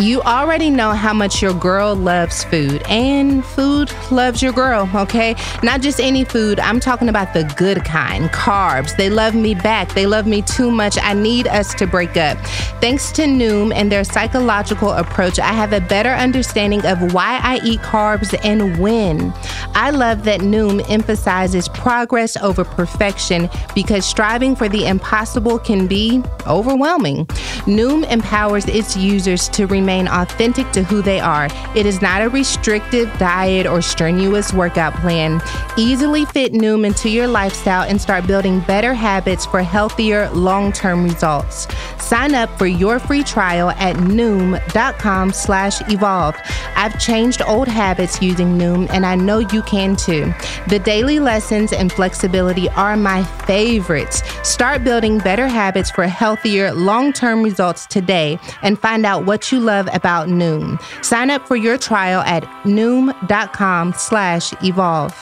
You 0.00 0.22
already 0.22 0.70
know 0.70 0.92
how 0.92 1.12
much 1.12 1.42
your 1.42 1.52
girl 1.54 1.96
loves 1.96 2.44
food, 2.44 2.84
and 2.88 3.44
food 3.44 3.92
loves 4.12 4.40
your 4.40 4.52
girl, 4.52 4.88
okay? 4.94 5.34
Not 5.64 5.80
just 5.80 5.98
any 5.98 6.22
food, 6.22 6.60
I'm 6.60 6.78
talking 6.78 7.08
about 7.08 7.34
the 7.34 7.42
good 7.56 7.84
kind 7.84 8.26
carbs. 8.26 8.96
They 8.96 9.10
love 9.10 9.34
me 9.34 9.56
back. 9.56 9.92
They 9.94 10.06
love 10.06 10.24
me 10.24 10.42
too 10.42 10.70
much. 10.70 10.96
I 11.02 11.14
need 11.14 11.48
us 11.48 11.74
to 11.74 11.86
break 11.88 12.16
up. 12.16 12.38
Thanks 12.80 13.10
to 13.12 13.22
Noom 13.22 13.74
and 13.74 13.90
their 13.90 14.04
psychological 14.04 14.92
approach, 14.92 15.40
I 15.40 15.52
have 15.52 15.72
a 15.72 15.80
better 15.80 16.10
understanding 16.10 16.86
of 16.86 17.12
why 17.12 17.40
I 17.42 17.58
eat 17.64 17.80
carbs 17.80 18.38
and 18.44 18.78
when. 18.78 19.34
I 19.74 19.90
love 19.90 20.22
that 20.24 20.40
Noom 20.40 20.88
emphasizes 20.88 21.68
progress 21.70 22.36
over 22.36 22.62
perfection 22.62 23.50
because 23.74 24.06
striving 24.06 24.54
for 24.54 24.68
the 24.68 24.86
impossible 24.86 25.58
can 25.58 25.88
be 25.88 26.22
overwhelming. 26.46 27.26
Noom 27.66 28.08
empowers 28.08 28.66
its 28.66 28.96
users 28.96 29.48
to 29.50 29.66
remain 29.66 29.87
remain 29.88 30.08
authentic 30.08 30.70
to 30.70 30.82
who 30.82 31.00
they 31.00 31.18
are. 31.18 31.48
It 31.74 31.86
is 31.86 32.02
not 32.02 32.20
a 32.20 32.28
restrictive 32.28 33.10
diet 33.16 33.66
or 33.66 33.80
strenuous 33.80 34.52
workout 34.52 34.92
plan. 34.96 35.40
Easily 35.78 36.26
fit 36.26 36.52
Noom 36.52 36.84
into 36.84 37.08
your 37.08 37.26
lifestyle 37.26 37.88
and 37.88 37.98
start 37.98 38.26
building 38.26 38.60
better 38.60 38.92
habits 38.92 39.46
for 39.46 39.62
healthier, 39.62 40.28
long 40.32 40.72
term 40.72 41.04
results. 41.04 41.66
Sign 41.98 42.34
up 42.34 42.50
for 42.58 42.66
your 42.66 42.98
free 42.98 43.22
trial 43.22 43.70
at 43.70 43.96
Noom.com 43.96 45.32
slash 45.32 45.80
evolve. 45.90 46.36
I've 46.74 46.98
changed 46.98 47.42
old 47.46 47.68
habits 47.68 48.22
using 48.22 48.58
Noom, 48.58 48.88
and 48.90 49.04
I 49.04 49.14
know 49.14 49.38
you 49.38 49.62
can 49.62 49.94
too. 49.94 50.32
The 50.68 50.78
daily 50.78 51.18
lessons 51.18 51.72
and 51.72 51.92
flexibility 51.92 52.68
are 52.70 52.96
my 52.96 53.24
favorites. 53.46 54.22
Start 54.42 54.84
building 54.84 55.18
better 55.18 55.48
habits 55.48 55.90
for 55.90 56.06
healthier, 56.06 56.72
long 56.72 57.12
term 57.12 57.42
results 57.42 57.86
today 57.86 58.38
and 58.62 58.78
find 58.78 59.04
out 59.04 59.26
what 59.26 59.52
you 59.52 59.60
love 59.60 59.77
love 59.78 59.88
about 59.94 60.28
Noom. 60.28 60.80
Sign 61.04 61.30
up 61.30 61.46
for 61.46 61.56
your 61.56 61.78
trial 61.78 62.20
at 62.22 62.42
noom.com 62.64 63.94
slash 63.96 64.52
evolve. 64.62 65.14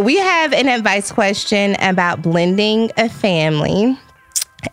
We 0.00 0.18
have 0.18 0.52
an 0.52 0.68
advice 0.68 1.12
question 1.12 1.76
about 1.80 2.22
blending 2.22 2.90
a 2.96 3.08
family. 3.08 3.98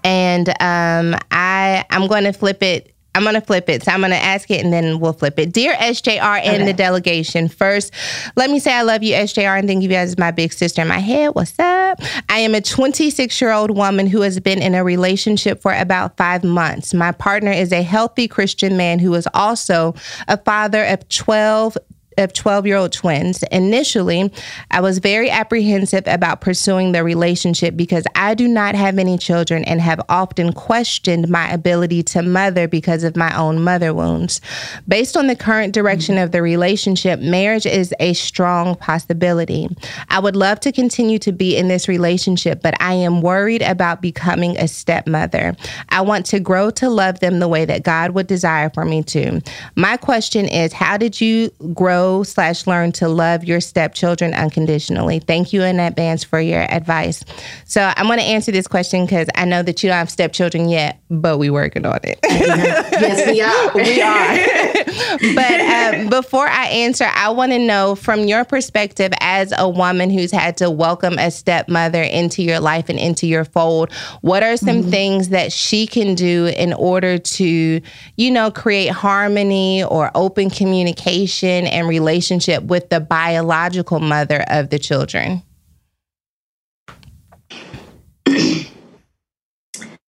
And 0.04 0.50
um, 0.62 1.20
I 1.32 1.86
I'm 1.90 2.08
going 2.08 2.24
to 2.24 2.32
flip 2.32 2.64
it 2.64 2.91
I'm 3.14 3.24
going 3.24 3.36
to 3.36 3.42
flip 3.42 3.68
it. 3.68 3.84
So 3.84 3.92
I'm 3.92 4.00
going 4.00 4.12
to 4.12 4.18
ask 4.18 4.50
it 4.50 4.64
and 4.64 4.72
then 4.72 5.00
we'll 5.00 5.14
flip 5.14 5.38
it. 5.38 5.52
Dear 5.52 5.74
SJR 5.74 6.42
and 6.44 6.56
okay. 6.56 6.66
the 6.66 6.74
delegation, 6.74 7.50
first, 7.50 7.94
let 8.36 8.50
me 8.50 8.60
say 8.60 8.74
I 8.74 8.84
love 8.84 9.04
you, 9.04 9.14
SJR, 9.16 9.60
and 9.60 9.68
think 9.68 9.84
of 9.84 9.92
you 9.92 9.98
as 9.98 10.18
my 10.18 10.32
big 10.32 10.54
sister 10.54 10.82
in 10.82 10.88
my 10.88 11.00
head. 11.00 11.36
What's 11.36 11.58
up? 11.60 12.00
I 12.30 12.40
am 12.40 12.56
a 12.56 12.62
26 12.62 13.42
year 13.42 13.52
old 13.52 13.72
woman 13.72 14.08
who 14.08 14.22
has 14.22 14.40
been 14.40 14.62
in 14.62 14.76
a 14.76 14.84
relationship 14.84 15.62
for 15.62 15.74
about 15.74 16.16
five 16.16 16.44
months. 16.44 16.94
My 16.94 17.12
partner 17.12 17.52
is 17.52 17.74
a 17.74 17.82
healthy 17.82 18.28
Christian 18.28 18.78
man 18.78 19.00
who 19.00 19.14
is 19.16 19.28
also 19.34 19.94
a 20.28 20.38
father 20.38 20.86
of 20.86 21.08
12 21.10 21.78
of 22.22 22.34
12 22.34 22.66
year 22.66 22.78
old 22.78 22.94
twins. 22.94 23.44
Initially, 23.52 24.32
I 24.70 24.80
was 24.82 25.00
very 25.00 25.30
apprehensive 25.30 26.04
about 26.08 26.42
pursuing 26.42 26.92
the 26.92 27.04
relationship 27.04 27.76
because 27.76 28.06
I 28.16 28.34
do 28.36 28.48
not 28.48 28.76
have 28.76 28.98
any 28.98 29.18
children 29.18 29.64
and 29.66 29.82
have 29.82 30.00
often 30.08 30.54
questioned 30.54 31.30
my 31.30 31.52
ability 31.52 32.04
to 32.04 32.22
mother 32.22 32.68
because 32.68 33.04
of 33.04 33.16
my 33.16 33.36
own 33.38 33.62
mother 33.62 33.94
wounds. 33.94 34.40
Based 34.88 35.18
on 35.18 35.28
the 35.28 35.36
current 35.36 35.74
direction 35.74 36.18
of 36.18 36.32
the 36.32 36.42
relationship, 36.42 37.20
marriage 37.20 37.66
is 37.66 37.94
a 38.00 38.14
strong 38.14 38.76
possibility. 38.76 39.68
I 40.10 40.20
would 40.20 40.36
love 40.36 40.60
to 40.62 40.72
continue 40.72 41.20
to 41.20 41.32
be 41.32 41.58
in 41.58 41.68
this 41.68 41.88
relationship, 41.88 42.62
but 42.62 42.76
I 42.82 42.94
am 42.94 43.22
worried 43.22 43.62
about 43.62 44.02
becoming 44.02 44.58
a 44.58 44.68
stepmother. 44.68 45.56
I 45.90 46.02
want 46.02 46.26
to 46.28 46.40
grow 46.40 46.70
to 46.72 46.90
love 46.90 47.20
them 47.20 47.40
the 47.40 47.48
way 47.48 47.66
that 47.66 47.84
God 47.84 48.12
would 48.12 48.28
desire 48.28 48.70
for 48.70 48.86
me 48.86 49.04
to. 49.04 49.42
My 49.76 49.98
question 49.98 50.48
is 50.48 50.74
how 50.74 50.98
did 50.98 51.20
you 51.20 51.50
grow? 51.74 52.11
Slash 52.24 52.68
learn 52.68 52.92
to 52.94 53.08
love 53.08 53.44
your 53.44 53.60
stepchildren 53.60 54.34
unconditionally. 54.34 55.20
Thank 55.20 55.54
you 55.54 55.64
in 55.64 55.80
advance 55.80 56.24
for 56.24 56.40
your 56.40 56.62
advice. 56.72 57.24
So 57.66 57.92
I'm 57.96 58.08
going 58.08 58.20
to 58.20 58.26
answer 58.26 58.52
this 58.52 58.68
question 58.68 59.06
because 59.06 59.28
I 59.36 59.46
know 59.46 59.64
that 59.64 59.82
you 59.82 59.90
don't 59.90 59.98
have 59.98 60.10
stepchildren 60.10 60.70
yet, 60.70 61.00
but 61.10 61.38
we're 61.38 61.54
working 61.54 61.86
on 61.86 62.00
it. 62.04 62.20
yes, 62.24 63.28
we 63.28 63.42
are. 63.42 63.74
we 63.76 64.02
are. 64.02 65.36
but 65.36 65.60
um, 65.62 66.10
before 66.10 66.48
I 66.48 66.68
answer, 66.68 67.06
I 67.14 67.30
want 67.30 67.52
to 67.54 67.60
know 67.60 67.96
from 67.96 68.26
your 68.26 68.46
perspective 68.46 69.12
as 69.20 69.54
a 69.58 69.70
woman 69.70 70.10
who's 70.10 70.32
had 70.32 70.58
to 70.58 70.70
welcome 70.70 71.18
a 71.18 71.32
stepmother 71.32 72.04
into 72.04 72.44
your 72.44 72.60
life 72.60 72.90
and 72.90 73.00
into 73.00 73.28
your 73.28 73.46
fold, 73.46 73.92
what 74.22 74.44
are 74.44 74.58
some 74.58 74.82
mm-hmm. 74.82 74.90
things 74.90 75.30
that 75.30 75.52
she 75.52 75.88
can 75.88 76.16
do 76.16 76.48
in 76.48 76.74
order 76.74 77.18
to, 77.18 77.82
you 78.18 78.32
know, 78.32 78.52
create 78.52 78.90
harmony 78.90 79.84
or 79.84 80.12
open 80.16 80.50
communication 80.50 81.68
and 81.68 81.88
relationship 81.92 82.64
with 82.64 82.90
the 82.90 83.02
biological 83.02 84.00
mother 84.00 84.44
of 84.48 84.70
the 84.70 84.80
children? 84.80 85.44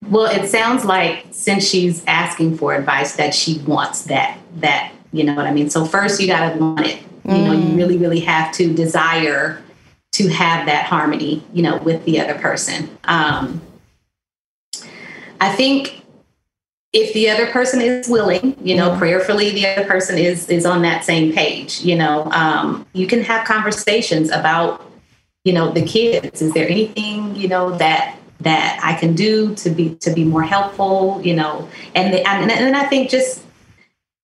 well, 0.08 0.26
it 0.26 0.48
sounds 0.48 0.84
like 0.84 1.26
since 1.30 1.68
she's 1.68 2.02
asking 2.06 2.56
for 2.56 2.74
advice 2.74 3.16
that 3.16 3.34
she 3.34 3.58
wants 3.58 4.02
that 4.04 4.38
that, 4.56 4.92
you 5.12 5.24
know 5.24 5.34
what 5.34 5.46
I 5.46 5.52
mean? 5.52 5.68
So 5.68 5.84
first 5.84 6.20
you 6.20 6.26
got 6.26 6.52
to 6.52 6.58
want 6.58 6.86
it. 6.86 7.02
You 7.26 7.38
know, 7.38 7.52
you 7.52 7.68
mm. 7.68 7.76
really 7.76 7.96
really 7.96 8.20
have 8.20 8.52
to 8.54 8.74
desire 8.74 9.62
to 10.12 10.28
have 10.28 10.66
that 10.66 10.86
harmony, 10.86 11.42
you 11.52 11.62
know, 11.62 11.78
with 11.78 12.04
the 12.04 12.20
other 12.20 12.34
person. 12.34 12.88
Um 13.04 13.60
I 15.40 15.54
think 15.54 15.93
if 16.94 17.12
the 17.12 17.28
other 17.28 17.48
person 17.48 17.80
is 17.80 18.08
willing, 18.08 18.56
you 18.62 18.76
know, 18.76 18.96
prayerfully 18.96 19.50
the 19.50 19.66
other 19.66 19.84
person 19.84 20.16
is 20.16 20.48
is 20.48 20.64
on 20.64 20.80
that 20.82 21.04
same 21.04 21.32
page, 21.32 21.80
you 21.80 21.96
know, 21.96 22.30
um, 22.30 22.86
you 22.92 23.06
can 23.08 23.20
have 23.20 23.44
conversations 23.46 24.30
about, 24.30 24.88
you 25.44 25.52
know, 25.52 25.72
the 25.72 25.82
kids. 25.82 26.40
Is 26.40 26.54
there 26.54 26.68
anything, 26.68 27.34
you 27.34 27.48
know, 27.48 27.76
that 27.78 28.16
that 28.40 28.78
I 28.82 28.94
can 28.94 29.14
do 29.14 29.54
to 29.56 29.70
be 29.70 29.96
to 29.96 30.12
be 30.12 30.22
more 30.22 30.44
helpful, 30.44 31.20
you 31.22 31.34
know, 31.34 31.68
and 31.96 32.14
the, 32.14 32.26
and, 32.26 32.50
and 32.50 32.76
I 32.76 32.84
think 32.84 33.10
just 33.10 33.44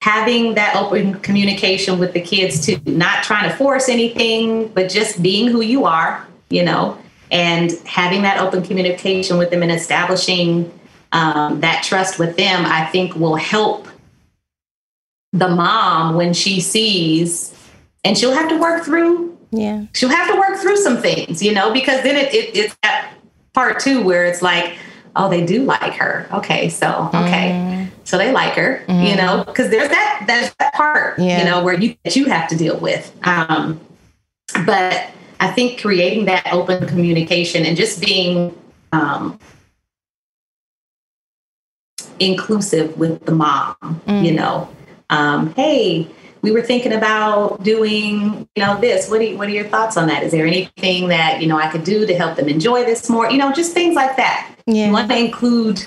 having 0.00 0.54
that 0.54 0.76
open 0.76 1.18
communication 1.20 1.98
with 1.98 2.12
the 2.12 2.20
kids 2.20 2.64
too, 2.64 2.78
not 2.86 3.24
trying 3.24 3.50
to 3.50 3.56
force 3.56 3.88
anything, 3.88 4.68
but 4.68 4.88
just 4.88 5.22
being 5.22 5.48
who 5.48 5.60
you 5.60 5.84
are, 5.84 6.26
you 6.50 6.62
know, 6.62 6.96
and 7.32 7.72
having 7.84 8.22
that 8.22 8.38
open 8.38 8.62
communication 8.62 9.38
with 9.38 9.50
them 9.50 9.62
and 9.62 9.72
establishing 9.72 10.72
um, 11.12 11.60
that 11.60 11.82
trust 11.82 12.18
with 12.18 12.36
them, 12.36 12.64
I 12.66 12.86
think 12.86 13.14
will 13.14 13.36
help 13.36 13.88
the 15.32 15.48
mom 15.48 16.16
when 16.16 16.34
she 16.34 16.60
sees, 16.60 17.54
and 18.04 18.16
she'll 18.16 18.32
have 18.32 18.48
to 18.48 18.58
work 18.58 18.84
through. 18.84 19.38
Yeah, 19.50 19.86
she'll 19.94 20.08
have 20.08 20.32
to 20.32 20.38
work 20.38 20.58
through 20.58 20.76
some 20.76 20.98
things, 20.98 21.42
you 21.42 21.52
know, 21.52 21.72
because 21.72 22.02
then 22.02 22.16
it, 22.16 22.32
it 22.32 22.56
it's 22.56 22.76
that 22.82 23.14
part 23.52 23.80
too 23.80 24.02
where 24.02 24.24
it's 24.24 24.42
like, 24.42 24.76
oh, 25.16 25.28
they 25.28 25.44
do 25.44 25.64
like 25.64 25.94
her. 25.94 26.28
Okay, 26.32 26.68
so 26.68 27.08
okay, 27.14 27.50
mm. 27.50 27.90
so 28.04 28.16
they 28.16 28.32
like 28.32 28.54
her, 28.54 28.84
mm. 28.86 29.08
you 29.08 29.16
know, 29.16 29.44
because 29.44 29.70
there's 29.70 29.88
that 29.88 30.24
there's 30.26 30.54
that 30.60 30.74
part, 30.74 31.18
yeah. 31.18 31.38
you 31.38 31.44
know, 31.44 31.64
where 31.64 31.74
you 31.74 31.96
that 32.04 32.14
you 32.14 32.26
have 32.26 32.48
to 32.48 32.56
deal 32.56 32.78
with. 32.78 33.12
Um, 33.26 33.80
but 34.64 35.10
I 35.40 35.50
think 35.50 35.80
creating 35.80 36.26
that 36.26 36.52
open 36.52 36.86
communication 36.86 37.64
and 37.64 37.76
just 37.76 38.00
being 38.00 38.56
um, 38.92 39.38
inclusive 42.20 42.96
with 42.96 43.24
the 43.24 43.32
mom, 43.32 43.76
mm. 43.82 44.24
you 44.24 44.32
know, 44.32 44.68
um, 45.08 45.52
hey, 45.54 46.08
we 46.42 46.52
were 46.52 46.62
thinking 46.62 46.92
about 46.92 47.62
doing, 47.62 48.48
you 48.54 48.64
know, 48.64 48.80
this. 48.80 49.10
What, 49.10 49.18
do 49.18 49.26
you, 49.26 49.36
what 49.36 49.48
are 49.48 49.52
your 49.52 49.68
thoughts 49.68 49.96
on 49.96 50.06
that? 50.08 50.22
Is 50.22 50.32
there 50.32 50.46
anything 50.46 51.08
that, 51.08 51.42
you 51.42 51.48
know, 51.48 51.58
I 51.58 51.68
could 51.68 51.84
do 51.84 52.06
to 52.06 52.14
help 52.14 52.36
them 52.36 52.48
enjoy 52.48 52.84
this 52.84 53.10
more? 53.10 53.30
You 53.30 53.38
know, 53.38 53.52
just 53.52 53.72
things 53.72 53.94
like 53.94 54.16
that. 54.16 54.54
Yeah. 54.66 54.86
You 54.86 54.92
want 54.92 55.10
to 55.10 55.18
include, 55.18 55.86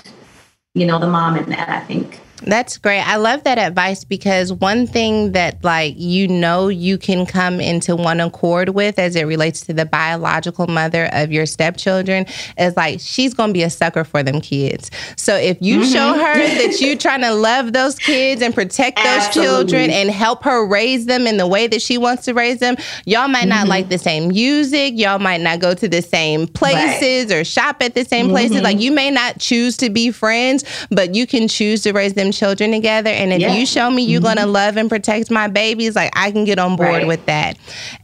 you 0.74 0.86
know, 0.86 0.98
the 0.98 1.08
mom 1.08 1.36
in 1.36 1.48
that, 1.50 1.68
I 1.68 1.80
think. 1.80 2.20
That's 2.46 2.76
great. 2.76 3.00
I 3.00 3.16
love 3.16 3.44
that 3.44 3.58
advice 3.58 4.04
because 4.04 4.52
one 4.52 4.86
thing 4.86 5.32
that 5.32 5.62
like 5.64 5.94
you 5.96 6.28
know 6.28 6.68
you 6.68 6.98
can 6.98 7.24
come 7.24 7.60
into 7.60 7.96
one 7.96 8.20
accord 8.20 8.70
with 8.70 8.98
as 8.98 9.16
it 9.16 9.24
relates 9.24 9.62
to 9.62 9.72
the 9.72 9.86
biological 9.86 10.66
mother 10.66 11.08
of 11.12 11.32
your 11.32 11.46
stepchildren 11.46 12.26
is 12.58 12.76
like 12.76 13.00
she's 13.00 13.32
going 13.32 13.50
to 13.50 13.54
be 13.54 13.62
a 13.62 13.70
sucker 13.70 14.04
for 14.04 14.22
them 14.22 14.40
kids. 14.40 14.90
So 15.16 15.36
if 15.36 15.60
you 15.60 15.80
mm-hmm. 15.80 15.92
show 15.92 16.12
her 16.14 16.34
that 16.34 16.80
you're 16.80 16.98
trying 16.98 17.22
to 17.22 17.32
love 17.32 17.72
those 17.72 17.98
kids 17.98 18.42
and 18.42 18.54
protect 18.54 18.98
those 18.98 19.06
Absolutely. 19.06 19.54
children 19.54 19.90
and 19.90 20.10
help 20.10 20.44
her 20.44 20.66
raise 20.66 21.06
them 21.06 21.26
in 21.26 21.38
the 21.38 21.46
way 21.46 21.66
that 21.66 21.80
she 21.80 21.96
wants 21.96 22.24
to 22.24 22.34
raise 22.34 22.58
them, 22.58 22.76
y'all 23.06 23.28
might 23.28 23.40
mm-hmm. 23.40 23.50
not 23.50 23.68
like 23.68 23.88
the 23.88 23.98
same 23.98 24.28
music, 24.28 24.94
y'all 24.96 25.18
might 25.18 25.40
not 25.40 25.60
go 25.60 25.74
to 25.74 25.88
the 25.88 26.02
same 26.02 26.46
places 26.46 27.30
right. 27.30 27.40
or 27.40 27.44
shop 27.44 27.78
at 27.80 27.94
the 27.94 28.04
same 28.04 28.28
places. 28.28 28.56
Mm-hmm. 28.56 28.64
Like 28.64 28.80
you 28.80 28.92
may 28.92 29.10
not 29.10 29.38
choose 29.38 29.76
to 29.78 29.88
be 29.88 30.10
friends, 30.10 30.64
but 30.90 31.14
you 31.14 31.26
can 31.26 31.48
choose 31.48 31.82
to 31.82 31.92
raise 31.92 32.14
them 32.14 32.32
children 32.34 32.72
together. 32.72 33.10
And 33.10 33.32
if 33.32 33.40
yeah. 33.40 33.54
you 33.54 33.64
show 33.64 33.90
me 33.90 34.02
you're 34.02 34.20
mm-hmm. 34.20 34.34
going 34.34 34.36
to 34.38 34.46
love 34.46 34.76
and 34.76 34.90
protect 34.90 35.30
my 35.30 35.48
babies, 35.48 35.96
like 35.96 36.12
I 36.16 36.30
can 36.30 36.44
get 36.44 36.58
on 36.58 36.76
board 36.76 36.88
right. 36.88 37.06
with 37.06 37.24
that. 37.26 37.56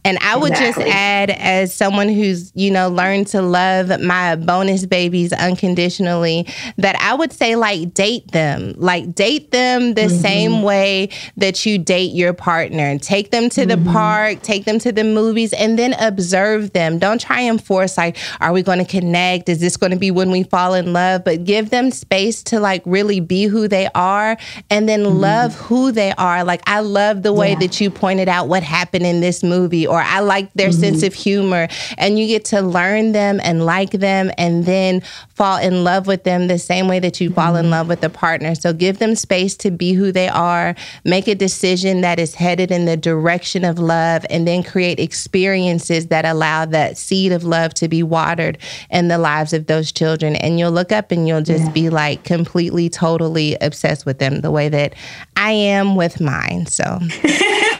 And 0.03 0.17
I 0.19 0.35
would 0.37 0.51
exactly. 0.51 0.85
just 0.85 0.95
add, 0.95 1.29
as 1.29 1.73
someone 1.73 2.09
who's, 2.09 2.51
you 2.55 2.71
know, 2.71 2.89
learned 2.89 3.27
to 3.27 3.41
love 3.41 3.99
my 4.01 4.35
bonus 4.35 4.85
babies 4.85 5.33
unconditionally, 5.33 6.47
that 6.77 6.95
I 6.95 7.13
would 7.13 7.33
say, 7.33 7.55
like, 7.55 7.93
date 7.93 8.31
them. 8.31 8.73
Like, 8.77 9.13
date 9.13 9.51
them 9.51 9.93
the 9.93 10.03
mm-hmm. 10.03 10.21
same 10.21 10.63
way 10.63 11.09
that 11.37 11.65
you 11.65 11.77
date 11.77 12.13
your 12.13 12.33
partner. 12.33 12.83
And 12.83 13.01
take 13.01 13.31
them 13.31 13.49
to 13.49 13.65
mm-hmm. 13.65 13.83
the 13.83 13.91
park, 13.91 14.41
take 14.41 14.65
them 14.65 14.79
to 14.79 14.91
the 14.91 15.03
movies, 15.03 15.53
and 15.53 15.77
then 15.77 15.93
observe 15.99 16.73
them. 16.73 16.99
Don't 16.99 17.19
try 17.21 17.41
and 17.41 17.63
force, 17.63 17.97
like, 17.97 18.17
are 18.39 18.53
we 18.53 18.63
going 18.63 18.79
to 18.79 18.85
connect? 18.85 19.49
Is 19.49 19.59
this 19.59 19.77
going 19.77 19.91
to 19.91 19.99
be 19.99 20.11
when 20.11 20.31
we 20.31 20.43
fall 20.43 20.73
in 20.73 20.93
love? 20.93 21.23
But 21.23 21.43
give 21.43 21.69
them 21.69 21.91
space 21.91 22.43
to, 22.43 22.59
like, 22.59 22.81
really 22.85 23.19
be 23.19 23.45
who 23.45 23.67
they 23.67 23.87
are 23.93 24.20
and 24.69 24.87
then 24.87 25.01
mm-hmm. 25.01 25.19
love 25.19 25.55
who 25.55 25.91
they 25.91 26.13
are. 26.17 26.43
Like 26.43 26.61
I 26.67 26.79
love 26.79 27.23
the 27.23 27.33
way 27.33 27.51
yeah. 27.51 27.59
that 27.59 27.81
you 27.81 27.89
pointed 27.89 28.29
out 28.29 28.47
what 28.47 28.63
happened 28.63 29.05
in 29.05 29.21
this 29.21 29.43
movie, 29.43 29.85
or 29.85 29.99
I 30.01 30.19
like 30.19 30.51
their 30.53 30.69
mm-hmm. 30.69 30.79
sense 30.79 31.03
of 31.03 31.13
humor. 31.13 31.67
And 31.97 32.17
you 32.17 32.27
get 32.27 32.45
to 32.45 32.61
learn 32.61 33.11
them 33.11 33.39
and 33.43 33.65
like 33.65 33.91
them 33.91 34.31
and 34.37 34.65
then 34.65 35.03
fall 35.41 35.57
in 35.57 35.83
love 35.83 36.05
with 36.05 36.23
them 36.23 36.45
the 36.45 36.59
same 36.59 36.87
way 36.87 36.99
that 36.99 37.19
you 37.19 37.29
mm-hmm. 37.29 37.35
fall 37.35 37.55
in 37.55 37.71
love 37.71 37.87
with 37.87 38.03
a 38.03 38.09
partner. 38.11 38.53
So 38.53 38.73
give 38.73 38.99
them 38.99 39.15
space 39.15 39.55
to 39.57 39.71
be 39.71 39.93
who 39.93 40.11
they 40.11 40.27
are, 40.27 40.75
make 41.03 41.27
a 41.27 41.33
decision 41.33 42.01
that 42.01 42.19
is 42.19 42.35
headed 42.35 42.69
in 42.69 42.85
the 42.85 42.95
direction 42.95 43.65
of 43.65 43.79
love, 43.79 44.23
and 44.29 44.47
then 44.47 44.61
create 44.61 44.99
experiences 44.99 46.09
that 46.09 46.25
allow 46.25 46.65
that 46.65 46.95
seed 46.95 47.31
of 47.31 47.43
love 47.43 47.73
to 47.75 47.87
be 47.87 48.03
watered 48.03 48.59
in 48.91 49.07
the 49.07 49.17
lives 49.17 49.51
of 49.51 49.65
those 49.65 49.91
children. 49.91 50.35
And 50.35 50.59
you'll 50.59 50.71
look 50.71 50.91
up 50.91 51.11
and 51.11 51.27
you'll 51.27 51.41
just 51.41 51.65
yeah. 51.65 51.71
be 51.71 51.89
like 51.89 52.23
completely, 52.23 52.87
totally 52.87 53.57
obsessed 53.61 54.05
with 54.05 54.19
them 54.19 54.41
the 54.41 54.51
way 54.51 54.69
that 54.69 54.93
I 55.37 55.53
am 55.53 55.95
with 55.95 56.21
mine. 56.21 56.67
So 56.67 56.83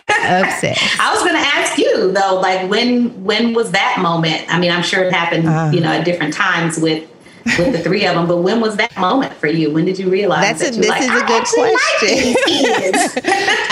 upset. 0.10 0.78
I 1.00 1.14
was 1.14 1.22
going 1.22 1.36
to 1.36 1.48
ask 1.48 1.78
you 1.78 2.12
though, 2.12 2.40
like 2.42 2.68
when 2.72 3.24
when 3.24 3.54
was 3.54 3.72
that 3.74 4.00
moment? 4.02 4.52
I 4.52 4.60
mean, 4.60 4.72
I'm 4.72 4.82
sure 4.82 5.04
it 5.04 5.14
happened, 5.14 5.48
uh, 5.48 5.70
you 5.72 5.80
know, 5.80 5.92
at 5.92 6.06
different 6.06 6.34
times 6.34 6.80
with 6.80 7.08
with 7.46 7.74
the 7.74 7.80
three 7.80 8.06
of 8.06 8.16
them. 8.16 8.28
But 8.28 8.38
when 8.38 8.62
was 8.62 8.78
that 8.78 8.96
moment 8.98 9.34
for 9.34 9.48
you? 9.48 9.72
When 9.72 9.86
did 9.86 9.98
you 9.98 10.10
realize 10.10 10.42
That's 10.42 10.62
that 10.62 10.78
a, 10.78 10.80
this 10.80 10.90
like, 10.90 11.02
is 11.02 11.10
a 11.10 11.26
good 11.26 11.44
question. 11.44 12.36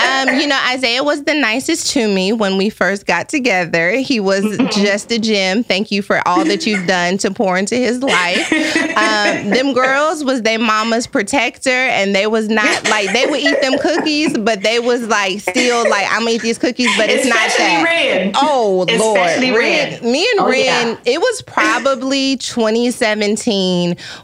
um, 0.30 0.40
you 0.40 0.46
know, 0.46 0.60
Isaiah 0.70 1.02
was 1.04 1.24
the 1.24 1.34
nicest 1.34 1.90
to 1.92 2.08
me 2.12 2.32
when 2.32 2.56
we 2.56 2.70
first 2.70 3.06
got 3.06 3.28
together. 3.28 3.92
He 3.92 4.20
was 4.20 4.44
just 4.72 5.12
a 5.12 5.18
gem. 5.18 5.62
Thank 5.62 5.90
you 5.90 6.02
for 6.02 6.26
all 6.26 6.44
that 6.44 6.66
you've 6.66 6.86
done 6.86 7.18
to 7.18 7.30
pour 7.30 7.58
into 7.58 7.76
his 7.76 8.02
life. 8.02 8.52
Um, 8.90 9.50
them 9.50 9.72
girls 9.72 10.24
was 10.24 10.42
their 10.42 10.58
mama's 10.58 11.06
protector, 11.06 11.70
and 11.70 12.14
they 12.14 12.26
was 12.26 12.48
not 12.48 12.84
like 12.88 13.12
they 13.12 13.26
would 13.26 13.40
eat 13.40 13.60
them 13.60 13.78
cookies, 13.78 14.36
but 14.36 14.62
they 14.62 14.78
was 14.78 15.06
like 15.06 15.40
still 15.40 15.88
like 15.88 16.06
I'm 16.10 16.20
gonna 16.20 16.32
eat 16.32 16.42
these 16.42 16.58
cookies, 16.58 16.94
but 16.96 17.08
it's 17.08 17.24
Especially 17.24 17.64
not 17.64 17.84
that. 17.84 17.84
Ren. 17.84 18.32
Oh 18.36 18.84
Especially 18.88 19.50
Lord, 19.50 19.60
Ren. 19.60 20.02
Me 20.02 20.28
and 20.32 20.40
oh, 20.40 20.48
Ren. 20.48 20.64
Yeah. 20.64 20.96
It 21.04 21.20
was 21.20 21.42
probably 21.42 22.36
2017 22.36 23.59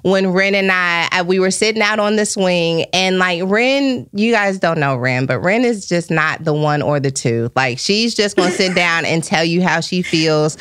when 0.02 0.32
Ren 0.32 0.54
and 0.54 0.70
I, 0.72 1.22
we 1.22 1.38
were 1.38 1.50
sitting 1.50 1.82
out 1.82 1.98
on 1.98 2.16
the 2.16 2.26
swing 2.26 2.84
and 2.92 3.18
like 3.18 3.42
Ren, 3.44 4.08
you 4.12 4.32
guys 4.32 4.58
don't 4.58 4.78
know 4.78 4.96
Ren, 4.96 5.26
but 5.26 5.40
Ren 5.40 5.64
is 5.64 5.86
just 5.86 6.10
not 6.10 6.44
the 6.44 6.52
one 6.52 6.82
or 6.82 7.00
the 7.00 7.10
two. 7.10 7.50
Like 7.54 7.78
she's 7.78 8.14
just 8.14 8.36
going 8.36 8.50
to 8.50 8.56
sit 8.56 8.74
down 8.74 9.04
and 9.04 9.22
tell 9.22 9.44
you 9.44 9.62
how 9.62 9.80
she 9.80 10.02
feels. 10.02 10.56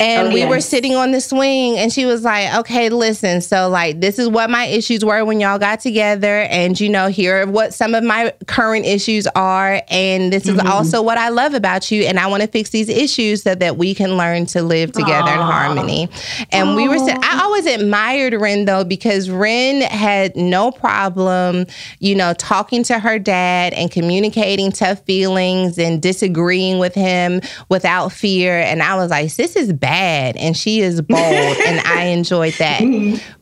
And 0.00 0.28
oh, 0.28 0.32
we 0.32 0.44
were 0.44 0.60
sitting 0.60 0.94
on 0.94 1.10
the 1.10 1.20
swing 1.20 1.76
and 1.76 1.92
she 1.92 2.06
was 2.06 2.22
like, 2.22 2.54
okay, 2.60 2.88
listen. 2.88 3.40
So 3.40 3.68
like, 3.68 4.00
this 4.00 4.18
is 4.18 4.28
what 4.28 4.48
my 4.48 4.66
issues 4.66 5.04
were 5.04 5.24
when 5.24 5.40
y'all 5.40 5.58
got 5.58 5.80
together. 5.80 6.42
And 6.42 6.78
you 6.78 6.88
know, 6.88 7.08
here 7.08 7.42
are 7.42 7.46
what 7.46 7.74
some 7.74 7.94
of 7.94 8.04
my 8.04 8.32
current 8.46 8.86
issues 8.86 9.26
are. 9.28 9.82
And 9.88 10.32
this 10.32 10.44
mm-hmm. 10.44 10.60
is 10.60 10.66
also 10.66 11.02
what 11.02 11.18
I 11.18 11.30
love 11.30 11.54
about 11.54 11.90
you. 11.90 12.02
And 12.02 12.18
I 12.18 12.28
want 12.28 12.42
to 12.42 12.48
fix 12.48 12.70
these 12.70 12.88
issues 12.88 13.42
so 13.42 13.54
that 13.54 13.76
we 13.76 13.94
can 13.94 14.16
learn 14.16 14.46
to 14.46 14.62
live 14.62 14.92
together 14.92 15.30
Aww. 15.30 15.34
in 15.34 15.40
harmony. 15.40 16.08
And 16.52 16.68
Aww. 16.68 16.76
we 16.76 16.88
were, 16.88 16.96
I 17.00 17.40
always 17.42 17.66
admire 17.66 17.97
admired 17.98 18.34
Ren 18.34 18.64
though 18.64 18.84
because 18.84 19.28
Ren 19.28 19.80
had 19.82 20.36
no 20.36 20.70
problem, 20.70 21.66
you 21.98 22.14
know, 22.14 22.32
talking 22.34 22.82
to 22.84 22.98
her 22.98 23.18
dad 23.18 23.72
and 23.74 23.90
communicating 23.90 24.70
tough 24.70 25.04
feelings 25.04 25.78
and 25.78 26.00
disagreeing 26.00 26.78
with 26.78 26.94
him 26.94 27.40
without 27.68 28.12
fear. 28.12 28.58
And 28.58 28.82
I 28.82 28.94
was 28.96 29.10
like, 29.10 29.34
this 29.34 29.56
is 29.56 29.72
bad. 29.72 30.36
And 30.36 30.56
she 30.56 30.80
is 30.80 31.00
bold. 31.02 31.20
and 31.66 31.80
I 31.86 32.04
enjoyed 32.04 32.54
that. 32.54 32.80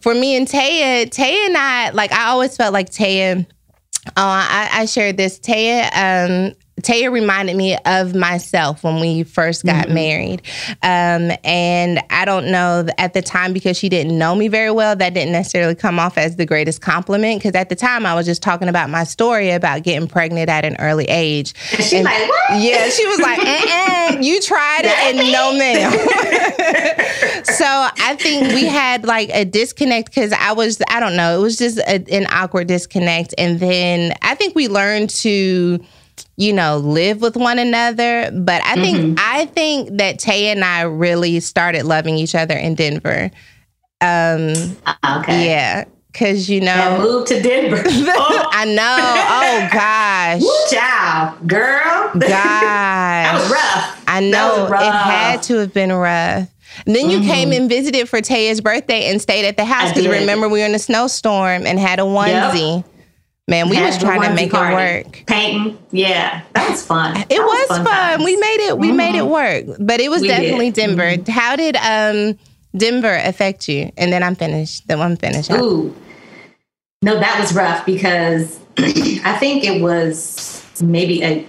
For 0.00 0.14
me 0.14 0.36
and 0.36 0.46
Taya, 0.46 1.06
Taya 1.06 1.46
and 1.46 1.56
I, 1.56 1.90
like, 1.90 2.12
I 2.12 2.28
always 2.28 2.56
felt 2.56 2.72
like 2.72 2.90
Taya. 2.90 3.46
Uh, 4.08 4.12
I, 4.16 4.68
I 4.72 4.84
shared 4.86 5.16
this. 5.16 5.38
Taya, 5.38 5.90
um, 5.92 6.54
Taya 6.82 7.10
reminded 7.10 7.56
me 7.56 7.76
of 7.86 8.14
myself 8.14 8.84
when 8.84 9.00
we 9.00 9.22
first 9.22 9.64
got 9.64 9.86
mm-hmm. 9.86 9.94
married. 9.94 10.42
Um, 10.82 11.32
and 11.42 12.00
I 12.10 12.26
don't 12.26 12.50
know 12.50 12.86
at 12.98 13.14
the 13.14 13.22
time 13.22 13.54
because 13.54 13.78
she 13.78 13.88
didn't 13.88 14.16
know 14.16 14.34
me 14.34 14.48
very 14.48 14.70
well, 14.70 14.94
that 14.94 15.14
didn't 15.14 15.32
necessarily 15.32 15.74
come 15.74 15.98
off 15.98 16.18
as 16.18 16.36
the 16.36 16.44
greatest 16.44 16.82
compliment. 16.82 17.40
Because 17.40 17.54
at 17.54 17.70
the 17.70 17.76
time 17.76 18.04
I 18.04 18.14
was 18.14 18.26
just 18.26 18.42
talking 18.42 18.68
about 18.68 18.90
my 18.90 19.04
story 19.04 19.50
about 19.50 19.84
getting 19.84 20.06
pregnant 20.06 20.50
at 20.50 20.66
an 20.66 20.76
early 20.78 21.06
age. 21.06 21.54
And 21.72 21.82
she 21.82 21.96
and, 21.96 22.04
like, 22.04 22.28
what? 22.28 22.60
Yeah, 22.60 22.88
she 22.90 23.06
was 23.06 23.20
like, 23.20 23.38
uh-uh, 23.38 24.18
you 24.20 24.40
tried 24.42 24.84
it 24.84 24.98
and 24.98 25.32
no 25.32 25.56
ma'am. 25.56 25.92
so 27.44 27.64
I 27.64 28.16
think 28.16 28.48
we 28.52 28.66
had 28.66 29.06
like 29.06 29.30
a 29.32 29.46
disconnect 29.46 30.10
because 30.10 30.32
I 30.34 30.52
was, 30.52 30.82
I 30.88 31.00
don't 31.00 31.16
know, 31.16 31.38
it 31.38 31.42
was 31.42 31.56
just 31.56 31.78
a, 31.78 32.04
an 32.14 32.26
awkward 32.30 32.66
disconnect. 32.66 33.34
And 33.38 33.58
then 33.60 34.14
I 34.20 34.34
think 34.34 34.54
we 34.54 34.68
learned 34.68 35.08
to 35.10 35.80
you 36.36 36.52
know, 36.52 36.78
live 36.78 37.20
with 37.20 37.36
one 37.36 37.58
another. 37.58 38.30
But 38.32 38.62
I 38.64 38.74
think 38.74 38.98
mm-hmm. 38.98 39.14
I 39.18 39.46
think 39.46 39.98
that 39.98 40.18
Tay 40.18 40.48
and 40.48 40.64
I 40.64 40.82
really 40.82 41.40
started 41.40 41.84
loving 41.84 42.16
each 42.16 42.34
other 42.34 42.54
in 42.54 42.74
Denver. 42.74 43.30
Um, 44.00 44.52
ah, 44.86 45.20
okay. 45.20 45.46
Yeah. 45.46 45.84
Cause 46.12 46.48
you 46.48 46.62
know, 46.62 46.70
and 46.70 47.02
moved 47.02 47.28
to 47.28 47.42
Denver. 47.42 47.82
Oh. 47.86 48.48
I 48.52 48.64
know. 48.64 48.96
Oh 49.28 49.68
gosh. 49.70 50.40
Woo, 50.40 50.78
child, 50.78 51.46
girl. 51.46 52.10
Gosh. 52.14 52.22
that 52.30 53.38
was 53.38 53.50
rough. 53.50 54.04
I 54.06 54.20
know. 54.20 54.66
Rough. 54.66 54.82
It 54.82 54.92
had 54.92 55.42
to 55.44 55.56
have 55.56 55.74
been 55.74 55.92
rough. 55.92 56.48
And 56.86 56.94
then 56.94 57.10
you 57.10 57.18
mm-hmm. 57.18 57.28
came 57.28 57.52
and 57.52 57.68
visited 57.68 58.08
for 58.08 58.20
Taya's 58.20 58.60
birthday 58.60 59.10
and 59.10 59.20
stayed 59.20 59.46
at 59.46 59.56
the 59.56 59.64
house 59.64 59.92
because 59.92 60.08
remember 60.08 60.48
we 60.48 60.60
were 60.60 60.66
in 60.66 60.74
a 60.74 60.78
snowstorm 60.78 61.66
and 61.66 61.78
had 61.78 61.98
a 61.98 62.02
onesie. 62.02 62.76
Yep. 62.76 62.95
Man, 63.48 63.68
we 63.68 63.80
was 63.80 63.96
trying 63.96 64.22
to 64.22 64.34
make 64.34 64.52
it 64.52 64.54
work. 64.54 65.22
Painting, 65.26 65.78
yeah, 65.92 66.42
that 66.54 66.68
was 66.68 66.84
fun. 66.84 67.16
It 67.30 67.38
was, 67.38 67.68
was, 67.68 67.78
fun. 67.78 67.86
fun. 67.86 68.24
We 68.24 68.36
made 68.36 68.66
it. 68.66 68.76
We 68.76 68.88
mm-hmm. 68.88 68.96
made 68.96 69.14
it 69.14 69.22
mm-hmm. 69.22 69.68
work. 69.68 69.76
But 69.78 70.00
it 70.00 70.10
was 70.10 70.22
we 70.22 70.28
definitely 70.28 70.72
did. 70.72 70.86
Denver. 70.86 71.02
Mm-hmm. 71.02 71.30
How 71.30 71.54
did 71.54 71.76
um, 71.76 72.36
Denver 72.76 73.14
affect 73.14 73.68
you? 73.68 73.92
And 73.96 74.12
then 74.12 74.24
I'm 74.24 74.34
finished. 74.34 74.88
Then 74.88 75.00
I'm 75.00 75.16
finished. 75.16 75.52
Ooh, 75.52 75.94
no, 77.02 77.20
that 77.20 77.38
was 77.38 77.54
rough 77.54 77.86
because 77.86 78.58
I 78.78 79.36
think 79.38 79.62
it 79.62 79.80
was 79.80 80.64
maybe 80.82 81.22
a 81.22 81.46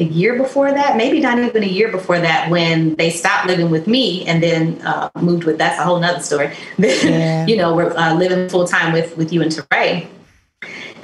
a 0.00 0.04
year 0.04 0.36
before 0.36 0.72
that, 0.72 0.96
maybe 0.96 1.20
not 1.20 1.38
even 1.38 1.62
a 1.62 1.66
year 1.66 1.88
before 1.88 2.18
that, 2.18 2.50
when 2.50 2.96
they 2.96 3.10
stopped 3.10 3.46
living 3.46 3.70
with 3.70 3.86
me 3.86 4.26
and 4.26 4.42
then 4.42 4.82
uh, 4.82 5.08
moved 5.20 5.44
with. 5.44 5.58
That's 5.58 5.78
a 5.78 5.84
whole 5.84 6.00
nother 6.00 6.20
story. 6.20 6.52
Yeah. 6.78 7.46
you 7.46 7.56
know, 7.56 7.76
we're 7.76 7.96
uh, 7.96 8.14
living 8.14 8.48
full 8.48 8.66
time 8.66 8.92
with 8.92 9.16
with 9.16 9.32
you 9.32 9.42
and 9.42 9.52
Touré. 9.52 10.08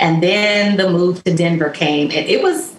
And 0.00 0.22
then 0.22 0.78
the 0.78 0.90
move 0.90 1.22
to 1.24 1.34
Denver 1.34 1.70
came, 1.70 2.10
and 2.10 2.26
it 2.26 2.42
was 2.42 2.74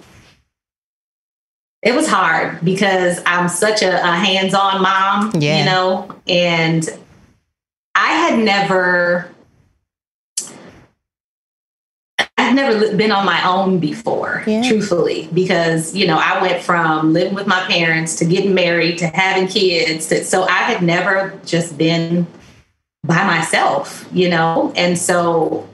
it 1.84 1.96
was 1.96 2.08
hard 2.08 2.64
because 2.64 3.22
I'm 3.26 3.48
such 3.48 3.82
a, 3.82 3.96
a 4.04 4.16
hands-on 4.16 4.82
mom, 4.82 5.32
yeah. 5.40 5.60
you 5.60 5.66
know, 5.66 6.16
and 6.28 6.88
I 7.96 8.08
had 8.14 8.40
never 8.40 9.32
I 12.38 12.52
I'd 12.52 12.56
never 12.56 12.96
been 12.98 13.12
on 13.12 13.26
my 13.26 13.48
own 13.48 13.80
before, 13.80 14.44
yeah. 14.46 14.68
truthfully, 14.68 15.30
because, 15.34 15.96
you 15.96 16.06
know, 16.06 16.18
I 16.18 16.42
went 16.42 16.62
from 16.62 17.14
living 17.14 17.34
with 17.34 17.48
my 17.48 17.62
parents 17.62 18.18
to 18.18 18.26
getting 18.26 18.54
married 18.54 18.98
to 18.98 19.08
having 19.08 19.48
kids. 19.48 20.08
To, 20.08 20.24
so 20.26 20.44
I 20.44 20.64
had 20.64 20.82
never 20.82 21.40
just 21.46 21.78
been 21.78 22.28
by 23.04 23.26
myself, 23.26 24.08
you 24.12 24.30
know? 24.30 24.74
And 24.76 24.98
so 24.98 25.68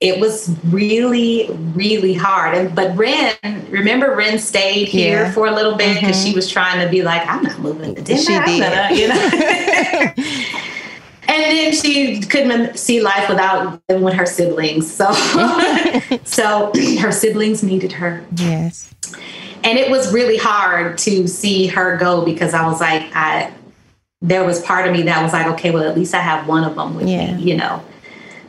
it 0.00 0.20
was 0.20 0.54
really, 0.66 1.48
really 1.74 2.14
hard. 2.14 2.56
And 2.56 2.74
but 2.74 2.96
Ren, 2.96 3.36
remember 3.70 4.14
Ren 4.14 4.38
stayed 4.38 4.88
here 4.88 5.22
yeah. 5.22 5.32
for 5.32 5.46
a 5.46 5.52
little 5.52 5.76
bit 5.76 6.00
because 6.00 6.16
mm-hmm. 6.16 6.30
she 6.30 6.34
was 6.34 6.50
trying 6.50 6.84
to 6.84 6.90
be 6.90 7.02
like, 7.02 7.26
I'm 7.26 7.42
not 7.42 7.58
moving 7.60 7.94
to 7.94 8.02
Denver. 8.02 8.22
She 8.22 8.38
did. 8.38 8.60
Gonna, 8.60 8.94
you 8.94 9.08
know. 9.08 10.64
and 11.28 11.42
then 11.42 11.72
she 11.72 12.20
couldn't 12.20 12.76
see 12.78 13.00
life 13.00 13.28
without 13.28 13.80
living 13.88 14.04
with 14.04 14.14
her 14.14 14.26
siblings. 14.26 14.92
So, 14.92 15.12
so 16.24 16.72
her 17.00 17.12
siblings 17.12 17.62
needed 17.62 17.92
her. 17.92 18.24
Yes. 18.36 18.92
And 19.62 19.78
it 19.78 19.90
was 19.90 20.12
really 20.12 20.36
hard 20.36 20.98
to 20.98 21.26
see 21.26 21.68
her 21.68 21.96
go 21.96 22.24
because 22.24 22.52
I 22.52 22.66
was 22.66 22.80
like, 22.80 23.02
I, 23.14 23.52
there 24.20 24.44
was 24.44 24.60
part 24.62 24.86
of 24.86 24.92
me 24.92 25.02
that 25.02 25.22
was 25.22 25.32
like, 25.32 25.46
okay, 25.54 25.70
well, 25.70 25.88
at 25.88 25.96
least 25.96 26.14
I 26.14 26.20
have 26.20 26.46
one 26.46 26.64
of 26.64 26.74
them 26.74 26.94
with 26.94 27.08
yeah. 27.08 27.34
me, 27.36 27.42
you 27.42 27.56
know. 27.56 27.82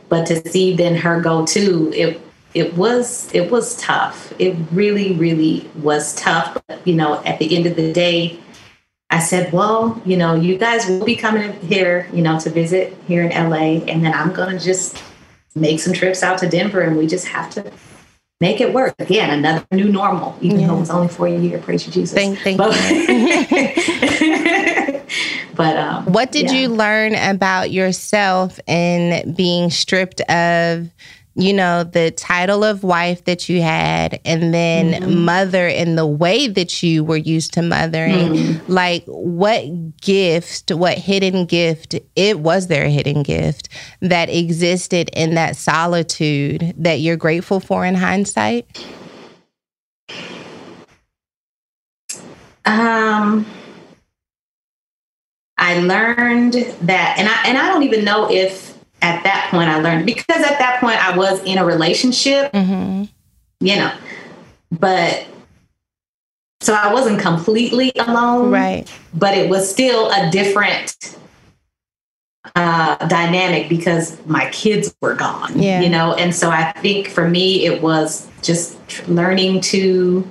But 0.08 0.26
to 0.26 0.48
see 0.48 0.76
then 0.76 0.96
her 0.96 1.20
go 1.20 1.44
too, 1.44 1.92
it 1.94 2.20
it 2.54 2.74
was 2.74 3.32
it 3.34 3.50
was 3.50 3.76
tough. 3.76 4.32
It 4.38 4.56
really, 4.72 5.14
really 5.14 5.68
was 5.76 6.14
tough. 6.14 6.56
But 6.66 6.86
you 6.86 6.94
know, 6.94 7.22
at 7.24 7.38
the 7.38 7.56
end 7.56 7.66
of 7.66 7.76
the 7.76 7.92
day, 7.92 8.38
I 9.10 9.18
said, 9.18 9.52
well, 9.52 10.00
you 10.04 10.16
know, 10.16 10.34
you 10.34 10.58
guys 10.58 10.88
will 10.88 11.04
be 11.04 11.16
coming 11.16 11.52
here, 11.60 12.08
you 12.12 12.22
know, 12.22 12.38
to 12.40 12.50
visit 12.50 12.96
here 13.06 13.22
in 13.22 13.30
LA, 13.30 13.84
and 13.86 14.04
then 14.04 14.14
I'm 14.14 14.32
going 14.32 14.58
to 14.58 14.64
just 14.64 15.02
make 15.54 15.80
some 15.80 15.92
trips 15.92 16.22
out 16.22 16.38
to 16.38 16.48
Denver, 16.48 16.80
and 16.80 16.96
we 16.96 17.06
just 17.06 17.28
have 17.28 17.50
to 17.50 17.70
make 18.40 18.60
it 18.60 18.72
work. 18.72 18.94
Again, 18.98 19.30
another 19.30 19.66
new 19.70 19.90
normal, 19.90 20.36
even 20.40 20.60
yeah. 20.60 20.68
though 20.68 20.80
it's 20.80 20.90
only 20.90 21.08
for 21.08 21.26
a 21.26 21.38
year. 21.38 21.58
Praise 21.58 21.86
you, 21.86 21.92
Jesus. 21.92 22.14
Thank, 22.14 22.38
thank 22.40 22.58
but, 22.58 22.74
you. 22.90 22.96
but 25.56 25.76
um, 25.76 26.04
what 26.12 26.32
did 26.32 26.46
yeah. 26.46 26.60
you 26.60 26.68
learn 26.68 27.14
about 27.14 27.70
yourself 27.70 28.60
in 28.66 29.34
being 29.34 29.70
stripped 29.70 30.20
of 30.22 30.90
you 31.38 31.52
know, 31.52 31.84
the 31.84 32.10
title 32.12 32.64
of 32.64 32.82
wife 32.82 33.24
that 33.26 33.46
you 33.46 33.60
had, 33.60 34.18
and 34.24 34.54
then 34.54 34.92
mm-hmm. 34.92 35.24
mother 35.26 35.68
in 35.68 35.94
the 35.94 36.06
way 36.06 36.48
that 36.48 36.82
you 36.82 37.04
were 37.04 37.18
used 37.18 37.52
to 37.52 37.62
mothering. 37.62 38.32
Mm-hmm. 38.32 38.72
Like, 38.72 39.04
what 39.04 40.00
gift, 40.00 40.70
what 40.70 40.96
hidden 40.96 41.44
gift, 41.44 41.94
it 42.16 42.40
was 42.40 42.68
there 42.68 42.86
a 42.86 42.90
hidden 42.90 43.22
gift 43.22 43.68
that 44.00 44.30
existed 44.30 45.10
in 45.12 45.34
that 45.34 45.56
solitude 45.56 46.72
that 46.78 47.00
you're 47.00 47.18
grateful 47.18 47.60
for 47.60 47.84
in 47.84 47.96
hindsight? 47.96 48.86
Um, 52.64 53.44
I 55.66 55.80
learned 55.80 56.54
that, 56.82 57.16
and 57.18 57.28
I 57.28 57.48
and 57.48 57.58
I 57.58 57.66
don't 57.66 57.82
even 57.82 58.04
know 58.04 58.30
if 58.30 58.78
at 59.02 59.24
that 59.24 59.48
point 59.50 59.68
I 59.68 59.80
learned 59.80 60.06
because 60.06 60.44
at 60.44 60.60
that 60.60 60.78
point 60.80 61.04
I 61.04 61.16
was 61.16 61.42
in 61.42 61.58
a 61.58 61.64
relationship, 61.64 62.52
mm-hmm. 62.52 63.04
you 63.58 63.76
know, 63.76 63.92
but 64.70 65.26
so 66.60 66.72
I 66.72 66.92
wasn't 66.92 67.20
completely 67.20 67.90
alone, 67.96 68.52
right? 68.52 68.88
But 69.12 69.36
it 69.36 69.50
was 69.50 69.68
still 69.68 70.08
a 70.12 70.30
different 70.30 71.18
uh, 72.54 72.94
dynamic 73.08 73.68
because 73.68 74.24
my 74.24 74.48
kids 74.50 74.94
were 75.00 75.14
gone, 75.14 75.60
yeah. 75.60 75.80
you 75.80 75.88
know, 75.88 76.14
and 76.14 76.32
so 76.32 76.48
I 76.48 76.70
think 76.70 77.08
for 77.08 77.28
me 77.28 77.66
it 77.66 77.82
was 77.82 78.28
just 78.40 79.08
learning 79.08 79.62
to 79.62 80.24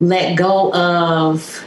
let 0.00 0.36
go 0.36 0.72
of 0.74 1.64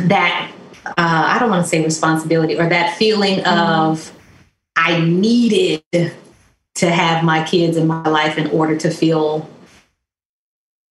that. 0.00 0.52
Uh, 0.90 1.24
I 1.26 1.38
don't 1.38 1.50
want 1.50 1.64
to 1.64 1.68
say 1.68 1.84
responsibility 1.84 2.58
or 2.58 2.68
that 2.68 2.96
feeling 2.96 3.40
mm-hmm. 3.40 3.48
of 3.48 4.12
I 4.76 5.00
needed 5.00 5.82
to 5.92 6.90
have 6.90 7.24
my 7.24 7.44
kids 7.44 7.76
in 7.76 7.86
my 7.86 8.08
life 8.08 8.38
in 8.38 8.48
order 8.48 8.76
to 8.76 8.90
feel 8.90 9.48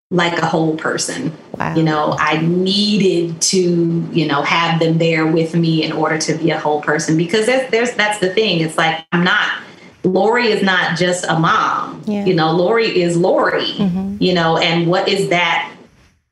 like 0.09 0.37
a 0.39 0.45
whole 0.45 0.77
person. 0.77 1.35
Wow. 1.57 1.75
You 1.75 1.83
know, 1.83 2.15
I 2.17 2.39
needed 2.41 3.41
to, 3.41 4.09
you 4.11 4.27
know, 4.27 4.41
have 4.41 4.79
them 4.79 4.97
there 4.97 5.25
with 5.25 5.53
me 5.53 5.83
in 5.83 5.91
order 5.91 6.17
to 6.17 6.33
be 6.35 6.51
a 6.51 6.59
whole 6.59 6.81
person 6.81 7.17
because 7.17 7.45
there's, 7.45 7.69
there's 7.71 7.93
that's 7.93 8.19
the 8.19 8.29
thing. 8.29 8.61
It's 8.61 8.77
like 8.77 9.05
I'm 9.11 9.23
not 9.23 9.61
Lori 10.07 10.47
is 10.47 10.63
not 10.63 10.97
just 10.97 11.25
a 11.27 11.37
mom. 11.37 12.01
Yeah. 12.05 12.25
You 12.25 12.33
know, 12.33 12.51
Lori 12.51 13.01
is 13.01 13.17
Lori. 13.17 13.73
Mm-hmm. 13.73 14.17
You 14.19 14.33
know, 14.33 14.57
and 14.57 14.87
what 14.87 15.07
is 15.07 15.29
that? 15.29 15.73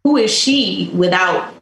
Who 0.04 0.18
is 0.18 0.32
she 0.32 0.92
without 0.94 1.54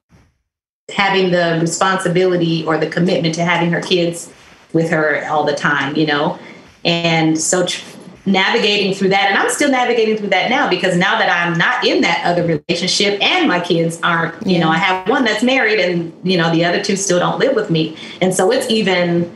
having 0.92 1.32
the 1.32 1.58
responsibility 1.62 2.66
or 2.66 2.78
the 2.78 2.88
commitment 2.88 3.34
to 3.36 3.44
having 3.44 3.72
her 3.72 3.82
kids 3.82 4.32
with 4.74 4.90
her 4.90 5.26
all 5.28 5.46
the 5.46 5.56
time, 5.56 5.96
you 5.96 6.06
know? 6.06 6.38
And 6.84 7.40
so 7.40 7.66
tr- 7.66 7.86
navigating 8.26 8.94
through 8.94 9.10
that, 9.10 9.30
and 9.30 9.38
I'm 9.38 9.50
still 9.50 9.72
navigating 9.72 10.18
through 10.18 10.30
that 10.30 10.50
now 10.50 10.70
because 10.70 10.98
now 10.98 11.18
that 11.18 11.30
I'm 11.30 11.58
not 11.58 11.86
in 11.86 12.02
that 12.02 12.24
other 12.26 12.44
relationship 12.44 13.22
and 13.22 13.48
my 13.48 13.62
kids 13.62 14.00
aren't, 14.04 14.46
you 14.46 14.54
yeah. 14.54 14.60
know, 14.60 14.70
I 14.70 14.78
have 14.78 15.08
one 15.08 15.24
that's 15.24 15.44
married 15.44 15.80
and, 15.80 16.14
you 16.24 16.38
know, 16.38 16.52
the 16.52 16.66
other 16.66 16.84
two 16.84 16.98
still 16.98 17.20
don't 17.20 17.40
live 17.40 17.56
with 17.56 17.70
me. 17.70 17.98
And 18.22 18.34
so 18.34 18.52
it's 18.52 18.70
even, 18.70 19.34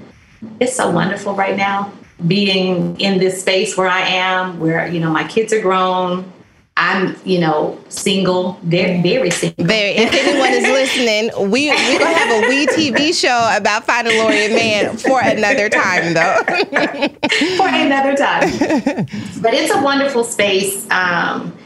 it's 0.59 0.75
so 0.75 0.89
wonderful 0.89 1.33
right 1.33 1.55
now 1.55 1.93
being 2.25 2.99
in 2.99 3.19
this 3.19 3.39
space 3.39 3.77
where 3.77 3.87
I 3.87 4.01
am, 4.01 4.59
where, 4.59 4.87
you 4.87 4.99
know, 4.99 5.11
my 5.11 5.25
kids 5.25 5.53
are 5.53 5.61
grown 5.61 6.31
I'm, 6.79 7.15
you 7.25 7.39
know, 7.39 7.79
single, 7.89 8.59
very, 8.61 9.01
very 9.01 9.31
single. 9.31 9.65
Very. 9.65 9.97
If 9.97 10.13
anyone 10.13 10.51
is 10.51 10.63
listening, 10.63 11.49
we 11.49 11.71
we 11.71 11.97
gonna 11.97 12.13
have 12.13 12.43
a 12.43 12.47
we 12.47 12.67
TV 12.67 13.19
show 13.19 13.51
about 13.57 13.83
finding 13.85 14.15
Lori 14.19 14.45
and 14.45 14.53
man 14.53 14.97
for 14.97 15.19
another 15.19 15.69
time, 15.69 16.13
though. 16.13 16.43
for 17.57 17.67
another 17.67 18.15
time. 18.15 19.07
But 19.41 19.55
it's 19.55 19.73
a 19.73 19.81
wonderful 19.81 20.23
space 20.23 20.87
um, 20.91 21.57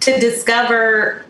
to 0.00 0.18
discover 0.18 1.26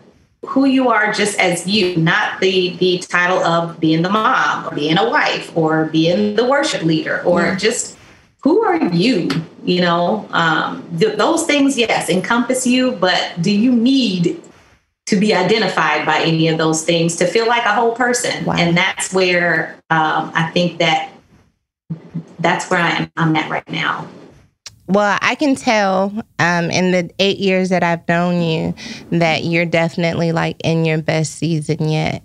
who 0.47 0.66
you 0.66 0.89
are 0.89 1.12
just 1.12 1.37
as 1.41 1.66
you, 1.66 1.97
not 1.97 2.41
the 2.41 2.76
the 2.76 2.99
title 2.99 3.39
of 3.39 3.80
being 3.80 4.03
the 4.03 4.11
mom 4.11 4.68
or 4.68 4.76
being 4.76 4.97
a 4.97 5.11
wife 5.11 5.55
or 5.57 5.87
being 5.87 6.37
the 6.37 6.45
worship 6.45 6.82
leader 6.82 7.20
or 7.22 7.43
yeah. 7.43 7.57
just 7.57 7.93
who 8.45 8.62
are 8.62 8.76
you? 8.76 9.30
You 9.64 9.80
know, 9.80 10.28
um, 10.30 10.86
th- 10.99 11.16
those 11.16 11.45
things, 11.47 11.78
yes, 11.78 12.11
encompass 12.11 12.66
you, 12.66 12.92
but 12.92 13.32
do 13.40 13.51
you 13.51 13.72
need 13.72 14.42
to 15.07 15.16
be 15.16 15.34
identified 15.34 16.05
by 16.05 16.20
any 16.20 16.49
of 16.49 16.59
those 16.59 16.84
things 16.84 17.16
to 17.16 17.26
feel 17.26 17.47
like 17.47 17.64
a 17.64 17.72
whole 17.72 17.92
person? 17.92 18.45
Wow. 18.45 18.57
And 18.59 18.76
that's 18.76 19.14
where 19.14 19.76
um, 19.88 20.30
I 20.34 20.51
think 20.53 20.78
that 20.78 21.11
that's 22.38 22.68
where 22.68 22.80
I 22.80 22.90
am, 22.90 23.12
I'm 23.16 23.34
at 23.34 23.51
right 23.51 23.68
now. 23.70 24.07
Well, 24.88 25.18
I 25.22 25.36
can 25.36 25.55
tell 25.55 26.12
um, 26.38 26.70
in 26.70 26.90
the 26.90 27.11
eight 27.18 27.38
years 27.38 27.70
that 27.70 27.82
I've 27.82 28.07
known 28.07 28.42
you 28.42 28.74
that 29.11 29.45
you're 29.45 29.64
definitely 29.64 30.32
like 30.32 30.61
in 30.62 30.84
your 30.84 31.01
best 31.01 31.36
season 31.36 31.88
yet. 31.88 32.22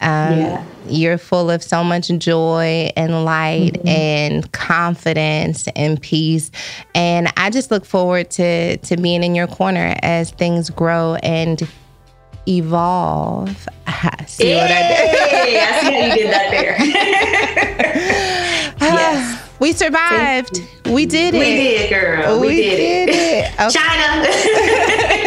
Um, 0.00 0.38
yeah. 0.38 0.64
You're 0.88 1.18
full 1.18 1.50
of 1.50 1.62
so 1.62 1.82
much 1.82 2.08
joy 2.08 2.90
and 2.96 3.24
light 3.24 3.72
mm-hmm. 3.74 3.88
and 3.88 4.52
confidence 4.52 5.66
and 5.74 6.00
peace. 6.00 6.50
And 6.94 7.32
I 7.36 7.50
just 7.50 7.70
look 7.70 7.84
forward 7.84 8.30
to, 8.32 8.76
to 8.76 8.96
being 8.96 9.24
in 9.24 9.34
your 9.34 9.48
corner 9.48 9.96
as 10.02 10.30
things 10.30 10.70
grow 10.70 11.16
and 11.16 11.68
evolve. 12.46 13.48
see 14.26 14.54
what 14.54 14.70
I 14.70 14.88
did? 14.88 15.56
I 15.56 15.80
see 15.80 15.86
how 15.90 15.90
you 15.90 16.14
did 16.14 16.32
that 16.32 16.50
there. 16.50 16.76
yes. 18.80 19.44
We 19.60 19.72
survived. 19.72 20.62
We 20.86 21.06
did 21.06 21.34
it. 21.34 21.38
We 21.38 21.44
did, 21.44 21.90
girl. 21.90 22.40
We, 22.40 22.46
we 22.46 22.56
did, 22.56 22.76
did, 22.76 23.08
it. 23.08 23.12
it. 23.12 23.18
Okay. 23.58 23.70
China. 23.70 24.24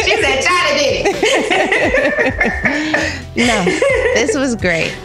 she 0.02 0.16
said 0.22 0.40
China 0.40 0.78
did 0.78 1.06
it. 1.06 1.21
no, 3.36 3.64
this 4.14 4.36
was 4.36 4.54
great. 4.56 4.96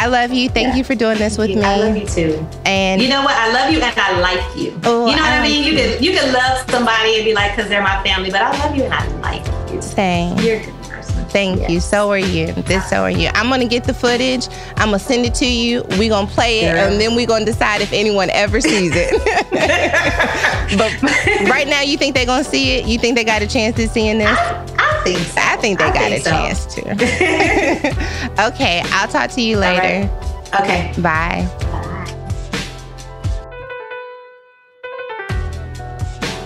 I 0.00 0.06
love 0.06 0.32
you. 0.32 0.48
Thank 0.48 0.68
yeah. 0.68 0.76
you 0.76 0.84
for 0.84 0.94
doing 0.94 1.18
this 1.18 1.36
with 1.36 1.50
me. 1.50 1.62
I 1.62 1.76
love 1.76 1.94
you 1.94 2.06
too. 2.06 2.46
And 2.64 3.02
you 3.02 3.08
know 3.08 3.22
what? 3.22 3.34
I 3.36 3.52
love 3.52 3.70
you 3.70 3.80
and 3.80 4.00
I 4.00 4.18
like 4.18 4.56
you. 4.56 4.80
Oh, 4.84 5.06
you 5.06 5.14
know 5.14 5.22
what 5.22 5.30
I, 5.30 5.40
I 5.40 5.42
mean? 5.42 5.62
You 5.62 5.74
can 5.76 6.02
you 6.02 6.12
can 6.12 6.32
love 6.32 6.70
somebody 6.70 7.16
and 7.16 7.24
be 7.26 7.34
like, 7.34 7.54
because 7.54 7.68
they're 7.68 7.82
my 7.82 8.02
family, 8.02 8.30
but 8.30 8.40
I 8.40 8.50
love 8.64 8.74
you 8.74 8.84
and 8.84 8.94
I 8.94 9.06
like 9.18 9.44
you. 9.70 9.82
Same. 9.82 10.38
You're 10.38 10.56
a 10.56 10.64
good. 10.64 10.74
Person. 10.84 11.24
Thank 11.26 11.60
yes. 11.60 11.70
you. 11.70 11.80
So 11.80 12.10
are 12.10 12.18
you. 12.18 12.52
This 12.52 12.88
so 12.88 13.02
are 13.02 13.10
you. 13.10 13.28
I'm 13.34 13.50
gonna 13.50 13.68
get 13.68 13.84
the 13.84 13.92
footage. 13.92 14.48
I'm 14.76 14.88
gonna 14.88 14.98
send 14.98 15.26
it 15.26 15.34
to 15.34 15.46
you. 15.46 15.84
We're 15.98 16.08
gonna 16.08 16.26
play 16.26 16.60
it, 16.60 16.74
and 16.74 16.98
then 16.98 17.14
we're 17.14 17.26
gonna 17.26 17.44
decide 17.44 17.82
if 17.82 17.92
anyone 17.92 18.30
ever 18.30 18.60
sees 18.60 18.92
it. 18.94 19.10
but 20.78 21.02
right 21.50 21.68
now, 21.68 21.82
you 21.82 21.98
think 21.98 22.14
they're 22.14 22.26
gonna 22.26 22.42
see 22.42 22.72
it? 22.72 22.86
You 22.86 22.98
think 22.98 23.16
they 23.16 23.24
got 23.24 23.42
a 23.42 23.46
chance 23.46 23.76
to 23.76 23.86
seeing 23.86 24.18
this? 24.18 24.28
I, 24.28 24.66
I 24.78 24.89
think. 25.14 25.26
So. 25.28 25.40
I 25.42 25.56
think 25.56 25.78
they 25.78 25.84
I 25.84 25.92
got 25.92 26.10
think 26.10 26.20
a 26.20 26.24
so. 26.24 26.30
chance 26.30 26.66
to. 26.74 28.46
okay, 28.52 28.82
I'll 28.86 29.08
talk 29.08 29.30
to 29.32 29.40
you 29.40 29.58
later. 29.58 30.08
Right. 30.08 30.60
Okay. 30.60 30.92
Bye. 31.00 31.48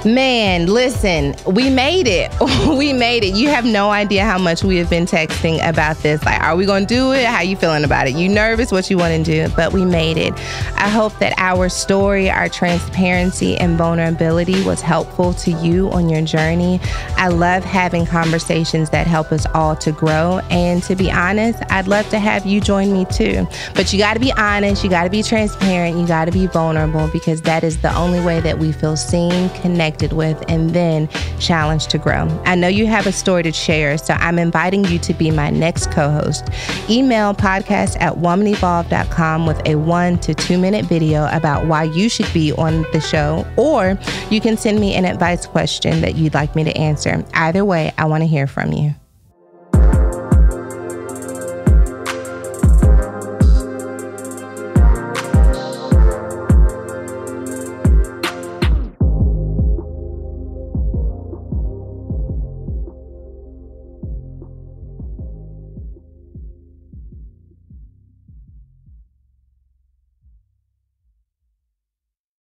Man, 0.05 0.67
listen, 0.67 1.35
we 1.47 1.71
made 1.71 2.07
it. 2.07 2.31
we 2.69 2.93
made 2.93 3.25
it. 3.25 3.35
You 3.35 3.49
have 3.49 3.65
no 3.65 3.89
idea 3.89 4.23
how 4.23 4.37
much 4.37 4.63
we 4.63 4.77
have 4.77 4.91
been 4.91 5.07
texting 5.07 5.67
about 5.67 5.97
this. 5.99 6.23
Like, 6.27 6.43
are 6.43 6.55
we 6.57 6.67
going 6.67 6.87
to 6.87 6.95
do 6.95 7.13
it? 7.13 7.25
How 7.25 7.41
you 7.41 7.57
feeling 7.57 7.85
about 7.85 8.07
it? 8.07 8.15
You 8.15 8.29
nervous? 8.29 8.71
What 8.71 8.91
you 8.91 8.99
want 8.99 9.25
to 9.25 9.49
do? 9.49 9.55
But 9.57 9.73
we 9.73 9.87
made 9.87 10.19
it. 10.19 10.35
I 10.77 10.91
hope 10.91 11.19
that 11.21 11.33
our 11.39 11.71
story, 11.71 12.29
our 12.29 12.51
transparency 12.51 13.57
and 13.57 13.79
vulnerability 13.79 14.63
was 14.65 14.83
helpful 14.83 15.33
to 15.35 15.53
you 15.53 15.91
on 15.91 16.11
your 16.11 16.21
journey. 16.21 16.81
I 17.17 17.29
love 17.29 17.65
having 17.65 18.05
conversations 18.05 18.91
that 18.91 19.07
help 19.07 19.33
us 19.33 19.47
all 19.55 19.75
to 19.77 19.91
grow. 19.91 20.41
And 20.51 20.83
to 20.83 20.97
be 20.97 21.11
honest, 21.11 21.63
I'd 21.71 21.89
love 21.89 22.07
to 22.11 22.19
have 22.19 22.45
you 22.45 22.61
join 22.61 22.93
me 22.93 23.07
too. 23.07 23.49
But 23.75 23.91
you 23.91 23.99
got 23.99 24.15
to 24.15 24.21
be 24.21 24.33
honest, 24.33 24.85
you 24.85 24.91
got 24.91 25.05
to 25.05 25.11
be 25.11 25.23
transparent, 25.23 25.97
you 25.97 26.07
got 26.07 26.27
to 26.27 26.33
be 26.33 26.47
vulnerable 26.47 27.09
because 27.09 27.41
that 27.43 27.65
is 27.65 27.79
the 27.79 27.95
only 27.97 28.21
way 28.21 28.41
that 28.41 28.59
we 28.59 28.71
feel 28.71 28.99
seen, 28.99 29.49
connected 29.61 29.94
connected 29.95 30.17
with, 30.17 30.43
and 30.49 30.71
then 30.71 31.09
challenged 31.39 31.91
to 31.91 31.99
grow. 31.99 32.29
I 32.45 32.55
know 32.55 32.69
you 32.69 32.87
have 32.87 33.07
a 33.07 33.13
story 33.13 33.43
to 33.45 33.53
share, 33.53 33.97
so 33.99 34.15
I'm 34.15 34.39
inviting 34.39 34.85
you 34.85 34.99
to 35.01 35.15
be 35.15 35.31
my 35.31 35.51
next 35.51 35.91
co 35.91 36.11
host. 36.11 36.49
Email 36.91 37.35
podcast 37.35 37.97
at 38.01 38.15
womanevolve.com 38.15 39.47
with 39.47 39.61
a 39.67 39.77
one 39.77 40.19
to 40.19 40.35
two 40.35 40.59
minute 40.59 40.87
video 40.87 41.29
about 41.31 41.67
why 41.67 41.85
you 41.85 42.09
should 42.09 42.33
be 42.33 42.53
on 42.53 42.83
the 42.93 43.01
show, 43.01 43.47
or 43.57 43.99
you 44.31 44.41
can 44.41 44.57
send 44.57 44.81
me 44.81 44.95
an 44.95 45.05
advice 45.05 45.47
question 45.47 46.01
that 46.01 46.17
you'd 46.17 46.35
like 46.35 46.55
me 46.57 46.65
to 46.65 46.77
answer. 46.77 47.25
Either 47.35 47.65
way, 47.65 47.93
I 47.99 48.07
want 48.07 48.23
to 48.23 48.27
hear 48.27 48.47
from 48.47 48.73
you. 48.73 48.95